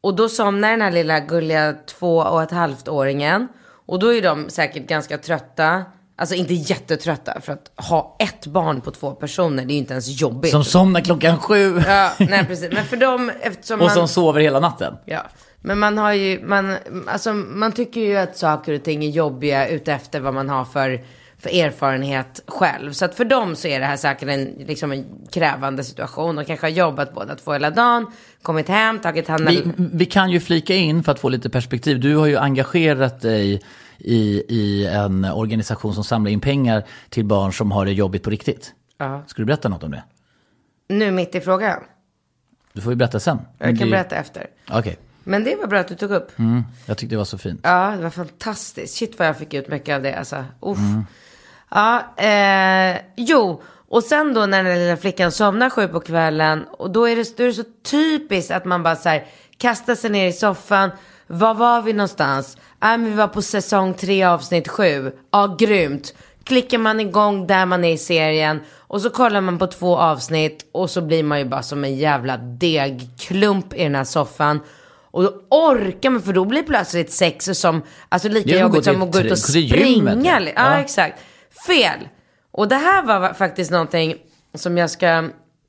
och 0.00 0.16
då 0.16 0.28
somnar 0.28 0.70
den 0.70 0.82
här 0.82 0.90
lilla 0.90 1.20
gulliga 1.20 1.74
två 1.86 2.16
och 2.16 2.42
ett 2.42 2.50
halvt 2.50 2.88
åringen. 2.88 3.48
Och 3.86 3.98
då 3.98 4.14
är 4.14 4.22
de 4.22 4.50
säkert 4.50 4.88
ganska 4.88 5.18
trötta. 5.18 5.84
Alltså 6.20 6.34
inte 6.34 6.54
jättetrötta 6.54 7.40
för 7.40 7.52
att 7.52 7.70
ha 7.88 8.16
ett 8.18 8.46
barn 8.46 8.80
på 8.80 8.90
två 8.90 9.14
personer 9.14 9.64
det 9.64 9.72
är 9.72 9.74
ju 9.74 9.78
inte 9.78 9.92
ens 9.92 10.20
jobbigt. 10.20 10.50
Som 10.50 10.64
somnar 10.64 11.00
klockan 11.00 11.38
sju. 11.38 11.82
Ja, 11.86 12.12
nej 12.18 12.44
precis. 12.44 12.72
Men 12.72 12.84
för 12.84 12.96
dem, 12.96 13.32
eftersom 13.40 13.80
Och 13.80 13.86
man... 13.86 13.94
som 13.94 14.08
sover 14.08 14.40
hela 14.40 14.60
natten. 14.60 14.94
Ja, 15.04 15.26
men 15.60 15.78
man 15.78 15.98
har 15.98 16.12
ju, 16.12 16.42
man, 16.44 16.76
alltså 17.06 17.32
man 17.34 17.72
tycker 17.72 18.00
ju 18.00 18.16
att 18.16 18.36
saker 18.36 18.72
och 18.72 18.82
ting 18.82 19.04
är 19.04 19.08
jobbiga 19.08 19.68
utefter 19.68 20.20
vad 20.20 20.34
man 20.34 20.48
har 20.48 20.64
för, 20.64 21.04
för 21.38 21.50
erfarenhet 21.50 22.42
själv. 22.46 22.92
Så 22.92 23.04
att 23.04 23.14
för 23.14 23.24
dem 23.24 23.56
så 23.56 23.68
är 23.68 23.80
det 23.80 23.86
här 23.86 23.96
säkert 23.96 24.28
en, 24.28 24.44
liksom 24.44 24.92
en 24.92 25.04
krävande 25.30 25.84
situation. 25.84 26.36
De 26.36 26.44
kanske 26.44 26.66
har 26.66 26.70
jobbat 26.70 27.14
båda 27.14 27.34
två 27.34 27.52
hela 27.52 27.70
dagen, 27.70 28.06
kommit 28.42 28.68
hem, 28.68 28.98
tagit 28.98 29.28
hand 29.28 29.48
Vi, 29.48 29.72
vi 29.76 30.04
kan 30.04 30.30
ju 30.30 30.40
flika 30.40 30.74
in 30.74 31.02
för 31.02 31.12
att 31.12 31.20
få 31.20 31.28
lite 31.28 31.50
perspektiv. 31.50 32.00
Du 32.00 32.16
har 32.16 32.26
ju 32.26 32.36
engagerat 32.36 33.20
dig 33.20 33.62
i, 33.98 34.42
i 34.48 34.86
en 34.86 35.24
organisation 35.24 35.94
som 35.94 36.04
samlar 36.04 36.30
in 36.30 36.40
pengar 36.40 36.84
till 37.08 37.24
barn 37.24 37.52
som 37.52 37.72
har 37.72 37.84
det 37.84 37.92
jobbigt 37.92 38.22
på 38.22 38.30
riktigt. 38.30 38.72
Ja. 38.98 39.22
Ska 39.26 39.42
du 39.42 39.46
berätta 39.46 39.68
något 39.68 39.82
om 39.82 39.90
det? 39.90 40.02
Nu 40.88 41.10
mitt 41.10 41.34
i 41.34 41.40
frågan. 41.40 41.82
Du 42.72 42.80
får 42.80 42.92
ju 42.92 42.96
berätta 42.96 43.20
sen. 43.20 43.38
Men 43.58 43.68
Jag 43.70 43.78
kan 43.78 43.86
det- 43.88 43.90
berätta 43.90 44.16
efter. 44.16 44.46
Okej, 44.70 44.98
Men 45.24 45.44
det 45.44 45.56
var 45.56 45.66
bra 45.66 45.78
att 45.80 45.88
du 45.88 45.94
tog 45.94 46.10
upp. 46.10 46.38
mm, 46.38 46.62
jag 46.86 46.98
tyckte 46.98 47.14
det 47.14 47.18
var 47.18 47.24
så 47.24 47.38
fint. 47.38 47.60
Ja, 47.62 47.90
det 47.96 48.02
var 48.02 48.10
fantastiskt. 48.10 48.96
Shit 48.96 49.18
vad 49.18 49.28
jag 49.28 49.36
fick 49.38 49.54
ut 49.54 49.68
mycket 49.68 49.94
av 49.96 50.02
det 50.02 50.14
alltså. 50.14 50.44
Uff. 50.60 50.78
Ja, 51.70 52.14
eh, 52.16 52.96
jo. 53.16 53.62
Och 53.90 54.02
sen 54.04 54.34
då 54.34 54.46
när 54.46 54.64
den 54.64 54.78
lilla 54.78 54.96
flickan 54.96 55.32
somnar 55.32 55.70
sju 55.70 55.88
på 55.88 56.00
kvällen. 56.00 56.64
Och 56.70 56.90
då 56.90 57.08
är 57.08 57.16
det, 57.16 57.36
då 57.36 57.42
är 57.42 57.46
det 57.46 57.52
så 57.54 57.64
typiskt 57.90 58.50
att 58.50 58.64
man 58.64 58.82
bara 58.82 58.96
så 58.96 59.08
här 59.08 59.26
kastar 59.58 59.94
sig 59.94 60.10
ner 60.10 60.28
i 60.28 60.32
soffan. 60.32 60.90
Var 61.28 61.54
var 61.54 61.82
vi 61.82 61.92
någonstans? 61.92 62.56
Ja, 62.80 62.86
men 62.96 63.04
vi 63.04 63.10
var 63.16 63.28
på 63.28 63.42
säsong 63.42 63.94
tre 63.94 64.24
avsnitt 64.24 64.68
sju. 64.68 65.12
Ja, 65.30 65.56
grymt. 65.58 66.14
Klickar 66.44 66.78
man 66.78 67.00
igång 67.00 67.46
där 67.46 67.66
man 67.66 67.84
är 67.84 67.92
i 67.92 67.98
serien. 67.98 68.60
Och 68.76 69.00
så 69.02 69.10
kollar 69.10 69.40
man 69.40 69.58
på 69.58 69.66
två 69.66 69.96
avsnitt. 69.98 70.64
Och 70.72 70.90
så 70.90 71.00
blir 71.00 71.22
man 71.22 71.38
ju 71.38 71.44
bara 71.44 71.62
som 71.62 71.84
en 71.84 71.96
jävla 71.96 72.36
degklump 72.36 73.74
i 73.74 73.82
den 73.82 73.94
här 73.94 74.04
soffan. 74.04 74.60
Och 75.10 75.22
då 75.22 75.32
orkar 75.50 76.10
man, 76.10 76.22
för 76.22 76.32
då 76.32 76.44
blir 76.44 76.62
plötsligt 76.62 77.12
sex 77.12 77.44
som, 77.52 77.82
alltså 78.08 78.28
lika 78.28 78.58
jobbigt 78.58 78.84
som 78.84 79.02
att 79.02 79.12
gå 79.12 79.20
ut 79.20 79.32
och 79.32 79.38
springa. 79.38 80.16
Ja, 80.24 80.40
Ja. 80.54 80.78
exakt. 80.78 81.20
Fel. 81.66 82.08
Och 82.50 82.68
det 82.68 82.76
här 82.76 83.02
var 83.02 83.32
faktiskt 83.34 83.70
någonting 83.70 84.14
som 84.54 84.78
jag 84.78 84.90
ska, 84.90 85.28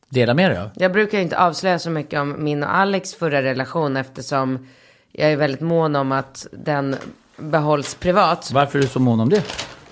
Dela 0.10 0.34
med 0.34 0.52
dig 0.52 0.60
av. 0.60 0.69
jag 0.76 0.91
brukar 0.93 1.19
inte 1.19 1.38
avslöja 1.39 1.80
så 1.80 1.89
mycket 1.89 2.19
om 2.19 2.43
min 2.43 2.63
och 2.63 2.76
Alex 2.76 3.13
förra 3.15 3.41
relation 3.41 3.98
eftersom 3.98 4.67
jag 5.12 5.32
är 5.32 5.36
väldigt 5.38 5.62
mån 5.62 5.95
om 5.95 6.12
att 6.12 6.48
den 6.52 6.95
behålls 7.38 7.95
privat. 7.95 8.52
Varför 8.54 8.78
är 8.80 8.84
du 8.84 8.88
så 8.89 9.00
mån 9.00 9.19
om 9.19 9.30
det? 9.30 9.43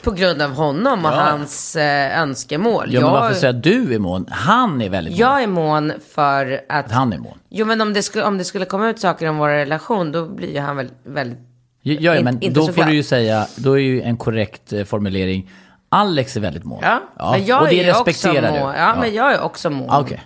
På 0.02 0.12
grund 0.12 0.42
av 0.42 0.52
honom 0.54 1.06
och 1.06 1.12
Ja. 1.12 1.16
hans 1.16 1.76
eh, 1.76 2.20
önskemål. 2.22 2.88
Ja, 2.94 3.02
men 3.02 3.12
varför 3.12 3.28
jag, 3.28 3.38
säger 3.38 3.54
du 3.54 3.94
är 3.96 4.00
mån? 4.00 4.26
Han 4.30 4.82
är 4.82 4.90
väldigt 4.90 5.12
mån. 5.14 5.20
jag 5.20 5.44
är 5.44 5.48
mån 5.48 5.94
för 6.14 6.62
att, 6.70 6.92
Han 6.92 7.14
är 7.14 7.18
mån. 7.18 7.38
jo 7.50 7.66
men 7.66 7.82
om 7.82 7.94
det, 7.94 8.04
skulle, 8.04 8.24
om 8.26 8.38
det 8.38 8.44
skulle 8.44 8.66
komma 8.66 8.90
ut 8.90 9.00
saker 9.00 9.30
om 9.30 9.38
vår 9.38 9.48
relation 9.50 10.12
då 10.12 10.26
blir 10.26 10.54
ju 10.54 10.60
han 10.60 10.78
väl 10.78 10.90
väldigt 11.04 11.40
Ja, 11.82 12.16
ja, 12.16 12.22
men 12.22 12.40
då 12.54 12.66
får 12.66 12.74
glad. 12.74 12.88
du 12.88 12.94
ju 12.94 13.04
säga, 13.04 13.48
då 13.56 13.74
är 13.74 13.78
ju 13.84 14.02
en 14.02 14.18
korrekt 14.18 14.74
eh, 14.74 14.84
formulering. 14.84 15.50
Alex 15.90 16.36
är 16.38 16.42
väldigt 16.42 16.64
mån. 16.64 16.80
Ja, 16.84 17.02
men 17.32 17.46
jag 17.46 17.62
och 17.62 17.68
det 17.68 17.80
är 17.80 17.84
ju 17.86 17.92
också 17.92 18.04
respekterar 18.10 18.60
mån. 18.60 18.72
du. 18.74 18.78
Ja, 18.80 18.96
men 19.00 19.14
jag 19.14 19.34
är 19.34 19.42
också 19.42 19.70
mån. 19.70 19.90
Ah, 19.90 20.00
Okej. 20.00 20.24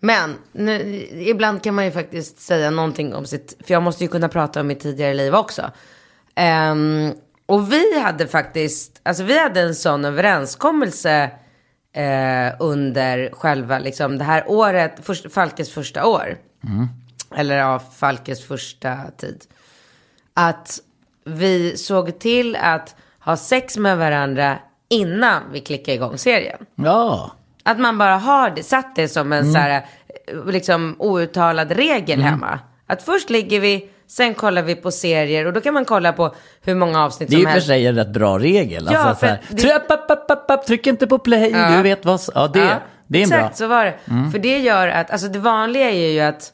Men 0.00 0.38
nu, 0.52 1.06
ibland 1.12 1.62
kan 1.62 1.74
man 1.74 1.84
ju 1.84 1.90
faktiskt 1.90 2.40
säga 2.40 2.70
någonting 2.70 3.14
om 3.14 3.26
sitt, 3.26 3.56
för 3.66 3.74
jag 3.74 3.82
måste 3.82 4.04
ju 4.04 4.08
kunna 4.08 4.28
prata 4.28 4.60
om 4.60 4.66
mitt 4.66 4.80
tidigare 4.80 5.14
liv 5.14 5.34
också. 5.34 5.70
Ehm, 6.34 7.12
och 7.46 7.72
vi 7.72 8.00
hade 8.00 8.26
faktiskt, 8.26 9.00
alltså 9.02 9.22
vi 9.22 9.38
hade 9.38 9.60
en 9.60 9.74
sån 9.74 10.04
överenskommelse 10.04 11.30
eh, 11.92 12.54
under 12.58 13.30
själva, 13.32 13.78
liksom 13.78 14.18
det 14.18 14.24
här 14.24 14.44
året, 14.46 14.92
först, 15.02 15.32
Falkes 15.32 15.72
första 15.72 16.06
år. 16.06 16.38
Eller 17.36 17.56
ja, 17.58 17.78
Falkes 17.78 18.46
första 18.46 18.98
tid. 19.16 19.44
Att 20.34 20.80
vi 21.24 21.76
såg 21.76 22.18
till 22.18 22.56
att 22.56 22.96
ha 23.20 23.36
sex 23.36 23.76
med 23.76 23.98
varandra 23.98 24.58
innan 24.88 25.42
vi 25.52 25.60
klickade 25.60 25.94
igång 25.94 26.18
serien. 26.18 26.66
Ja. 26.74 27.32
Att 27.64 27.78
man 27.80 27.98
bara 27.98 28.16
har 28.16 28.50
det, 28.50 28.62
satt 28.62 28.96
det 28.96 29.08
som 29.08 29.32
en 29.32 29.38
Mm. 29.40 29.52
så 29.52 29.58
här, 29.58 29.84
liksom 30.46 30.96
outtalad 30.98 31.72
regel 31.72 32.20
hemma. 32.22 32.58
Att 32.86 33.02
först 33.02 33.30
ligger 33.30 33.60
vi, 33.60 33.88
sen 34.06 34.34
kollar 34.34 34.62
vi 34.62 34.74
på 34.74 34.90
serier 34.90 35.46
och 35.46 35.52
då 35.52 35.60
kan 35.60 35.74
man 35.74 35.84
kolla 35.84 36.12
på 36.12 36.34
hur 36.62 36.74
många 36.74 37.04
avsnitt 37.04 37.28
Det 37.30 37.34
är 37.36 37.36
som 37.36 37.42
i 37.42 37.44
och 37.44 37.48
för 37.48 37.52
helst. 37.52 37.66
sig 37.66 37.86
en 37.86 37.94
rätt 37.94 38.08
bra 38.12 38.38
regel. 38.38 38.88
Ja, 38.92 38.98
alltså, 38.98 39.26
här, 39.26 39.40
det- 39.48 39.56
tryck, 39.56 39.74
upp, 39.74 40.10
upp, 40.10 40.24
upp, 40.30 40.44
upp, 40.50 40.66
tryck 40.66 40.86
inte 40.86 41.06
på 41.06 41.18
play, 41.18 41.50
Ja. 41.50 41.76
du 41.76 41.82
vet 41.82 42.04
vad... 42.04 42.20
Ja, 42.34 42.46
det, 42.48 42.58
Ja, 42.58 42.74
det 43.06 43.18
är 43.18 43.22
exakt, 43.22 43.38
bra. 43.38 43.44
Mm. 43.46 43.54
så 43.56 43.66
var 43.66 43.84
det. 43.84 44.30
För 44.32 44.38
det 44.38 44.58
gör 44.58 44.88
att, 44.88 45.10
alltså 45.10 45.28
det 45.28 45.38
vanliga 45.38 45.90
är 45.90 46.08
ju 46.10 46.20
att 46.20 46.52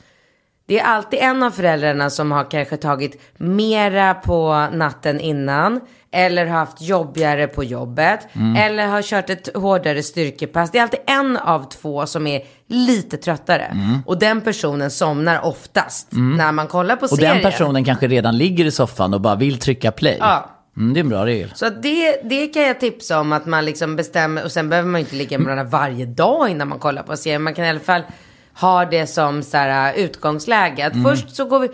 det 0.68 0.80
är 0.80 0.84
alltid 0.84 1.18
en 1.22 1.42
av 1.42 1.50
föräldrarna 1.50 2.10
som 2.10 2.32
har 2.32 2.50
kanske 2.50 2.76
tagit 2.76 3.22
mera 3.36 4.14
på 4.14 4.66
natten 4.72 5.20
innan. 5.20 5.80
Eller 6.16 6.46
haft 6.46 6.80
jobbigare 6.82 7.46
på 7.46 7.64
jobbet. 7.64 8.20
Mm. 8.32 8.56
Eller 8.56 8.86
har 8.86 9.02
kört 9.02 9.30
ett 9.30 9.56
hårdare 9.56 10.02
styrkepass. 10.02 10.70
Det 10.70 10.78
är 10.78 10.82
alltid 10.82 11.00
en 11.06 11.36
av 11.36 11.68
två 11.68 12.06
som 12.06 12.26
är 12.26 12.42
lite 12.68 13.16
tröttare. 13.16 13.62
Mm. 13.64 13.98
Och 14.06 14.18
den 14.18 14.40
personen 14.40 14.90
somnar 14.90 15.44
oftast 15.44 16.08
när 16.10 16.52
man 16.52 16.66
kollar 16.66 16.96
på 16.96 17.04
Och 17.04 17.10
serien. 17.10 17.34
den 17.34 17.42
personen 17.52 17.84
kanske 17.84 18.06
redan 18.08 18.38
ligger 18.38 18.64
i 18.64 18.70
soffan 18.70 19.14
och 19.14 19.20
bara 19.20 19.34
vill 19.36 19.58
trycka 19.58 19.92
play. 19.92 20.16
Ja. 20.20 20.50
Mm, 20.76 20.94
det 20.94 21.00
är 21.00 21.02
en 21.02 21.08
bra 21.08 21.26
regel. 21.26 21.52
Så 21.54 21.68
det, 21.68 22.20
det 22.24 22.46
kan 22.46 22.62
jag 22.62 22.80
tipsa 22.80 23.20
om 23.20 23.32
att 23.32 23.46
man 23.46 23.64
liksom 23.64 23.96
bestämmer. 23.96 24.44
Och 24.44 24.52
sen 24.52 24.68
behöver 24.68 24.88
man 24.88 25.00
inte 25.00 25.14
ligga 25.16 25.38
med 25.38 25.44
varandra 25.46 25.64
varje 25.78 26.06
dag 26.06 26.48
innan 26.48 26.68
man 26.68 26.78
kollar 26.78 27.02
på 27.02 27.16
serien. 27.16 27.42
Man 27.42 27.54
kan 27.54 27.64
i 27.64 27.68
alla 27.68 27.80
fall 27.80 28.02
ha 28.60 28.84
det 28.84 29.06
som 29.06 29.42
så 29.42 29.56
här, 29.56 29.94
utgångsläge. 29.94 30.86
Att 30.86 30.92
Mm. 30.94 31.04
först 31.04 31.36
så 31.36 31.44
går 31.44 31.60
vi, 31.60 31.68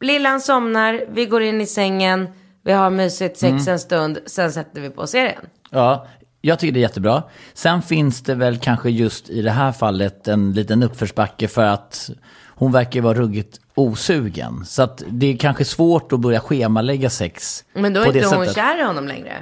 lillan 0.00 0.40
somnar, 0.40 1.00
vi 1.10 1.26
går 1.26 1.42
in 1.42 1.60
i 1.60 1.66
sängen, 1.66 2.28
vi 2.68 2.74
har 2.74 2.90
mysigt 2.90 3.38
sex 3.38 3.52
Mm. 3.52 3.68
en 3.72 3.78
stund, 3.78 4.18
sen 4.26 4.52
sätter 4.52 4.80
vi 4.80 4.90
på 4.90 5.06
serien. 5.06 5.42
Ja, 5.70 6.06
jag 6.40 6.58
tycker 6.58 6.72
det 6.74 6.78
är 6.80 6.82
jättebra. 6.82 7.22
Sen 7.54 7.82
finns 7.82 8.22
det 8.22 8.34
väl 8.34 8.58
kanske 8.58 8.90
just 8.90 9.30
i 9.30 9.42
det 9.42 9.50
här 9.50 9.72
fallet 9.72 10.28
en 10.28 10.52
liten 10.52 10.82
uppförsbacke 10.82 11.48
för 11.48 11.64
att 11.64 12.10
hon 12.48 12.72
verkar 12.72 13.00
vara 13.00 13.14
ruggigt 13.18 13.60
osugen. 13.74 14.64
Så 14.66 14.82
att 14.82 15.02
det 15.08 15.26
är 15.26 15.36
kanske 15.36 15.64
svårt 15.64 16.12
att 16.12 16.20
börja 16.20 16.40
schemalägga 16.40 17.10
sex 17.10 17.64
Men 17.72 17.92
då 17.94 18.00
är 18.00 18.06
inte 18.06 18.36
hon 18.36 18.44
sättet. 18.46 18.54
kär 18.54 18.80
i 18.80 18.82
honom 18.82 19.08
längre. 19.08 19.32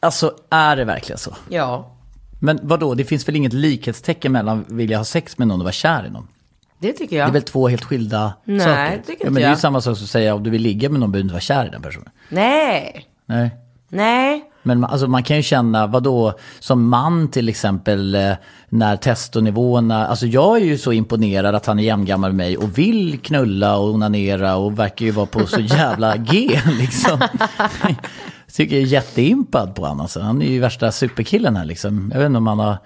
Alltså, 0.00 0.34
är 0.50 0.76
det 0.76 0.84
verkligen 0.84 1.18
så? 1.18 1.36
Ja, 1.48 1.96
Men 2.40 2.58
vad 2.62 2.80
då? 2.80 2.94
det 2.94 3.04
finns 3.04 3.28
väl 3.28 3.36
inget 3.36 3.52
likhetstecken 3.52 4.32
mellan 4.32 4.64
vilja 4.68 4.98
ha 4.98 5.04
sex 5.04 5.38
med 5.38 5.48
någon 5.48 5.60
och 5.60 5.64
vara 5.64 5.72
kär 5.72 6.06
i 6.06 6.10
någon? 6.10 6.28
Det 6.78 6.92
tycker 6.92 7.16
Det 7.16 7.20
jag. 7.20 7.28
är 7.28 7.32
väl 7.32 7.42
två 7.42 7.68
helt 7.68 7.84
skilda 7.84 8.32
Nej, 8.44 8.60
saker? 8.60 8.90
det 8.96 9.02
tycker 9.02 9.10
ja, 9.10 9.12
inte 9.12 9.24
men 9.24 9.34
Det 9.34 9.40
är 9.40 9.42
ju 9.44 9.48
jag. 9.50 9.58
samma 9.58 9.80
sak 9.80 9.96
som 9.96 10.04
att 10.04 10.10
säga 10.10 10.34
om 10.34 10.42
du 10.42 10.50
vill 10.50 10.62
ligga 10.62 10.88
med 10.88 11.00
någon 11.00 11.12
behöver 11.12 11.22
du 11.22 11.26
inte 11.26 11.32
vara 11.34 11.40
kär 11.40 11.66
i 11.66 11.70
den 11.70 11.82
personen. 11.82 12.08
Nej, 12.28 13.06
Nej. 13.26 13.50
nej. 13.88 14.44
Men 14.62 14.80
man- 14.80 14.90
alltså, 14.90 15.06
man 15.06 15.22
kan 15.22 15.36
ju 15.36 15.42
känna, 15.42 15.86
vad 15.86 16.02
då 16.02 16.32
som 16.60 16.88
man 16.88 17.28
till 17.30 17.48
exempel, 17.48 18.14
eh, 18.14 18.32
när 18.68 18.96
testonivåerna, 18.96 20.06
alltså 20.06 20.26
jag 20.26 20.56
är 20.56 20.64
ju 20.64 20.78
så 20.78 20.92
imponerad 20.92 21.54
att 21.54 21.66
han 21.66 21.78
är 21.78 21.82
jämngammal 21.82 22.32
med 22.32 22.36
mig 22.46 22.56
och 22.56 22.78
vill 22.78 23.18
knulla 23.22 23.76
och 23.76 23.90
onanera 23.94 24.56
och 24.56 24.78
verkar 24.78 25.06
ju 25.06 25.12
vara 25.12 25.26
på 25.26 25.46
så 25.46 25.60
jävla 25.60 26.16
G 26.16 26.60
liksom. 26.78 27.20
Tycker 28.56 28.76
jag 28.76 28.82
är 28.82 28.86
jätteimpad 28.86 29.74
på 29.74 29.82
honom 29.82 30.00
alltså. 30.00 30.20
Han 30.20 30.42
är 30.42 30.46
ju 30.46 30.60
värsta 30.60 30.92
superkillen 30.92 31.56
här 31.56 31.64
liksom. 31.64 32.10
Jag 32.14 32.18
vet 32.20 32.26
inte 32.26 32.38
om 32.38 32.46
han 32.46 32.58
har 32.58 32.76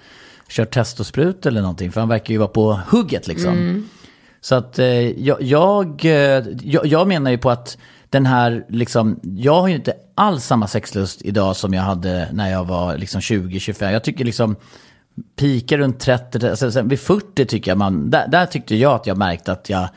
kört 0.50 0.74
testosprut 0.74 1.46
eller 1.46 1.60
någonting, 1.60 1.92
för 1.92 2.00
han 2.00 2.08
verkar 2.08 2.34
ju 2.34 2.38
vara 2.38 2.48
på 2.48 2.80
hugget 2.90 3.26
liksom. 3.26 3.88
Så 4.40 4.54
att 4.54 4.78
eh, 4.78 4.86
jag, 5.10 5.42
jag, 5.42 6.04
eh, 6.04 6.44
jag, 6.62 6.86
jag 6.86 7.08
menar 7.08 7.30
ju 7.30 7.38
på 7.38 7.50
att 7.50 7.78
den 8.10 8.26
här, 8.26 8.64
liksom, 8.68 9.20
jag 9.22 9.60
har 9.60 9.68
ju 9.68 9.74
inte 9.74 9.94
alls 10.14 10.44
samma 10.44 10.66
sexlust 10.66 11.22
idag 11.22 11.56
som 11.56 11.74
jag 11.74 11.82
hade 11.82 12.28
när 12.32 12.50
jag 12.50 12.64
var 12.64 12.96
liksom 12.96 13.20
20-25. 13.20 13.90
Jag 13.90 14.04
tycker 14.04 14.24
liksom, 14.24 14.56
pika 15.36 15.78
runt 15.78 16.00
30, 16.00 16.48
alltså, 16.48 16.72
sen 16.72 16.88
vid 16.88 17.00
40 17.00 17.44
tycker 17.44 17.70
jag 17.70 17.78
man, 17.78 18.10
där, 18.10 18.28
där 18.28 18.46
tyckte 18.46 18.76
jag 18.76 18.92
att 18.92 19.06
jag 19.06 19.16
märkte 19.16 19.52
att 19.52 19.70
jag, 19.70 19.88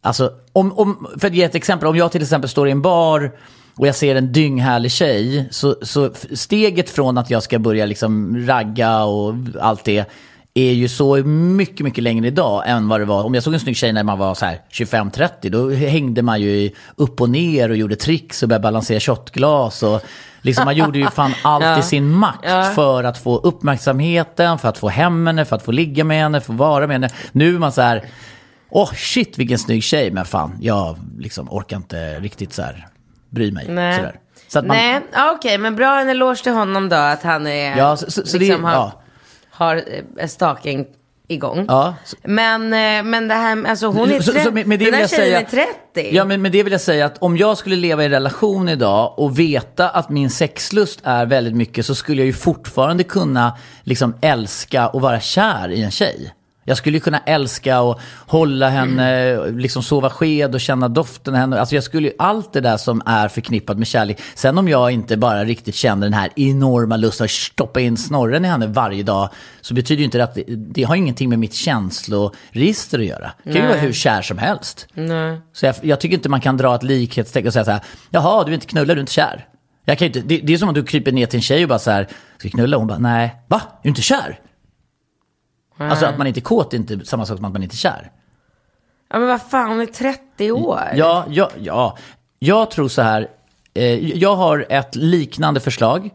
alltså, 0.00 0.32
om, 0.52 0.72
om, 0.72 1.06
för 1.18 1.26
att 1.26 1.34
ge 1.34 1.42
ett 1.42 1.54
exempel, 1.54 1.88
om 1.88 1.96
jag 1.96 2.12
till 2.12 2.22
exempel 2.22 2.50
står 2.50 2.68
i 2.68 2.70
en 2.70 2.82
bar 2.82 3.32
och 3.76 3.86
jag 3.86 3.94
ser 3.94 4.16
en 4.16 4.32
dynghärlig 4.32 4.92
tjej, 4.92 5.48
så, 5.50 5.76
så 5.82 6.10
steget 6.32 6.90
från 6.90 7.18
att 7.18 7.30
jag 7.30 7.42
ska 7.42 7.58
börja 7.58 7.86
liksom 7.86 8.44
ragga 8.46 9.04
och 9.04 9.34
allt 9.60 9.84
det, 9.84 10.04
är 10.54 10.72
ju 10.72 10.88
så 10.88 11.16
mycket, 11.26 11.84
mycket 11.84 12.04
längre 12.04 12.26
idag 12.26 12.62
än 12.66 12.88
vad 12.88 13.00
det 13.00 13.04
var. 13.04 13.24
Om 13.24 13.34
jag 13.34 13.42
såg 13.42 13.54
en 13.54 13.60
snygg 13.60 13.76
tjej 13.76 13.92
när 13.92 14.02
man 14.02 14.18
var 14.18 14.34
så 14.34 14.46
här 14.46 14.60
25-30, 14.72 15.50
då 15.50 15.70
hängde 15.70 16.22
man 16.22 16.40
ju 16.40 16.70
upp 16.96 17.20
och 17.20 17.30
ner 17.30 17.70
och 17.70 17.76
gjorde 17.76 17.96
tricks 17.96 18.42
och 18.42 18.48
började 18.48 18.62
balansera 18.62 19.00
shotglas 19.00 19.82
och 19.82 20.02
Liksom, 20.42 20.64
man 20.64 20.76
gjorde 20.76 20.98
ju 20.98 21.10
fan 21.10 21.34
allt 21.44 21.78
i 21.78 21.82
sin 21.82 22.10
makt 22.10 22.74
för 22.74 23.04
att 23.04 23.18
få 23.18 23.38
uppmärksamheten, 23.38 24.58
för 24.58 24.68
att 24.68 24.78
få 24.78 24.88
hem 24.88 25.26
henne, 25.26 25.44
för 25.44 25.56
att 25.56 25.62
få 25.62 25.72
ligga 25.72 26.04
med 26.04 26.22
henne, 26.22 26.40
för 26.40 26.52
att 26.52 26.58
vara 26.58 26.86
med 26.86 26.94
henne. 26.94 27.08
Nu 27.32 27.54
är 27.54 27.58
man 27.58 27.72
så 27.72 27.80
här, 27.80 28.04
åh 28.68 28.92
shit 28.94 29.38
vilken 29.38 29.58
snygg 29.58 29.82
tjej, 29.82 30.10
men 30.10 30.24
fan, 30.24 30.58
jag 30.60 30.98
liksom 31.18 31.48
orkar 31.50 31.76
inte 31.76 32.20
riktigt 32.20 32.52
så 32.52 32.62
här 32.62 32.88
bry 33.36 33.52
mig. 33.52 33.66
Nej. 33.68 33.96
Sådär. 33.96 34.14
Så 34.48 34.58
man, 34.62 34.76
Nej, 34.76 35.00
okej, 35.36 35.58
men 35.58 35.76
bra 35.76 36.00
en 36.00 36.08
eloge 36.08 36.42
till 36.42 36.52
honom 36.52 36.88
då 36.88 36.96
att 36.96 37.22
han 37.22 37.46
är, 37.46 37.76
Ja, 37.76 37.96
så, 37.96 38.10
så, 38.10 38.26
så 38.26 38.38
liksom 38.38 38.62
det, 38.62 38.68
har, 38.68 38.74
ja. 38.74 39.02
har 39.50 39.76
eh, 40.18 40.26
stalking 40.28 40.86
igång. 41.28 41.64
Ja, 41.68 41.94
så- 42.04 42.16
Men, 42.24 42.62
eh, 42.72 43.02
men 43.10 43.28
det 43.28 43.34
här, 43.34 43.64
alltså 43.68 43.86
hon 43.86 44.10
är 44.10 44.20
Så- 44.20 44.32
30, 44.32 44.44
så 44.44 44.50
med- 44.52 44.66
med 44.66 44.78
den 44.78 44.94
här 44.94 45.08
tjejen 45.08 45.08
säga- 45.08 45.40
är 45.40 45.66
30. 45.94 46.14
Ja, 46.16 46.24
men 46.24 46.42
med 46.42 46.52
det 46.52 46.62
vill 46.62 46.72
jag 46.72 46.80
säga 46.80 47.06
att 47.06 47.18
om 47.22 47.36
jag 47.36 47.58
skulle 47.58 47.76
leva 47.76 48.04
i 48.04 48.08
relation 48.08 48.68
idag 48.68 49.14
och 49.18 49.38
veta 49.38 49.88
att 49.90 50.08
min 50.10 50.30
sexlust 50.30 51.00
är 51.04 51.26
väldigt 51.26 51.54
mycket 51.56 51.86
så 51.86 51.94
skulle 51.94 52.20
jag 52.22 52.26
ju 52.26 52.32
fortfarande 52.32 53.04
kunna 53.04 53.58
liksom 53.82 54.14
älska 54.20 54.88
och 54.88 55.00
vara 55.00 55.20
kär 55.20 55.68
i 55.72 55.82
en 55.82 55.90
tjej. 55.90 56.32
Jag 56.68 56.76
skulle 56.76 56.96
ju 56.96 57.00
kunna 57.00 57.18
älska 57.18 57.80
och 57.80 58.00
hålla 58.26 58.68
henne, 58.68 59.36
liksom 59.50 59.82
sova 59.82 60.10
sked 60.10 60.54
och 60.54 60.60
känna 60.60 60.88
doften 60.88 61.34
av 61.34 61.40
henne. 61.40 61.60
Alltså 61.60 61.74
jag 61.74 61.84
skulle 61.84 62.12
allt 62.18 62.52
det 62.52 62.60
där 62.60 62.76
som 62.76 63.02
är 63.06 63.28
förknippat 63.28 63.78
med 63.78 63.86
kärlek. 63.86 64.20
Sen 64.34 64.58
om 64.58 64.68
jag 64.68 64.90
inte 64.90 65.16
bara 65.16 65.44
riktigt 65.44 65.74
känner 65.74 66.06
den 66.06 66.12
här 66.12 66.30
enorma 66.36 66.96
lusten 66.96 67.24
att 67.24 67.30
stoppa 67.30 67.80
in 67.80 67.96
snorren 67.96 68.44
i 68.44 68.48
henne 68.48 68.66
varje 68.66 69.02
dag. 69.02 69.28
Så 69.60 69.74
betyder 69.74 69.98
ju 69.98 70.04
inte 70.04 70.18
det 70.18 70.24
att 70.24 70.34
det, 70.34 70.44
det 70.48 70.82
har 70.82 70.96
ingenting 70.96 71.28
med 71.28 71.38
mitt 71.38 71.54
känsloregister 71.54 72.98
att 72.98 73.04
göra. 73.04 73.32
Det 73.44 73.52
kan 73.52 73.62
ju 73.62 73.68
vara 73.68 73.78
hur 73.78 73.92
kär 73.92 74.22
som 74.22 74.38
helst. 74.38 74.88
Nej. 74.94 75.40
Så 75.52 75.66
jag, 75.66 75.74
jag 75.82 76.00
tycker 76.00 76.16
inte 76.16 76.28
man 76.28 76.40
kan 76.40 76.56
dra 76.56 76.74
ett 76.74 76.82
likhetstecken 76.82 77.46
och 77.46 77.52
säga 77.52 77.64
så 77.64 77.70
här, 77.70 77.80
jaha, 78.10 78.44
du 78.44 78.50
är 78.50 78.54
inte 78.54 78.66
knulla, 78.66 78.94
du 78.94 78.98
är 78.98 79.00
inte 79.00 79.12
kär. 79.12 79.46
Jag 79.84 79.98
kan 79.98 80.06
inte, 80.06 80.20
det, 80.20 80.38
det 80.38 80.54
är 80.54 80.58
som 80.58 80.68
om 80.68 80.74
du 80.74 80.84
kryper 80.84 81.12
ner 81.12 81.26
till 81.26 81.36
en 81.36 81.42
tjej 81.42 81.62
och 81.62 81.68
bara 81.68 81.78
så 81.78 81.90
här, 81.90 82.04
ska 82.38 82.48
vi 82.48 82.50
knulla? 82.50 82.76
Hon 82.76 82.86
bara, 82.86 82.98
nej, 82.98 83.36
va? 83.48 83.60
Är 83.64 83.82
du 83.82 83.88
inte 83.88 84.02
kär? 84.02 84.38
Alltså 85.78 86.06
att 86.06 86.18
man 86.18 86.26
inte 86.26 86.40
är 86.40 86.42
kåt 86.42 86.72
är 86.72 86.76
inte 86.76 87.04
samma 87.04 87.26
sak 87.26 87.36
som 87.36 87.44
att 87.44 87.52
man 87.52 87.62
inte 87.62 87.74
är 87.74 87.76
kär. 87.76 88.10
Ja 89.08 89.18
men 89.18 89.28
vad 89.28 89.42
fan, 89.42 89.68
hon 89.68 89.80
är 89.80 89.86
30 89.86 90.52
år. 90.52 90.82
Ja, 90.94 91.24
ja, 91.28 91.50
ja. 91.60 91.98
Jag 92.38 92.70
tror 92.70 92.88
så 92.88 93.02
här, 93.02 93.28
eh, 93.74 94.18
jag 94.18 94.36
har 94.36 94.66
ett 94.68 94.94
liknande 94.94 95.60
förslag 95.60 96.10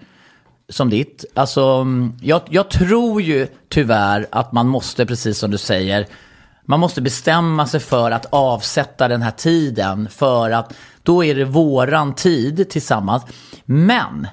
som 0.69 0.89
ditt. 0.89 1.25
Alltså, 1.33 1.63
mm, 1.63 2.13
jag, 2.21 2.41
jag 2.49 2.69
tror 2.69 3.21
ju 3.21 3.47
tyvärr 3.69 4.27
att 4.31 4.51
man 4.51 4.67
måste, 4.67 5.05
precis 5.05 5.37
som 5.37 5.51
du 5.51 5.57
säger, 5.57 6.07
man 6.65 6.79
måste 6.79 7.01
bestämma 7.01 7.67
sig 7.67 7.79
för 7.79 8.11
att 8.11 8.25
avsätta 8.29 9.07
den 9.07 9.21
här 9.21 9.31
tiden 9.31 10.09
för 10.09 10.51
att 10.51 10.73
då 11.03 11.23
är 11.23 11.35
det 11.35 11.45
våran 11.45 12.15
tid 12.15 12.69
tillsammans. 12.69 13.23
Men 13.65 14.27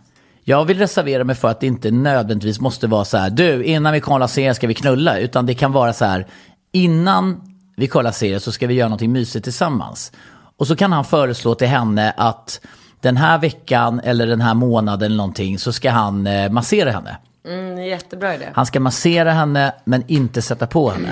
jag 0.48 0.64
vill 0.64 0.78
reservera 0.78 1.24
mig 1.24 1.36
för 1.36 1.48
att 1.48 1.60
det 1.60 1.66
inte 1.66 1.90
nödvändigtvis 1.90 2.60
måste 2.60 2.86
vara 2.86 3.04
så 3.04 3.16
här, 3.16 3.30
du, 3.30 3.64
innan 3.64 3.92
vi 3.92 4.00
kollar 4.00 4.26
serien 4.26 4.54
ska 4.54 4.66
vi 4.66 4.74
knulla, 4.74 5.18
utan 5.18 5.46
det 5.46 5.54
kan 5.54 5.72
vara 5.72 5.92
så 5.92 6.04
här, 6.04 6.26
innan 6.72 7.40
vi 7.76 7.86
kollar 7.86 8.12
serien 8.12 8.40
så 8.40 8.52
ska 8.52 8.66
vi 8.66 8.74
göra 8.74 8.88
någonting 8.88 9.12
mysigt 9.12 9.44
tillsammans. 9.44 10.12
Och 10.56 10.66
så 10.66 10.76
kan 10.76 10.92
han 10.92 11.04
föreslå 11.04 11.54
till 11.54 11.66
henne 11.66 12.14
att 12.16 12.60
den 13.00 13.16
här 13.16 13.38
veckan 13.38 14.00
eller 14.04 14.26
den 14.26 14.40
här 14.40 14.54
månaden 14.54 15.06
eller 15.06 15.16
någonting 15.16 15.58
så 15.58 15.72
ska 15.72 15.90
han 15.90 16.26
eh, 16.26 16.50
massera 16.50 16.90
henne. 16.90 17.16
Mm, 17.48 17.84
jättebra 17.84 18.34
idé. 18.34 18.48
Han 18.54 18.66
ska 18.66 18.80
massera 18.80 19.32
henne 19.32 19.74
men 19.84 20.04
inte 20.06 20.42
sätta 20.42 20.66
på 20.66 20.90
henne. 20.90 21.08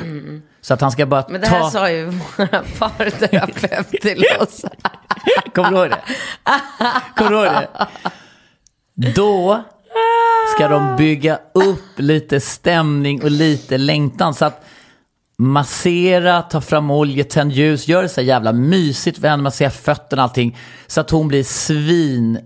Så 0.61 0.75
att 0.75 0.81
han 0.81 0.91
ska 0.91 1.07
bara 1.07 1.25
Men 1.29 1.41
det 1.41 1.47
här 1.47 1.61
ta... 1.61 1.71
sa 1.71 1.91
ju 1.91 2.07
vår 2.07 2.79
parterapeut 2.79 3.91
till 4.03 4.25
oss. 4.41 4.65
Kommer 5.55 5.71
du 5.71 5.77
ihåg 5.77 5.91
det? 5.91 6.01
Kommer 7.17 7.31
du 7.31 7.37
ihåg 7.37 7.53
det? 7.53 7.69
Då 8.97 9.63
ska 10.55 10.69
de 10.69 10.97
bygga 10.97 11.39
upp 11.55 11.99
lite 11.99 12.41
stämning 12.41 13.23
och 13.23 13.31
lite 13.31 13.79
längtan. 13.79 14.35
Så 14.35 14.45
att 14.45 14.65
massera, 15.39 16.43
ta 16.43 16.61
fram 16.61 16.91
olja, 16.91 17.25
tänd 17.25 17.53
ljus, 17.53 17.89
gör 17.89 18.03
det 18.03 18.09
så 18.09 18.21
jävla 18.21 18.53
mysigt 18.53 19.19
för 19.19 19.29
henne, 19.29 19.43
massera 19.43 19.71
fötterna 19.71 20.23
och 20.23 20.29
allting. 20.29 20.59
Så 20.87 21.01
att 21.01 21.11
hon 21.11 21.29
blir 21.29 21.45
svin 21.45 22.39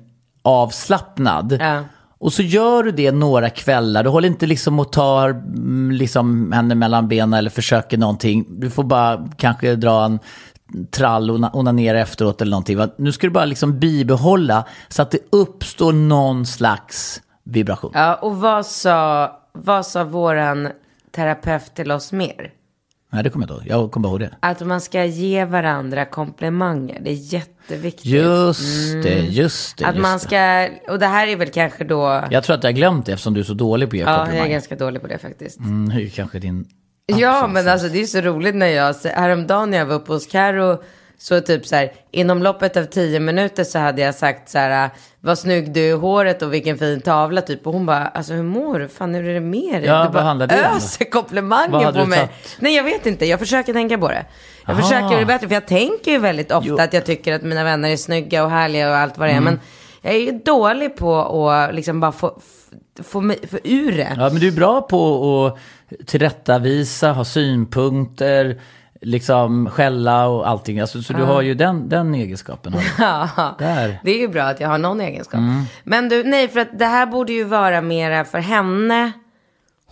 avslappnad. 0.42 1.58
Ja. 1.60 1.84
Och 2.18 2.32
så 2.32 2.42
gör 2.42 2.82
du 2.82 2.90
det 2.90 3.12
några 3.12 3.50
kvällar. 3.50 4.04
Du 4.04 4.10
håller 4.10 4.28
inte 4.28 4.46
liksom 4.46 4.78
och 4.80 4.92
tar 4.92 5.28
mm, 5.30 5.90
liksom 5.90 6.52
henne 6.52 6.74
mellan 6.74 7.08
benen 7.08 7.34
eller 7.34 7.50
försöker 7.50 7.98
någonting. 7.98 8.46
Du 8.48 8.70
får 8.70 8.84
bara 8.84 9.28
kanske 9.36 9.76
dra 9.76 10.04
en 10.04 10.18
trall 10.90 11.30
och 11.30 11.36
ona- 11.38 11.50
onanera 11.52 12.00
efteråt 12.00 12.40
eller 12.42 12.50
någonting. 12.50 12.78
Nu 12.96 13.12
ska 13.12 13.26
du 13.26 13.30
bara 13.30 13.44
liksom 13.44 13.78
bibehålla 13.78 14.64
så 14.88 15.02
att 15.02 15.10
det 15.10 15.18
uppstår 15.32 15.92
någon 15.92 16.46
slags 16.46 17.22
vibration. 17.44 17.90
Ja, 17.94 18.14
och 18.14 18.36
vad 18.36 18.66
sa, 18.66 19.30
vad 19.52 19.86
sa 19.86 20.04
våran 20.04 20.68
terapeut 21.10 21.74
till 21.74 21.90
oss 21.92 22.12
mer? 22.12 22.52
Nej, 23.12 23.24
det 23.24 23.30
kommer 23.30 23.46
jag 23.48 23.56
inte 23.56 23.68
ihåg. 23.70 23.82
Jag 23.82 23.90
kommer 23.92 24.08
ihåg 24.08 24.20
det. 24.20 24.30
Att 24.40 24.60
man 24.60 24.80
ska 24.80 25.04
ge 25.04 25.44
varandra 25.44 26.04
komplimanger. 26.04 27.00
Det 27.04 27.10
är 27.10 27.34
jätteviktigt. 27.34 28.04
Just 28.06 28.92
det, 29.02 29.18
just 29.20 29.78
det. 29.78 29.84
att 29.84 29.94
just 29.94 30.02
man 30.02 30.20
ska, 30.20 30.68
och 30.88 30.98
det 30.98 31.06
här 31.06 31.26
är 31.26 31.36
väl 31.36 31.48
kanske 31.50 31.84
då, 31.84 32.24
Jag 32.30 32.44
tror 32.44 32.56
att 32.56 32.64
jag 32.64 32.68
har 32.70 32.76
glömt 32.76 33.06
det 33.06 33.12
eftersom 33.12 33.34
du 33.34 33.40
är 33.40 33.44
så 33.44 33.54
dålig 33.54 33.88
på 33.90 33.94
att 33.94 33.98
ge 33.98 34.02
ja, 34.04 34.10
jag 34.10 34.18
är 34.20 34.24
komplimanger. 34.24 34.52
ganska 34.52 34.76
dålig 34.76 35.02
på 35.02 35.08
det 35.08 35.18
faktiskt. 35.18 35.58
Mm, 35.58 35.98
ju 35.98 36.10
kanske 36.10 36.38
din... 36.38 36.66
Ja, 37.18 37.46
men 37.46 37.68
alltså 37.68 37.88
det 37.88 38.00
är 38.00 38.04
så 38.06 38.20
roligt 38.20 38.54
när 38.54 38.66
jag, 38.66 38.94
häromdagen 39.04 39.70
när 39.70 39.78
jag 39.78 39.86
var 39.86 39.94
uppe 39.94 40.12
hos 40.12 40.26
Karo 40.26 40.82
så 41.18 41.40
typ 41.40 41.66
så 41.66 41.76
här, 41.76 41.92
inom 42.10 42.42
loppet 42.42 42.76
av 42.76 42.84
tio 42.84 43.20
minuter 43.20 43.64
så 43.64 43.78
hade 43.78 44.02
jag 44.02 44.14
sagt 44.14 44.48
så 44.48 44.58
här, 44.58 44.90
vad 45.20 45.38
snygg 45.38 45.72
du 45.72 45.80
är 45.80 45.88
i 45.88 45.92
håret 45.92 46.42
och 46.42 46.54
vilken 46.54 46.78
fin 46.78 47.00
tavla 47.00 47.40
typ. 47.40 47.66
Och 47.66 47.72
hon 47.72 47.86
bara, 47.86 48.06
alltså 48.06 48.32
hur 48.32 48.42
mår 48.42 48.78
du? 48.78 48.88
Fan 48.88 49.14
hur 49.14 49.28
är 49.28 49.34
det 49.34 49.40
med 49.40 49.74
dig? 49.74 49.84
Ja, 49.84 50.04
du 50.04 50.12
bara 50.12 50.76
öser 50.76 51.10
komplimanger 51.10 51.92
på 51.92 52.06
mig. 52.06 52.18
tagit? 52.18 52.56
Nej, 52.58 52.76
jag 52.76 52.84
vet 52.84 53.06
inte. 53.06 53.26
Jag 53.26 53.38
försöker 53.38 53.72
tänka 53.72 53.98
på 53.98 54.08
det. 54.08 54.24
Jag 54.66 54.72
Aha. 54.72 54.82
försöker 54.82 55.18
det 55.18 55.26
bättre, 55.26 55.48
för 55.48 55.54
jag 55.54 55.66
tänker 55.66 56.10
ju 56.10 56.18
väldigt 56.18 56.52
ofta 56.52 56.68
Jo. 56.68 56.78
att 56.80 56.92
jag 56.92 57.06
tycker 57.06 57.34
att 57.34 57.42
mina 57.42 57.64
vänner 57.64 57.90
är 57.90 57.96
snygga 57.96 58.44
och 58.44 58.50
härliga 58.50 58.90
och 58.90 58.96
allt 58.96 59.18
vad 59.18 59.28
det 59.28 59.32
är. 59.32 59.36
Mm. 59.38 59.44
Men 59.44 59.60
jag 60.02 60.14
är 60.14 60.18
ju 60.18 60.32
dålig 60.32 60.96
på 60.96 61.50
att 61.50 61.74
liksom 61.74 62.00
bara 62.00 62.12
få, 62.12 62.40
få, 62.96 63.02
få, 63.02 63.34
få 63.50 63.58
ur 63.64 63.92
det. 63.96 64.12
Ja, 64.16 64.28
men 64.28 64.40
du 64.40 64.48
är 64.48 64.52
bra 64.52 64.80
på 64.80 65.46
att 65.46 65.58
tillrättavisa, 66.06 67.12
ha 67.12 67.24
synpunkter, 67.24 68.60
liksom 69.00 69.70
skälla 69.70 70.28
och 70.28 70.48
allting. 70.48 70.80
Alltså, 70.80 71.02
så 71.02 71.12
du 71.12 71.22
har 71.22 71.42
ju 71.42 71.54
den, 71.54 71.88
den 71.88 72.14
egenskapen. 72.14 72.74
Ja, 72.98 73.56
Där. 73.58 74.00
det 74.04 74.10
är 74.10 74.18
ju 74.18 74.28
bra 74.28 74.42
att 74.42 74.60
jag 74.60 74.68
har 74.68 74.78
någon 74.78 75.00
egenskap. 75.00 75.40
Men 75.84 76.08
du, 76.08 76.24
nej, 76.24 76.48
för 76.48 76.60
att 76.60 76.78
det 76.78 76.86
här 76.86 77.06
borde 77.06 77.32
ju 77.32 77.44
vara 77.44 77.80
mera 77.80 78.24
för 78.24 78.38
henne. 78.38 79.12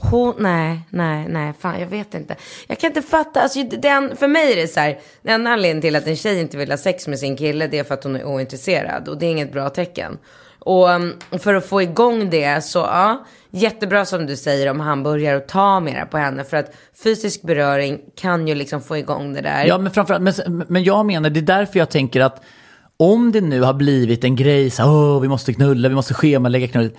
Hon, 0.00 0.34
nej, 0.38 0.80
nej, 0.90 1.26
nej, 1.28 1.52
fan 1.58 1.80
jag 1.80 1.86
vet 1.86 2.14
inte. 2.14 2.36
Jag 2.66 2.78
kan 2.78 2.90
inte 2.90 3.02
fatta, 3.02 3.40
alltså 3.40 3.62
den, 3.62 4.16
för 4.16 4.28
mig 4.28 4.52
är 4.52 4.56
det 4.56 4.68
så 4.68 4.80
här, 4.80 4.98
den 5.22 5.46
anledningen 5.46 5.80
till 5.80 5.96
att 5.96 6.06
en 6.06 6.16
tjej 6.16 6.40
inte 6.40 6.56
vill 6.56 6.70
ha 6.70 6.78
sex 6.78 7.08
med 7.08 7.18
sin 7.18 7.36
kille 7.36 7.66
det 7.66 7.78
är 7.78 7.84
för 7.84 7.94
att 7.94 8.04
hon 8.04 8.16
är 8.16 8.24
ointresserad 8.24 9.08
och 9.08 9.18
det 9.18 9.26
är 9.26 9.30
inget 9.30 9.52
bra 9.52 9.68
tecken. 9.68 10.18
Och 10.68 10.88
um, 10.88 11.14
för 11.38 11.54
att 11.54 11.66
få 11.66 11.82
igång 11.82 12.30
det 12.30 12.64
så, 12.64 12.78
ja, 12.78 13.24
jättebra 13.50 14.04
som 14.04 14.26
du 14.26 14.36
säger 14.36 14.70
om 14.70 14.80
han 14.80 15.02
börjar 15.02 15.36
att 15.36 15.48
ta 15.48 15.80
mera 15.80 16.06
på 16.06 16.18
henne 16.18 16.44
för 16.44 16.56
att 16.56 16.72
fysisk 17.04 17.42
beröring 17.42 18.00
kan 18.16 18.48
ju 18.48 18.54
liksom 18.54 18.80
få 18.80 18.96
igång 18.96 19.34
det 19.34 19.40
där. 19.40 19.64
Ja, 19.64 19.78
men 19.78 19.92
framförallt, 19.92 20.22
men, 20.46 20.64
men 20.68 20.84
jag 20.84 21.06
menar, 21.06 21.30
det 21.30 21.40
är 21.40 21.42
därför 21.42 21.78
jag 21.78 21.90
tänker 21.90 22.20
att 22.20 22.42
om 22.96 23.32
det 23.32 23.40
nu 23.40 23.60
har 23.60 23.74
blivit 23.74 24.24
en 24.24 24.36
grej, 24.36 24.70
så 24.70 24.84
Åh, 24.84 25.20
vi 25.20 25.28
måste 25.28 25.52
knulla, 25.52 25.88
vi 25.88 25.94
måste 25.94 26.14
schemalägga 26.14 26.68
knullet. 26.68 26.94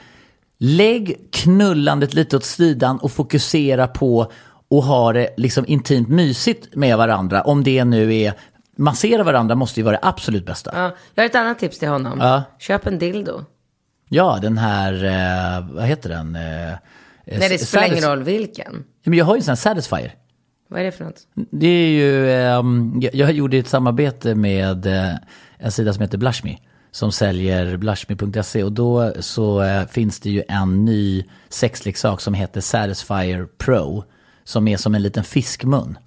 Lägg 0.57 1.17
knullandet 1.31 2.13
lite 2.13 2.37
åt 2.37 2.45
sidan 2.45 2.97
och 2.97 3.11
fokusera 3.11 3.87
på 3.87 4.31
att 4.71 4.85
ha 4.85 5.13
det 5.13 5.33
liksom 5.37 5.65
intimt 5.67 6.09
mysigt 6.09 6.75
med 6.75 6.97
varandra. 6.97 7.41
Om 7.41 7.63
det 7.63 7.83
nu 7.83 8.15
är, 8.15 8.33
massera 8.75 9.23
varandra 9.23 9.55
måste 9.55 9.79
ju 9.79 9.83
vara 9.83 9.95
det 9.95 10.07
absolut 10.07 10.45
bästa. 10.45 10.71
Ja, 10.75 10.95
jag 11.15 11.23
har 11.23 11.29
ett 11.29 11.35
annat 11.35 11.59
tips 11.59 11.79
till 11.79 11.89
honom. 11.89 12.19
Ja. 12.21 12.43
Köp 12.59 12.87
en 12.87 12.99
dildo. 12.99 13.45
Ja, 14.09 14.39
den 14.41 14.57
här, 14.57 14.93
eh, 14.93 15.75
vad 15.75 15.85
heter 15.85 16.09
den? 16.09 16.35
Eh, 16.35 16.41
Nej, 17.25 17.49
det 17.49 17.57
spelar 17.57 17.87
ingen 17.87 18.03
roll 18.09 18.23
vilken. 18.23 18.83
Men 19.03 19.17
jag 19.17 19.25
har 19.25 19.35
ju 19.35 19.37
en 19.37 19.43
sån 19.43 19.51
här 19.51 19.55
Satisfyer. 19.55 20.15
Vad 20.67 20.79
är 20.79 20.83
det 20.83 20.91
för 20.91 21.05
något? 21.05 21.27
Det 21.51 21.67
är 21.67 21.89
ju, 21.89 22.27
jag, 23.01 23.15
jag 23.15 23.31
gjorde 23.31 23.57
ett 23.57 23.67
samarbete 23.67 24.35
med 24.35 24.85
eh, 24.85 25.15
en 25.57 25.71
sida 25.71 25.93
som 25.93 26.01
heter 26.01 26.17
Blushme. 26.17 26.57
Som 26.91 27.11
säljer 27.11 27.77
blushme.se 27.77 28.63
och 28.63 28.71
då 28.71 29.13
så 29.19 29.61
eh, 29.61 29.87
finns 29.87 30.19
det 30.19 30.29
ju 30.29 30.43
en 30.47 30.85
ny 30.85 31.25
sexleksak 31.49 32.21
som 32.21 32.33
heter 32.33 32.61
Satisfyer 32.61 33.47
Pro. 33.57 34.03
Som 34.43 34.67
är 34.67 34.77
som 34.77 34.95
en 34.95 35.01
liten 35.01 35.23
fiskmun. 35.23 35.97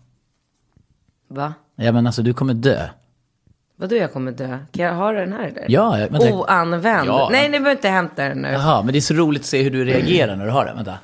Va? 1.29 1.55
Ja 1.77 1.93
men 1.93 2.07
alltså 2.07 2.23
du 2.23 2.35
kommer 2.35 2.55
dö. 2.55 2.89
Vadå 3.83 3.97
jag 3.97 4.13
kommer 4.13 4.33
dö? 4.33 4.59
Kan 4.73 4.85
jag 4.85 4.95
ha 4.95 5.13
den 5.13 5.33
här 5.33 5.49
eller? 5.49 5.65
Ja, 5.69 5.91
vänta. 6.11 6.35
Oanvänd? 6.35 7.09
Ja. 7.09 7.29
Nej, 7.33 7.49
ni 7.49 7.51
behöver 7.51 7.71
inte 7.71 7.89
hämta 7.89 8.29
den 8.29 8.39
nu. 8.39 8.49
Jaha, 8.49 8.83
men 8.83 8.93
det 8.93 8.99
är 8.99 9.01
så 9.01 9.15
roligt 9.15 9.43
att 9.43 9.47
se 9.47 9.63
hur 9.63 9.71
du 9.71 9.85
reagerar 9.85 10.37
när 10.37 10.45
du 10.45 10.51
har 10.51 10.65
den. 10.65 10.77
Vänta. 10.77 10.99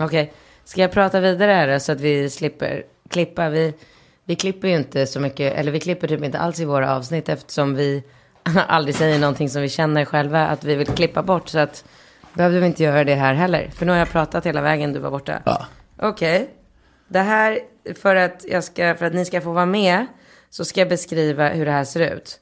Okej, 0.00 0.32
ska 0.64 0.80
jag 0.80 0.92
prata 0.92 1.20
vidare 1.20 1.52
här 1.52 1.78
så 1.78 1.92
att 1.92 2.00
vi 2.00 2.30
slipper 2.30 2.82
klippa? 3.08 3.48
Vi, 3.48 3.74
vi 4.24 4.36
klipper 4.36 4.68
ju 4.68 4.76
inte 4.76 5.06
så 5.06 5.20
mycket, 5.20 5.54
eller 5.54 5.72
vi 5.72 5.80
klipper 5.80 6.08
typ 6.08 6.24
inte 6.24 6.38
alls 6.38 6.60
i 6.60 6.64
våra 6.64 6.96
avsnitt 6.96 7.28
eftersom 7.28 7.74
vi 7.74 8.02
aldrig 8.68 8.94
säger 8.94 9.18
någonting 9.18 9.48
som 9.48 9.62
vi 9.62 9.68
känner 9.68 10.04
själva 10.04 10.46
att 10.46 10.64
vi 10.64 10.74
vill 10.74 10.86
klippa 10.86 11.22
bort. 11.22 11.48
Så 11.48 11.58
att 11.58 11.84
behövde 12.32 12.60
vi 12.60 12.66
inte 12.66 12.82
göra 12.82 13.04
det 13.04 13.14
här 13.14 13.34
heller. 13.34 13.70
För 13.74 13.86
nu 13.86 13.92
har 13.92 13.98
jag 13.98 14.10
pratat 14.10 14.46
hela 14.46 14.60
vägen, 14.60 14.92
du 14.92 14.98
var 14.98 15.10
borta. 15.10 15.42
Ja. 15.44 15.66
Okej. 15.96 16.50
Det 17.08 17.20
här, 17.20 17.58
för 18.02 18.16
att, 18.16 18.44
jag 18.48 18.64
ska, 18.64 18.94
för 18.94 19.06
att 19.06 19.14
ni 19.14 19.24
ska 19.24 19.40
få 19.40 19.52
vara 19.52 19.66
med, 19.66 20.06
så 20.50 20.64
ska 20.64 20.80
jag 20.80 20.88
beskriva 20.88 21.48
hur 21.48 21.66
det 21.66 21.72
här 21.72 21.84
ser 21.84 22.00
ut. 22.16 22.40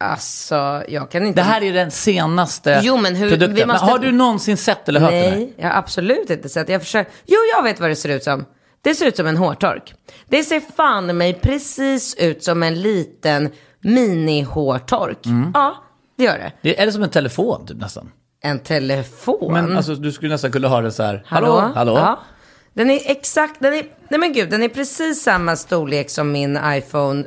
Alltså, 0.00 0.82
jag 0.88 1.10
kan 1.10 1.26
inte... 1.26 1.40
Det 1.40 1.44
här 1.44 1.62
är 1.62 1.72
den 1.72 1.90
senaste 1.90 2.80
Jo, 2.82 2.96
men 2.96 3.14
hur- 3.16 3.30
produkten. 3.30 3.68
måste- 3.68 3.84
Men 3.84 3.90
har 3.92 3.98
du 3.98 4.12
någonsin 4.12 4.56
sett 4.56 4.88
eller 4.88 5.00
hört 5.00 5.10
den 5.10 5.22
här? 5.22 5.30
Nej, 5.30 5.52
jag 5.56 5.68
har 5.68 5.74
absolut 5.78 6.30
inte 6.30 6.48
sett. 6.48 6.68
Jag 6.68 6.82
försöker... 6.82 7.12
Jo, 7.26 7.38
jag 7.56 7.62
vet 7.62 7.80
vad 7.80 7.90
det 7.90 7.96
ser 7.96 8.08
ut 8.08 8.24
som. 8.24 8.44
Det 8.82 8.94
ser 8.94 9.06
ut 9.06 9.16
som 9.16 9.26
en 9.26 9.36
hårtork. 9.36 9.94
Det 10.28 10.44
ser 10.44 10.60
fan 10.60 11.16
mig 11.16 11.34
precis 11.34 12.14
ut 12.14 12.44
som 12.44 12.62
en 12.62 12.80
liten 12.80 13.50
mini-hårtork. 13.80 15.26
Mm. 15.26 15.50
Ja, 15.54 15.74
det 16.16 16.24
gör 16.24 16.38
det. 16.38 16.52
Det 16.62 16.78
är 16.78 16.82
eller 16.82 16.92
som 16.92 17.02
en 17.02 17.10
telefon 17.10 17.66
typ 17.66 17.76
nästan. 17.76 18.10
En 18.42 18.58
telefon. 18.58 19.52
Men 19.52 19.76
alltså 19.76 19.94
du 19.94 20.12
skulle 20.12 20.32
nästan 20.32 20.52
kunna 20.52 20.68
ha 20.68 20.80
det 20.80 20.92
så 20.92 21.02
här. 21.02 21.22
Hallå? 21.26 21.70
Hallå? 21.74 21.94
Ja. 21.96 22.18
Den 22.78 22.90
är 22.90 23.00
exakt, 23.04 23.60
den 23.60 23.74
är, 23.74 23.86
nej 24.08 24.20
men 24.20 24.32
gud, 24.32 24.50
den 24.50 24.62
är 24.62 24.68
precis 24.68 25.22
samma 25.22 25.56
storlek 25.56 26.10
som 26.10 26.32
min 26.32 26.58
iPhone 26.64 27.24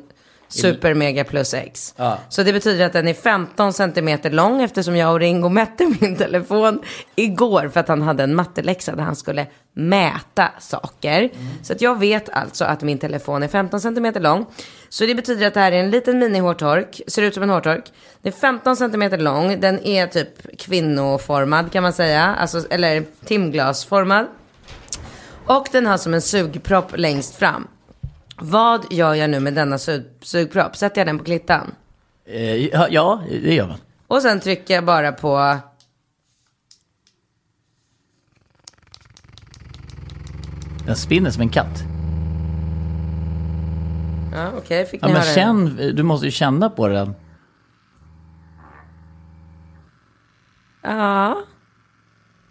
Super 0.47 0.93
Mega 0.93 1.23
Plus 1.23 1.53
X. 1.53 1.93
Ja. 1.97 2.17
Så 2.29 2.43
det 2.43 2.53
betyder 2.53 2.85
att 2.85 2.93
den 2.93 3.07
är 3.07 3.13
15 3.13 3.73
centimeter 3.73 4.29
lång 4.29 4.61
eftersom 4.61 4.95
jag 4.95 5.13
och 5.13 5.19
Ringo 5.19 5.49
mätte 5.49 5.95
min 5.99 6.15
telefon 6.15 6.81
igår 7.15 7.69
för 7.73 7.79
att 7.79 7.87
han 7.87 8.01
hade 8.01 8.23
en 8.23 8.35
matteläxa 8.35 8.95
där 8.95 9.03
han 9.03 9.15
skulle 9.15 9.47
mäta 9.73 10.49
saker. 10.59 11.29
Så 11.63 11.73
att 11.73 11.81
jag 11.81 11.99
vet 11.99 12.29
alltså 12.29 12.65
att 12.65 12.81
min 12.81 12.97
telefon 12.97 13.43
är 13.43 13.47
15 13.47 13.81
centimeter 13.81 14.19
lång. 14.19 14.45
Så 14.89 15.05
det 15.05 15.15
betyder 15.15 15.47
att 15.47 15.53
det 15.53 15.59
här 15.59 15.71
är 15.71 15.79
en 15.79 15.91
liten 15.91 16.19
mini-hårtork, 16.19 17.01
ser 17.07 17.21
ut 17.21 17.33
som 17.33 17.43
en 17.43 17.49
hårtork. 17.49 17.91
Den 18.21 18.33
är 18.33 18.37
15 18.37 18.75
centimeter 18.75 19.17
lång, 19.17 19.59
den 19.59 19.85
är 19.85 20.07
typ 20.07 20.57
kvinnoformad 20.59 21.71
kan 21.71 21.83
man 21.83 21.93
säga, 21.93 22.23
alltså, 22.25 22.63
eller 22.69 23.03
timglasformad. 23.25 24.25
Och 25.45 25.67
den 25.71 25.85
har 25.85 25.97
som 25.97 26.13
en 26.13 26.21
sugpropp 26.21 26.97
längst 26.97 27.35
fram. 27.35 27.67
Vad 28.37 28.85
gör 28.93 29.13
jag 29.13 29.29
nu 29.29 29.39
med 29.39 29.53
denna 29.53 29.77
sug 29.77 30.03
sugpropp? 30.21 30.75
Sätter 30.75 31.01
jag 31.01 31.07
den 31.07 31.17
på 31.17 31.23
klittan? 31.23 31.75
Eh, 32.25 32.55
ja, 32.55 32.87
ja, 32.89 33.21
det 33.29 33.53
gör 33.53 33.67
man. 33.67 33.77
Och 34.07 34.21
sen 34.21 34.39
trycker 34.39 34.73
jag 34.73 34.85
bara 34.85 35.11
på... 35.11 35.57
Den 40.85 40.95
spinner 40.95 41.31
som 41.31 41.41
en 41.41 41.49
katt. 41.49 41.83
Ja, 44.33 44.51
okej, 44.57 44.85
fick 44.85 45.03
Ja, 45.03 45.07
ni 45.07 45.13
men 45.13 45.21
höra 45.21 45.35
känn, 45.35 45.75
du 45.95 46.03
måste 46.03 46.25
ju 46.25 46.31
känna 46.31 46.69
på 46.69 46.87
den. 46.87 47.15
Ja. 50.81 51.41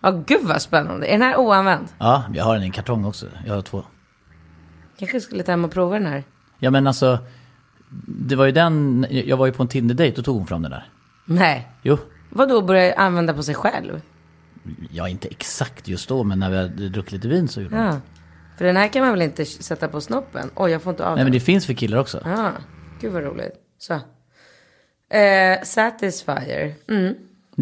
Ja, 0.00 0.10
gud 0.26 0.40
vad 0.46 0.62
spännande. 0.62 1.06
Är 1.06 1.12
den 1.12 1.22
här 1.22 1.36
oanvänd? 1.36 1.88
Ja, 1.98 2.24
jag 2.34 2.44
har 2.44 2.54
den 2.54 2.62
i 2.62 2.66
en 2.66 2.72
kartong 2.72 3.04
också. 3.04 3.26
Jag 3.46 3.54
har 3.54 3.62
två. 3.62 3.82
Kanske 4.98 5.20
skulle 5.20 5.42
ta 5.42 5.52
hem 5.52 5.64
och 5.64 5.70
prova 5.72 5.98
den 5.98 6.06
här. 6.06 6.24
Ja, 6.58 6.70
men 6.70 6.86
alltså. 6.86 7.18
Det 8.06 8.36
var 8.36 8.46
ju 8.46 8.52
den, 8.52 9.06
jag 9.10 9.36
var 9.36 9.46
ju 9.46 9.52
på 9.52 9.62
en 9.62 9.68
Tinder-dejt 9.68 10.18
och 10.18 10.24
tog 10.24 10.36
hon 10.36 10.46
fram 10.46 10.62
den 10.62 10.70
där. 10.70 10.88
Nej. 11.24 11.68
Jo, 11.82 11.98
Vad 12.30 12.48
då 12.48 12.62
börja 12.62 12.94
använda 12.94 13.34
på 13.34 13.42
sig 13.42 13.54
själv? 13.54 14.00
ja 14.90 15.08
inte 15.08 15.28
exakt 15.28 15.88
just 15.88 16.08
då, 16.08 16.24
men 16.24 16.38
när 16.38 16.50
vi 16.50 16.56
hade 16.56 16.88
druckit 16.88 17.12
lite 17.12 17.28
vin 17.28 17.48
så 17.48 17.60
gjorde 17.60 17.76
hon 17.76 17.84
det. 17.86 17.90
Ja. 17.92 18.00
För 18.58 18.64
den 18.64 18.76
här 18.76 18.88
kan 18.88 19.02
man 19.02 19.10
väl 19.12 19.22
inte 19.22 19.44
sätta 19.44 19.88
på 19.88 20.00
snoppen? 20.00 20.50
Oj, 20.54 20.70
jag 20.70 20.82
får 20.82 20.90
inte 20.90 21.04
av 21.04 21.10
Nej, 21.10 21.16
den. 21.16 21.24
men 21.24 21.32
det 21.32 21.40
finns 21.40 21.66
för 21.66 21.72
killar 21.74 21.98
också. 21.98 22.20
Ja, 22.24 22.52
gud 23.00 23.12
vad 23.12 23.22
roligt. 23.22 23.52
Så. 23.78 23.94
Eh, 25.16 25.62
Satisfyer. 25.64 26.74
Mm. 26.88 27.14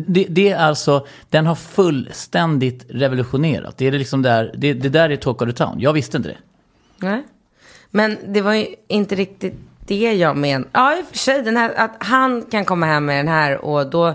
Det, 0.06 0.26
det 0.28 0.50
är 0.50 0.58
alltså, 0.58 1.06
den 1.30 1.46
har 1.46 1.54
fullständigt 1.54 2.86
revolutionerat. 2.88 3.78
Det 3.78 3.86
är 3.86 3.92
det 3.92 3.98
liksom 3.98 4.22
där, 4.22 4.54
det, 4.56 4.72
det 4.72 4.88
där 4.88 5.10
är 5.10 5.16
Talk 5.16 5.42
of 5.42 5.48
the 5.48 5.54
Town. 5.54 5.80
Jag 5.80 5.92
visste 5.92 6.16
inte 6.16 6.28
det. 6.28 6.38
Nej. 6.96 7.22
Men 7.90 8.18
det 8.26 8.40
var 8.40 8.52
ju 8.52 8.66
inte 8.88 9.14
riktigt 9.14 9.54
det 9.86 10.12
jag 10.12 10.36
men. 10.36 10.68
Ja, 10.72 10.98
i 10.98 11.02
och 11.02 11.06
för 11.06 11.18
sig. 11.18 11.42
Den 11.42 11.56
här, 11.56 11.74
att 11.74 11.96
han 11.98 12.42
kan 12.42 12.64
komma 12.64 12.86
hem 12.86 13.04
med 13.04 13.18
den 13.18 13.28
här 13.28 13.64
och 13.64 13.90
då 13.90 14.14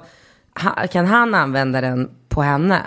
ha, 0.62 0.88
kan 0.92 1.06
han 1.06 1.36
använda 1.36 1.82
den 1.82 2.10
på 2.30 2.42
henne. 2.42 2.82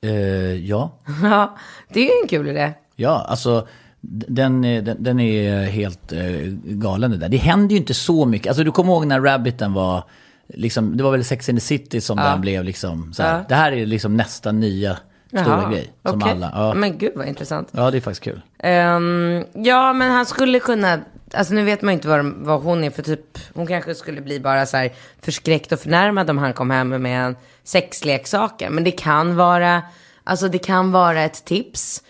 Eh, 0.00 0.54
ja. 0.54 0.92
Ja, 1.22 1.56
det 1.88 2.00
är 2.00 2.04
ju 2.04 2.22
en 2.22 2.28
kul 2.28 2.48
idé. 2.48 2.72
Ja, 2.96 3.26
alltså 3.28 3.66
den, 4.00 4.62
den, 4.62 4.96
den 4.98 5.20
är 5.20 5.64
helt 5.64 6.12
eh, 6.12 6.20
galen 6.64 7.10
det 7.10 7.16
där. 7.16 7.28
Det 7.28 7.36
händer 7.36 7.74
ju 7.74 7.76
inte 7.76 7.94
så 7.94 8.26
mycket. 8.26 8.48
Alltså 8.48 8.64
du 8.64 8.72
kommer 8.72 8.92
ihåg 8.92 9.06
när 9.06 9.20
Rabbiten 9.20 9.72
var, 9.72 10.04
liksom, 10.48 10.96
det 10.96 11.04
var 11.04 11.10
väl 11.10 11.24
Sex 11.24 11.48
and 11.48 11.58
the 11.58 11.64
City 11.64 12.00
som 12.00 12.16
den 12.16 12.40
blev 12.40 12.64
liksom 12.64 13.12
så 13.12 13.22
här. 13.22 13.38
Ja. 13.38 13.44
Det 13.48 13.54
här 13.54 13.72
är 13.72 13.86
liksom 13.86 14.16
nästa 14.16 14.52
nya 14.52 14.98
stora 15.28 15.44
Jaha, 15.44 15.70
grej. 15.70 15.92
Som 16.06 16.22
okej. 16.22 16.32
alla, 16.32 16.52
ja. 16.54 16.74
Men 16.74 16.98
gud 16.98 17.12
vad 17.14 17.28
intressant. 17.28 17.68
ja, 17.72 17.90
det 17.90 17.98
är 17.98 18.00
faktiskt 18.00 18.24
kul. 18.24 18.42
Ehm, 18.58 19.44
ja, 19.54 19.92
men 19.92 20.10
han 20.10 20.26
skulle 20.26 20.60
kunna, 20.60 21.00
alltså 21.34 21.54
nu 21.54 21.64
vet 21.64 21.82
man 21.82 21.92
ju 21.92 21.94
inte 21.94 22.08
vad, 22.08 22.24
vad 22.24 22.62
hon 22.62 22.84
är 22.84 22.90
för 22.90 23.02
typ, 23.02 23.38
hon 23.54 23.66
kanske 23.66 23.94
skulle 23.94 24.20
bli 24.20 24.40
bara 24.40 24.66
så 24.66 24.76
här 24.76 24.92
förskräckt 25.22 25.72
och 25.72 25.80
förnärmad 25.80 26.30
om 26.30 26.38
han 26.38 26.52
kom 26.52 26.70
hem 26.70 26.88
med 26.88 27.26
en 27.26 27.36
sexleksaker. 27.64 28.70
Men 28.70 28.84
det 28.84 28.90
kan 28.90 29.36
vara, 29.36 29.82
alltså 30.24 30.48
det 30.48 30.58
kan 30.58 30.92
vara 30.92 31.22
ett 31.22 31.44
tips. 31.44 32.02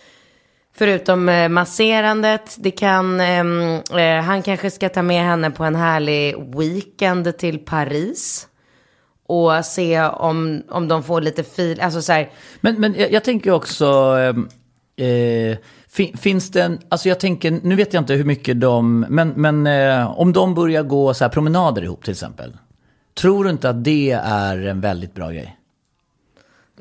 Förutom 0.77 1.29
eh, 1.29 1.49
masserandet, 1.49 2.57
det 2.59 2.71
kan, 2.71 3.21
ehm, 3.21 3.81
eh, 3.97 4.23
han 4.23 4.43
kanske 4.43 4.71
ska 4.71 4.89
ta 4.89 5.03
med 5.03 5.25
henne 5.25 5.51
på 5.51 5.65
en 5.65 5.75
härlig 5.75 6.37
weekend 6.57 7.39
till 7.39 7.59
Paris. 7.59 8.49
Och 9.27 9.65
se 9.65 10.03
om, 10.03 10.63
om 10.69 10.89
de 10.89 11.03
får 11.03 11.21
lite 11.21 11.45
fil, 11.45 11.81
alltså 11.81 12.03
så 12.03 12.13
här, 12.13 12.31
Men, 12.61 12.81
men 12.81 12.95
jag, 12.95 13.13
jag 13.13 13.25
tänker 13.25 13.51
också, 13.51 13.87
ehm, 14.19 14.49
eh, 14.97 15.59
fin, 15.89 16.17
finns 16.17 16.51
det 16.51 16.63
en, 16.63 16.79
alltså 16.89 17.09
jag 17.09 17.21
tänker, 17.21 17.51
nu 17.63 17.77
vet 17.77 17.93
jag 17.93 18.01
inte 18.01 18.15
hur 18.15 18.25
mycket 18.25 18.61
de, 18.61 19.01
men, 19.01 19.29
men 19.29 19.67
eh, 19.67 20.21
om 20.21 20.33
de 20.33 20.55
börjar 20.55 20.83
gå 20.83 21.15
så 21.15 21.25
här 21.25 21.29
promenader 21.29 21.83
ihop 21.83 22.05
till 22.05 22.13
exempel. 22.13 22.57
Tror 23.15 23.45
du 23.45 23.51
inte 23.51 23.69
att 23.69 23.85
det 23.85 24.11
är 24.25 24.67
en 24.67 24.81
väldigt 24.81 25.15
bra 25.15 25.31
grej? 25.31 25.57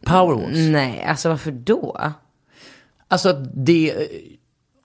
Powerwalks. 0.05 0.57
nej, 0.57 1.05
alltså 1.07 1.29
varför 1.29 1.51
då? 1.51 1.97
Alltså 3.13 3.33
det, 3.53 4.07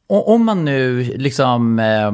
om 0.07 0.45
man 0.45 0.65
nu 0.65 1.03
liksom, 1.03 1.79
eh, 1.79 2.13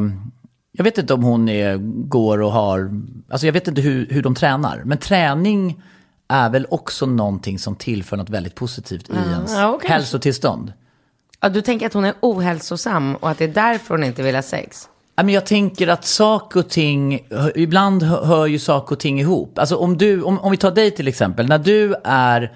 jag 0.72 0.84
vet 0.84 0.98
inte 0.98 1.14
om 1.14 1.22
hon 1.22 1.48
är, 1.48 1.76
går 2.08 2.42
och 2.42 2.52
har, 2.52 2.90
alltså 3.28 3.46
jag 3.46 3.52
vet 3.52 3.68
inte 3.68 3.80
hur, 3.80 4.06
hur 4.10 4.22
de 4.22 4.34
tränar, 4.34 4.82
men 4.84 4.98
träning 4.98 5.82
är 6.28 6.50
väl 6.50 6.66
också 6.70 7.06
någonting 7.06 7.58
som 7.58 7.76
tillför 7.76 8.16
något 8.16 8.30
väldigt 8.30 8.54
positivt 8.54 9.08
i 9.08 9.12
ens 9.12 9.52
ja, 9.52 9.70
kanske. 9.72 9.88
hälsotillstånd. 9.88 10.72
Ja, 11.40 11.48
du 11.48 11.62
tänker 11.62 11.86
att 11.86 11.92
hon 11.92 12.04
är 12.04 12.14
ohälsosam 12.20 13.16
och 13.16 13.30
att 13.30 13.38
det 13.38 13.44
är 13.44 13.48
därför 13.48 13.94
hon 13.94 14.04
inte 14.04 14.22
vill 14.22 14.34
ha 14.34 14.42
sex? 14.42 14.88
Ja, 15.16 15.22
men 15.22 15.34
jag 15.34 15.46
tänker 15.46 15.88
att 15.88 16.04
saker 16.04 16.60
och 16.60 16.68
ting, 16.68 17.20
ibland 17.54 18.02
hör 18.02 18.24
hör 18.24 18.46
ju 18.46 18.58
saker 18.58 18.94
och 18.94 19.00
ting 19.00 19.20
ihop. 19.20 19.58
Alltså 19.58 19.76
om 19.76 19.96
du, 19.96 20.22
om, 20.22 20.38
om 20.38 20.50
vi 20.50 20.56
tar 20.56 20.70
dig 20.70 20.90
till 20.90 21.08
exempel, 21.08 21.48
när 21.48 21.58
du 21.58 21.94
är 22.04 22.52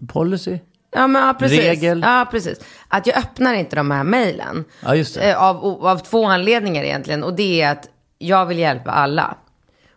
Policy? 0.08 0.60
Ja, 0.92 1.08
men 1.08 1.28
ja, 1.28 1.34
precis. 1.40 1.60
Regel. 1.60 2.02
Ja, 2.06 2.28
precis. 2.32 2.60
Att 2.88 3.08
jag 3.08 3.18
öppnar 3.18 3.54
inte 3.54 3.76
de 3.76 3.92
här 3.92 4.04
mejlen. 4.04 4.66
Ja, 4.84 4.96
just 4.96 5.16
det. 5.16 5.32
Eh, 5.32 5.44
Av, 5.44 5.86
av 5.86 5.98
två 5.98 6.26
anledningar 6.26 6.84
egentligen. 6.84 7.24
Och 7.24 7.34
det 7.34 7.62
är 7.62 7.72
att 7.72 7.90
jag 8.18 8.46
vill 8.46 8.60
hjälpa 8.60 8.92
alla. 8.92 9.36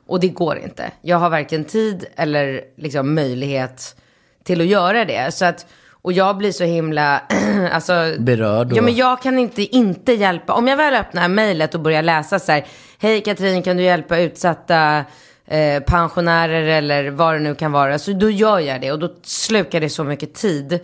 Och 0.06 0.20
det 0.20 0.28
går 0.28 0.58
inte. 0.58 0.90
Jag 1.00 1.16
har 1.16 1.30
varken 1.30 1.64
tid 1.64 2.04
eller 2.16 2.60
liksom 2.76 3.14
möjlighet 3.14 3.96
till 4.44 4.60
att 4.60 4.66
göra 4.66 5.04
det. 5.04 5.34
Så 5.34 5.44
att, 5.44 5.66
och 6.03 6.12
jag 6.12 6.36
blir 6.36 6.53
så 6.53 6.64
himla, 6.64 7.22
alltså. 7.72 8.14
Berörd 8.18 8.72
och- 8.72 8.78
Ja, 8.78 8.82
men 8.82 8.94
jag 8.96 9.22
kan 9.22 9.38
inte 9.38 9.62
inte 9.62 10.12
hjälpa. 10.12 10.53
Om 10.53 10.68
jag 10.68 10.76
väl 10.76 10.94
öppnar 10.94 11.28
mejlet 11.28 11.74
och 11.74 11.80
börjar 11.80 12.03
läsa 12.03 12.38
så 12.38 12.53
här. 12.53 12.66
Hej 12.98 13.20
Katrin, 13.22 13.62
kan 13.62 13.76
du 13.76 13.82
hjälpa 13.82 14.18
utsatta 14.18 15.05
eh, 15.46 15.82
pensionärer 15.82 16.62
eller 16.66 17.11
vad 17.11 17.34
det 17.34 17.38
nu 17.38 17.55
kan 17.55 17.72
vara. 17.72 17.98
Så 17.98 18.12
då 18.12 18.30
gör 18.30 18.59
jag 18.59 18.80
det 18.80 18.92
och 18.92 18.98
då 18.98 19.14
slukar 19.22 19.80
det 19.80 19.88
så 19.88 20.05
mycket 20.05 20.34
tid. 20.34 20.80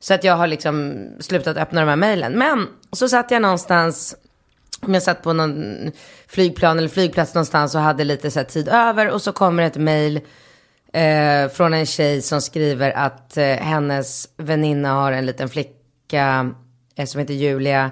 Så 0.00 0.14
att 0.14 0.24
jag 0.24 0.36
har 0.36 0.46
liksom 0.46 1.06
slutat 1.20 1.56
öppna 1.56 1.80
de 1.80 1.88
här 1.88 1.96
mejlen. 1.96 2.32
Men 2.32 2.66
så 2.92 3.08
satt 3.08 3.30
jag 3.30 3.42
någonstans, 3.42 4.16
om 4.80 4.94
jag 4.94 5.02
satt 5.02 5.22
på 5.22 5.32
någon 5.32 5.92
flygplan 6.28 6.78
eller 6.78 6.88
flygplats 6.88 7.34
någonstans 7.34 7.74
och 7.74 7.80
hade 7.80 8.04
lite 8.04 8.30
så 8.30 8.44
tid 8.44 8.68
över. 8.68 9.08
Och 9.10 9.22
så 9.22 9.32
kommer 9.32 9.62
ett 9.62 9.76
mejl 9.76 10.20
eh, 10.92 11.48
från 11.48 11.74
en 11.74 11.86
tjej 11.86 12.22
som 12.22 12.40
skriver 12.40 12.90
att 12.90 13.36
eh, 13.36 13.44
hennes 13.44 14.28
väninna 14.36 14.92
har 14.92 15.12
en 15.12 15.26
liten 15.26 15.48
flicka 15.48 16.54
eh, 16.96 17.06
som 17.06 17.20
heter 17.20 17.34
Julia 17.34 17.90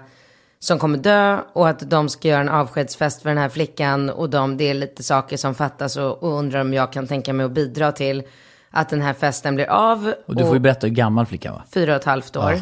som 0.63 0.79
kommer 0.79 0.99
dö 0.99 1.39
och 1.53 1.69
att 1.69 1.91
de 1.91 2.09
ska 2.09 2.29
göra 2.29 2.41
en 2.41 2.49
avskedsfest 2.49 3.23
för 3.23 3.29
den 3.29 3.39
här 3.39 3.49
flickan 3.49 4.11
och 4.11 4.31
de, 4.31 4.57
det 4.57 4.65
är 4.65 4.75
lite 4.75 5.03
saker 5.03 5.37
som 5.37 5.55
fattas 5.55 5.97
och, 5.97 6.23
och 6.23 6.39
undrar 6.39 6.61
om 6.61 6.75
jag 6.75 6.93
kan 6.93 7.07
tänka 7.07 7.33
mig 7.33 7.47
att 7.47 7.53
bidra 7.53 7.93
till 7.93 8.23
att 8.71 8.89
den 8.89 9.03
här 9.03 9.13
festen 9.13 9.55
blir 9.55 9.67
av. 9.67 10.15
Och 10.27 10.37
du 10.37 10.45
får 10.45 10.55
ju 10.55 10.61
berätta 10.61 10.87
hur 10.87 10.95
gammal 10.95 11.27
flickan 11.27 11.55
var. 11.55 11.63
Fyra 11.75 11.93
och 11.93 12.01
ett 12.01 12.05
halvt 12.05 12.37
år. 12.37 12.53
Ja, 12.53 12.61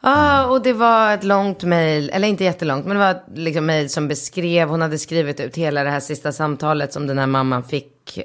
ah, 0.00 0.46
och 0.46 0.62
det 0.62 0.72
var 0.72 1.14
ett 1.14 1.24
långt 1.24 1.64
mejl, 1.64 2.10
eller 2.10 2.28
inte 2.28 2.44
jättelångt, 2.44 2.86
men 2.86 2.96
det 2.96 3.02
var 3.02 3.10
ett 3.10 3.24
liksom 3.34 3.66
mejl 3.66 3.90
som 3.90 4.08
beskrev, 4.08 4.68
hon 4.68 4.82
hade 4.82 4.98
skrivit 4.98 5.40
ut 5.40 5.56
hela 5.56 5.84
det 5.84 5.90
här 5.90 6.00
sista 6.00 6.32
samtalet 6.32 6.92
som 6.92 7.06
den 7.06 7.18
här 7.18 7.26
mamman 7.26 7.64
fick 7.64 8.18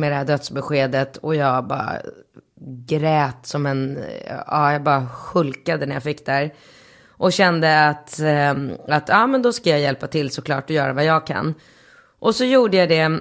med 0.00 0.12
det 0.12 0.16
här 0.16 0.24
dödsbeskedet 0.24 1.16
och 1.16 1.34
jag 1.34 1.66
bara 1.66 1.96
grät 2.86 3.46
som 3.46 3.66
en, 3.66 3.98
ja, 4.46 4.72
jag 4.72 4.82
bara 4.82 5.06
hulkade 5.32 5.86
när 5.86 5.94
jag 5.94 6.02
fick 6.02 6.26
där. 6.26 6.54
Och 7.16 7.32
kände 7.32 7.88
att, 7.88 8.20
ehm, 8.20 8.72
att 8.88 9.08
ja, 9.08 9.26
men 9.26 9.42
då 9.42 9.52
ska 9.52 9.70
jag 9.70 9.80
hjälpa 9.80 10.06
till 10.06 10.30
såklart 10.30 10.64
och 10.64 10.70
göra 10.70 10.92
vad 10.92 11.04
jag 11.04 11.26
kan. 11.26 11.54
Och 12.18 12.34
så 12.34 12.44
gjorde 12.44 12.76
jag 12.76 12.88
det. 12.88 13.20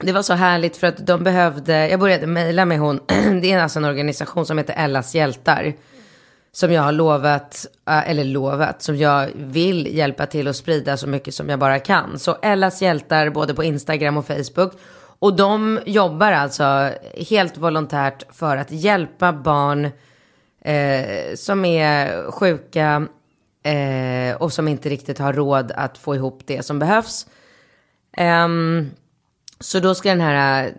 Det 0.00 0.12
var 0.12 0.22
så 0.22 0.34
härligt 0.34 0.76
för 0.76 0.86
att 0.86 1.06
de 1.06 1.24
behövde, 1.24 1.88
jag 1.88 2.00
började 2.00 2.26
mejla 2.26 2.64
med 2.64 2.78
hon, 2.78 3.00
det 3.42 3.52
är 3.52 3.62
alltså 3.62 3.78
en 3.78 3.84
organisation 3.84 4.46
som 4.46 4.58
heter 4.58 4.74
Ellas 4.84 5.14
hjältar. 5.14 5.74
Som 6.54 6.72
jag 6.72 6.82
har 6.82 6.92
lovat, 6.92 7.66
eller 7.86 8.24
lovat, 8.24 8.82
som 8.82 8.96
jag 8.96 9.28
vill 9.34 9.96
hjälpa 9.96 10.26
till 10.26 10.48
att 10.48 10.56
sprida 10.56 10.96
så 10.96 11.06
mycket 11.06 11.34
som 11.34 11.48
jag 11.48 11.58
bara 11.58 11.78
kan. 11.78 12.18
Så 12.18 12.36
Ellas 12.42 12.82
hjältar 12.82 13.30
både 13.30 13.54
på 13.54 13.64
Instagram 13.64 14.16
och 14.16 14.26
Facebook. 14.26 14.72
Och 15.22 15.36
de 15.36 15.80
jobbar 15.86 16.32
alltså 16.32 16.90
helt 17.30 17.56
volontärt 17.56 18.24
för 18.32 18.56
att 18.56 18.70
hjälpa 18.70 19.32
barn 19.32 19.84
eh, 20.60 21.34
som 21.34 21.64
är 21.64 22.30
sjuka 22.30 23.06
eh, 23.62 24.36
och 24.36 24.52
som 24.52 24.68
inte 24.68 24.88
riktigt 24.88 25.18
har 25.18 25.32
råd 25.32 25.72
att 25.74 25.98
få 25.98 26.14
ihop 26.14 26.42
det 26.46 26.62
som 26.62 26.78
behövs. 26.78 27.26
Ehm, 28.16 28.90
så 29.60 29.80
då 29.80 29.94
ska 29.94 30.08
den 30.08 30.20
här 30.20 30.66
eh, 30.66 30.72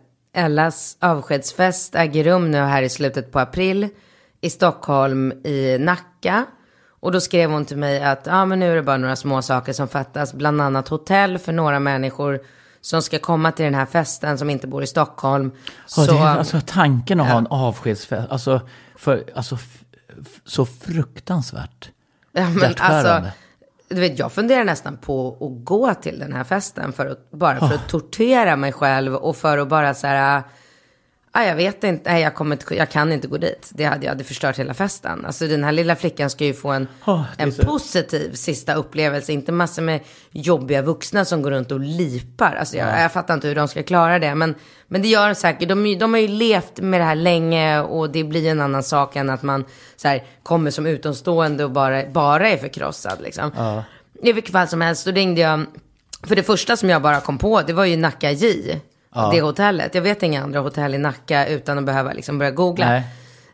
Ellas 0.45 0.97
avskedsfest 0.99 1.95
äga 1.95 2.23
rum 2.23 2.51
nu 2.51 2.57
här 2.57 2.81
i 2.81 2.89
slutet 2.89 3.31
på 3.31 3.39
april 3.39 3.89
i 4.41 4.49
Stockholm 4.49 5.31
i 5.31 5.77
Nacka. 5.79 6.45
Och 6.87 7.11
då 7.11 7.21
skrev 7.21 7.51
hon 7.51 7.65
till 7.65 7.77
mig 7.77 8.03
att 8.03 8.27
ah, 8.27 8.45
men 8.45 8.59
nu 8.59 8.71
är 8.71 8.75
det 8.75 8.83
bara 8.83 8.97
några 8.97 9.15
små 9.15 9.41
saker 9.41 9.73
som 9.73 9.87
fattas, 9.87 10.33
bland 10.33 10.61
annat 10.61 10.87
hotell 10.87 11.37
för 11.37 11.51
några 11.53 11.79
människor 11.79 12.39
som 12.84 13.01
ska 13.01 13.19
komma 13.19 13.51
till 13.51 13.65
den 13.65 13.75
här 13.75 13.86
festen 13.86 14.38
som 14.38 14.49
inte 14.49 14.67
bor 14.67 14.84
i 14.84 14.88
Stockholm. 14.88 15.51
Ja, 15.55 15.71
så, 15.86 16.05
det 16.05 16.19
alltså 16.19 16.61
tanken 16.65 17.19
att 17.19 17.27
ha 17.27 17.38
en 17.38 17.47
avskedsfest, 17.47 18.31
alltså, 18.31 18.61
för, 18.95 19.23
alltså 19.36 19.57
så 20.45 20.65
fruktansvärt 20.65 21.89
Ja, 22.31 22.49
men 22.49 22.75
alltså, 22.77 23.31
du 23.89 23.99
vet, 23.99 24.19
jag 24.19 24.31
funderar 24.31 24.63
nästan 24.63 24.97
på 24.97 25.38
att 25.41 25.65
gå 25.65 25.93
till 25.93 26.19
den 26.19 26.34
här 26.34 26.43
festen 26.43 26.93
för 26.93 27.05
att, 27.05 27.31
bara 27.31 27.59
för 27.59 27.75
att 27.75 27.88
tortera 27.88 28.55
mig 28.55 28.71
själv 28.71 29.15
och 29.15 29.38
för 29.38 29.57
att 29.57 29.67
bara 29.67 29.93
så 29.93 30.07
här, 30.07 30.43
ah, 31.36 31.43
jag 31.43 31.55
vet 31.55 31.84
inte, 31.84 32.11
nej, 32.11 32.21
jag, 32.21 32.36
kommer 32.36 32.55
inte, 32.55 32.75
jag 32.75 32.91
kan 32.91 33.11
inte 33.11 33.27
gå 33.27 33.38
dit. 33.38 33.69
Det 33.73 33.84
hade, 33.84 34.03
jag 34.05 34.11
hade 34.11 34.23
förstört 34.23 34.59
hela 34.59 34.73
festen. 34.73 35.25
Alltså 35.25 35.47
den 35.47 35.63
här 35.63 35.71
lilla 35.71 35.95
flickan 35.95 36.29
ska 36.29 36.45
ju 36.45 36.53
få 36.53 36.69
en, 36.71 36.88
Oh, 37.05 37.23
en 37.38 37.51
så- 37.51 37.63
positiv 37.65 38.34
sista 38.34 38.73
upplevelse, 38.73 39.31
inte 39.34 39.51
massor 39.51 39.81
med 39.81 39.99
jobbiga 40.31 40.81
vuxna 40.81 41.25
som 41.25 41.41
går 41.41 41.51
runt 41.51 41.71
och 41.71 41.79
lipar. 41.79 42.55
Alltså 42.59 42.77
jag, 42.77 43.01
jag 43.01 43.11
fattar 43.11 43.34
inte 43.34 43.47
hur 43.47 43.55
de 43.55 43.67
ska 43.67 43.84
klara 43.84 44.19
det, 44.19 44.36
men, 44.36 44.55
men 44.88 45.01
det 45.01 45.07
gör 45.07 45.27
de 45.27 45.36
säkert. 45.36 45.69
De, 45.69 45.97
de 45.99 46.13
har 46.13 46.21
ju 46.21 46.27
levt 46.27 46.79
med 46.79 46.99
det 46.99 47.05
här 47.05 47.15
länge 47.15 47.79
och 47.81 48.09
det 48.09 48.23
blir 48.23 48.51
en 48.51 48.61
annan 48.61 48.84
sak 48.84 49.15
än 49.15 49.29
att 49.29 49.43
man 49.43 49.65
så 49.95 50.07
här, 50.07 50.23
kommer 50.43 50.71
som 50.71 50.86
utomstående 50.88 51.63
och 51.63 51.71
bara, 51.71 52.05
bara 52.05 52.49
är 52.49 52.57
förkrossad. 52.57 53.21
Liksom. 53.21 53.51
I 54.23 54.34
vilket 54.34 54.51
fall 54.51 54.67
som 54.67 54.81
helst, 54.81 55.05
då 55.05 55.11
ringde 55.11 55.41
jag. 55.41 55.65
För 56.27 56.36
det 56.36 56.43
första 56.43 56.77
som 56.77 56.89
jag 56.89 57.01
bara 57.01 57.19
kom 57.19 57.38
på, 57.38 57.61
det 57.61 57.73
var 57.73 57.86
ju 57.86 57.97
Nacka 57.97 58.31
J. 58.31 58.79
Det 59.32 59.41
hotellet. 59.41 59.95
Jag 59.95 60.01
vet 60.01 60.24
inga 60.24 60.43
andra 60.43 60.59
hotell 60.59 60.95
i 60.95 60.97
Nacka 60.97 61.47
utan 61.47 61.78
att 61.78 61.84
behöva 61.84 62.14
liksom 62.14 62.38
börja 62.38 62.51
googla. 62.51 62.89
Nej. 62.89 63.03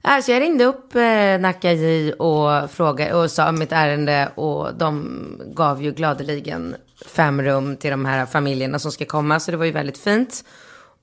Äh, 0.04 0.24
så 0.24 0.32
jag 0.32 0.42
ringde 0.42 0.66
upp 0.66 0.96
eh, 0.96 1.40
Nacka 1.40 1.74
J 1.74 2.14
och 2.14 2.72
frågade 2.72 3.14
och 3.14 3.32
sa 3.32 3.52
mitt 3.52 3.72
ärende 3.72 4.30
och 4.36 4.74
de 4.74 5.20
gav 5.54 5.84
ju 5.84 5.92
gladeligen 5.92 6.76
fem 7.06 7.42
rum 7.42 7.78
till 7.78 7.92
de 7.92 8.06
här 8.06 8.26
familjerna 8.26 8.80
som 8.80 8.92
ska 8.92 9.06
komma. 9.06 9.40
Så 9.40 9.52
det 9.52 9.58
var 9.58 9.66
ju 9.66 9.72
väldigt 9.72 9.98
fint 9.98 10.44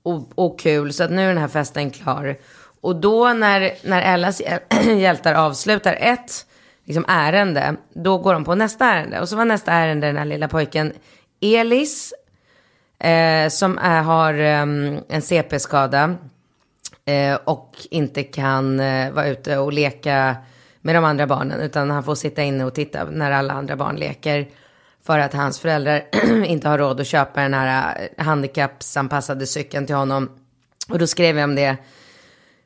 och, 0.03 0.29
och 0.35 0.59
kul. 0.59 0.93
Så 0.93 1.03
att 1.03 1.11
nu 1.11 1.21
är 1.21 1.27
den 1.27 1.37
här 1.37 1.47
festen 1.47 1.91
klar. 1.91 2.35
Och 2.81 2.95
då 2.95 3.33
när, 3.33 3.73
när 3.83 4.13
Ellas 4.13 4.41
hjäl- 4.41 4.97
hjältar 4.99 5.33
avslutar 5.33 5.97
ett 5.99 6.45
liksom, 6.85 7.05
ärende, 7.07 7.75
då 7.93 8.17
går 8.17 8.33
de 8.33 8.43
på 8.43 8.55
nästa 8.55 8.85
ärende. 8.85 9.21
Och 9.21 9.29
så 9.29 9.35
var 9.35 9.45
nästa 9.45 9.71
ärende 9.71 10.07
den 10.07 10.17
här 10.17 10.25
lilla 10.25 10.47
pojken 10.47 10.93
Elis, 11.41 12.13
eh, 12.99 13.49
som 13.49 13.77
är, 13.77 14.01
har 14.01 14.33
ehm, 14.33 14.99
en 15.09 15.21
CP-skada 15.21 16.15
eh, 17.05 17.35
och 17.43 17.75
inte 17.91 18.23
kan 18.23 18.79
eh, 18.79 19.11
vara 19.11 19.27
ute 19.27 19.57
och 19.57 19.73
leka 19.73 20.35
med 20.81 20.95
de 20.95 21.05
andra 21.05 21.27
barnen, 21.27 21.59
utan 21.59 21.89
han 21.89 22.03
får 22.03 22.15
sitta 22.15 22.43
inne 22.43 22.65
och 22.65 22.73
titta 22.75 23.03
när 23.03 23.31
alla 23.31 23.53
andra 23.53 23.75
barn 23.75 23.95
leker. 23.95 24.49
För 25.03 25.19
att 25.19 25.33
hans 25.33 25.59
föräldrar 25.59 26.03
inte 26.45 26.69
har 26.69 26.77
råd 26.77 26.99
att 26.99 27.07
köpa 27.07 27.41
den 27.41 27.53
här 27.53 28.09
eh, 28.17 28.25
handikappsanpassade 28.25 29.47
cykeln 29.47 29.85
till 29.85 29.95
honom. 29.95 30.29
Och 30.89 30.99
då 30.99 31.07
skrev 31.07 31.37
jag 31.37 31.43
om 31.43 31.55
det 31.55 31.77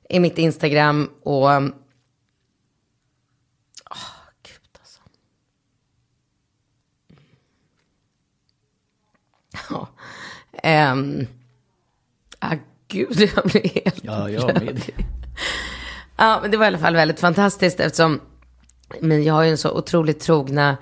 i 0.10 0.20
mitt 0.20 0.38
Instagram 0.38 1.10
och... 1.24 1.44
Åh, 1.44 1.62
gud 4.44 4.80
alltså. 4.80 5.02
Ja. 9.70 9.88
Ehm. 10.64 11.28
Ah, 12.39 12.55
gud, 12.88 13.30
jag 13.36 13.45
blir 13.45 13.84
helt... 13.84 14.03
Ja, 14.03 14.30
jag 14.30 14.64
med. 14.64 14.82
Ja, 16.18 16.39
men 16.41 16.51
det 16.51 16.57
var 16.57 16.66
i 16.66 16.68
alla 16.68 16.78
fall 16.78 16.95
väldigt 16.95 17.20
fantastiskt 17.20 17.80
eftersom 17.80 18.20
men 18.99 19.24
jag 19.24 19.34
har 19.34 19.43
ju 19.43 19.49
en 19.49 19.57
så 19.57 19.72
otroligt 19.72 20.20
trogna, 20.20 20.78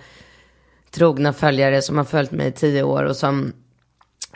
trogna 0.91 1.34
följare 1.34 1.82
som 1.82 1.97
har 1.97 2.05
följt 2.05 2.32
mig 2.32 2.47
i 2.47 2.51
tio 2.51 2.84
år 2.84 3.03
och 3.03 3.15
som, 3.15 3.53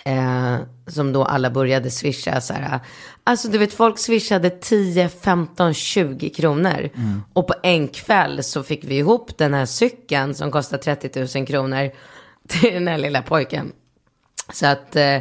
eh, 0.05 0.55
som 0.87 1.13
då 1.13 1.23
alla 1.23 1.49
började 1.49 1.91
swisha 1.91 2.41
så 2.41 2.53
här. 2.53 2.79
Alltså 3.23 3.47
du 3.47 3.57
vet, 3.57 3.73
folk 3.73 3.99
swishade 3.99 4.49
10, 4.49 5.09
15, 5.09 5.73
20 5.73 6.29
kronor. 6.29 6.89
Och 7.33 7.47
på 7.47 7.53
en 7.63 7.87
kväll 7.87 8.43
så 8.43 8.63
fick 8.63 8.83
vi 8.83 8.97
ihop 8.97 9.37
den 9.37 9.53
här 9.53 9.65
cykeln 9.65 10.35
som 10.35 10.51
kostar 10.51 10.77
30 10.77 11.39
000 11.39 11.47
kronor 11.47 11.91
till 12.47 12.73
den 12.73 12.87
här 12.87 12.97
lilla 12.97 13.21
pojken. 13.21 13.71
Så 14.51 14.65
att 14.65 14.95
eh, 14.95 15.17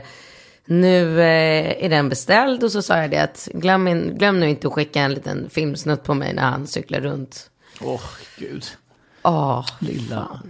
nu 0.65 1.21
eh, 1.21 1.85
är 1.85 1.89
den 1.89 2.09
beställd 2.09 2.65
och 2.65 2.73
så 2.73 2.83
sa 2.83 2.99
jag 2.99 3.11
det 3.11 3.19
att 3.19 3.49
glöm, 3.55 3.89
in, 3.89 4.19
glöm 4.19 4.41
nu 4.41 4.49
inte 4.49 4.67
att 4.67 4.73
skicka 4.73 5.01
en 5.01 5.15
liten 5.15 5.51
filmsnutt 5.51 6.03
på 6.03 6.15
mig 6.15 6.35
när 6.35 6.43
han 6.43 6.67
cyklar 6.67 7.01
runt. 7.01 7.51
Åh, 7.81 8.03
gud. 8.39 8.65
Åh, 9.23 9.67
Lilla. 9.81 10.41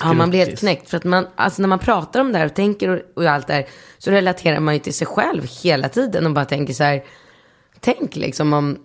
Ja, 0.00 0.12
man 0.12 0.30
blir 0.30 0.46
helt 0.46 0.58
knäckt. 0.58 0.90
För 0.90 0.96
att 0.96 1.04
man, 1.04 1.26
alltså 1.34 1.62
när 1.62 1.68
man 1.68 1.78
pratar 1.78 2.20
om 2.20 2.32
det 2.32 2.38
här 2.38 2.46
och 2.46 2.54
tänker 2.54 2.88
och, 2.88 3.00
och 3.14 3.24
allt 3.24 3.46
det 3.46 3.52
här, 3.52 3.66
så 3.98 4.10
relaterar 4.10 4.60
man 4.60 4.74
ju 4.74 4.80
till 4.80 4.94
sig 4.94 5.06
själv 5.06 5.46
hela 5.62 5.88
tiden 5.88 6.26
och 6.26 6.32
bara 6.32 6.44
tänker 6.44 6.74
så 6.74 6.84
här, 6.84 7.04
tänk 7.80 8.16
liksom 8.16 8.52
om 8.52 8.78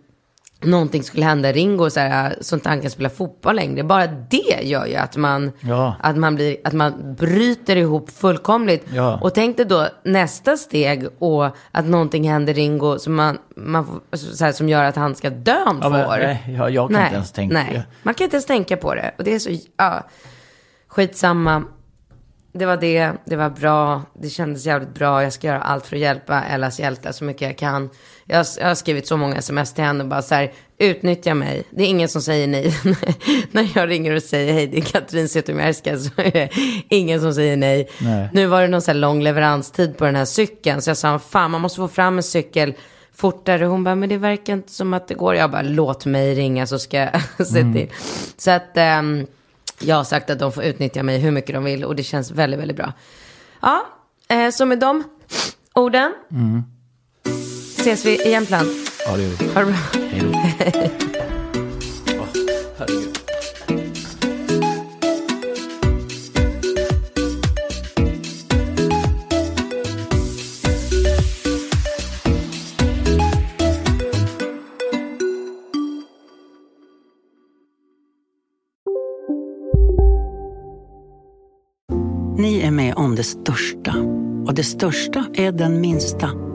någonting 0.62 1.04
skulle 1.04 1.26
hända 1.26 1.52
Ringo 1.52 1.90
så 1.90 2.00
här, 2.00 2.36
så 2.42 2.56
inte 2.56 2.70
han 2.70 2.82
kan 2.82 2.92
spela 2.92 3.10
fotboll 3.10 3.56
längre. 3.56 3.84
Bara 3.84 4.08
det 4.08 4.62
gör 4.64 4.86
ju 4.86 4.96
att 4.96 5.18
man, 5.18 5.52
Ja. 5.60 5.96
att 6.02 6.18
man, 6.18 6.36
blir, 6.36 6.58
att 6.64 6.74
man 6.74 7.16
bryter 7.20 7.76
ihop 7.76 8.10
fullkomligt. 8.10 8.86
Ja. 8.94 9.20
Och 9.22 9.34
tänk 9.34 9.58
dig 9.58 9.66
då 9.66 9.88
nästa 10.04 10.58
steg 10.58 11.08
och 11.20 11.46
att 11.72 11.86
någonting 11.86 12.30
händer 12.30 12.54
Ringo 12.54 13.00
som, 13.00 13.16
man, 13.16 13.38
man, 13.56 14.02
alltså, 14.12 14.36
så 14.36 14.46
här, 14.46 14.52
som 14.52 14.70
gör 14.70 14.84
att 14.84 14.96
han 14.96 15.16
ska 15.16 15.30
dö 15.30 15.64
om 15.66 15.80
Ja, 15.82 15.90
två 15.90 15.90
men, 15.90 16.06
år. 16.08 16.18
nej, 16.18 16.56
jag, 16.58 16.72
jag 16.72 16.90
kan 16.92 17.02
inte 17.04 17.16
ens 17.16 17.32
tänka. 17.32 17.54
Nej, 17.54 17.84
man 18.04 18.14
kan 18.14 18.24
inte 18.26 18.36
ens 18.36 18.46
tänka 18.46 18.78
på 18.78 18.96
det. 18.96 19.12
Och 19.18 19.24
det 19.24 19.34
är 19.36 19.40
så, 19.40 19.50
ja, 19.78 20.04
skitsamma. 20.88 21.64
Det 22.54 22.66
var 22.66 22.78
det, 22.78 23.12
det 23.26 23.36
var 23.36 23.50
bra, 23.50 24.02
det 24.22 24.30
kändes 24.30 24.66
jävligt 24.66 24.94
bra. 24.94 25.24
Jag 25.24 25.34
ska 25.34 25.48
göra 25.48 25.62
allt 25.62 25.86
för 25.86 25.96
att 25.96 26.02
hjälpa 26.02 26.44
Ellas 26.44 26.80
hjältar 26.80 27.12
så 27.12 27.24
mycket 27.24 27.42
jag 27.42 27.58
kan. 27.58 27.90
Jag, 28.28 28.46
jag 28.60 28.68
har 28.68 28.76
skrivit 28.76 29.08
så 29.08 29.18
många 29.18 29.36
sms 29.36 29.74
till 29.74 29.84
henne 29.84 30.04
och 30.04 30.10
bara 30.10 30.22
så 30.22 30.36
här, 30.36 30.52
utnyttja 30.78 31.34
mig. 31.34 31.64
Det 31.70 31.84
är 31.84 31.88
ingen 31.88 32.10
som 32.10 32.22
säger 32.22 32.48
nej. 32.48 32.78
När 33.52 33.72
jag 33.76 33.90
ringer 33.90 34.16
och 34.16 34.24
säger 34.24 34.54
hej, 34.54 34.68
det 34.68 34.78
är 34.78 34.82
Katrin 34.82 35.30
Zytomierska 35.30 35.98
så 35.98 36.10
är 36.16 36.32
det 36.32 36.50
ingen 36.90 37.22
som 37.22 37.34
säger 37.34 37.58
nej. 37.58 37.90
Nej. 38.00 38.30
Nu 38.34 38.48
var 38.48 38.62
det 38.62 38.68
någon 38.68 38.82
så 38.82 38.92
här 38.92 39.00
lång 39.00 39.22
leveranstid 39.22 39.98
på 39.98 40.06
den 40.06 40.16
här 40.16 40.26
cykeln. 40.26 40.82
Så 40.82 40.90
jag 40.90 40.98
sa, 40.98 41.20
fan 41.20 41.52
man 41.52 41.62
måste 41.62 41.78
få 41.78 41.88
fram 41.88 42.18
en 42.18 42.24
cykel 42.24 42.74
fortare. 43.14 43.66
Hon 43.66 43.84
bara, 43.84 43.96
men 43.96 44.10
det 44.10 44.18
verkar 44.18 44.54
inte 44.54 44.72
som 44.72 44.94
att 44.94 45.08
det 45.08 45.14
går. 45.14 45.36
Jag 45.36 45.52
bara, 45.52 45.62
låt 45.62 46.06
mig 46.06 46.36
ringa 46.36 46.68
så 46.68 46.80
ska 46.80 46.98
jag 46.98 47.22
se 47.48 47.74
till. 47.74 47.92
Så 48.38 48.52
att 48.52 48.78
ehm, 48.78 49.28
jag 49.80 49.96
har 49.96 50.04
sagt 50.04 50.30
att 50.30 50.40
de 50.40 50.52
får 50.52 50.64
utnyttja 50.64 51.04
mig 51.04 51.20
hur 51.20 51.32
mycket 51.32 51.56
de 51.56 51.64
vill. 51.64 51.86
Och 51.86 51.96
det 51.96 52.04
känns 52.04 52.32
väldigt, 52.32 52.60
väldigt 52.60 52.78
bra. 52.78 52.94
Ja, 53.62 53.86
eh, 54.28 54.50
så 54.50 54.66
med 54.66 54.80
de 54.80 55.04
orden. 55.74 56.14
Ses 57.86 58.06
vi 58.06 58.28
i 58.28 58.32
Jämtland. 58.32 58.70
Ja, 59.06 59.18
det 59.18 59.24
gör 59.24 59.30
vi. 59.30 59.46
Ha 59.46 59.60
det 59.60 59.66
bra. 59.66 59.76
Hej 60.10 60.22
då. 60.22 60.38
Herregud. 62.78 63.18
Ni 82.38 82.62
är 82.62 82.72
med 82.72 82.96
om 82.96 83.16
det 83.16 83.24
största. 83.24 83.96
Och 84.48 84.54
det 84.54 84.64
största 84.64 85.26
är 85.34 85.52
den 85.52 85.82
minsta. 85.82 86.55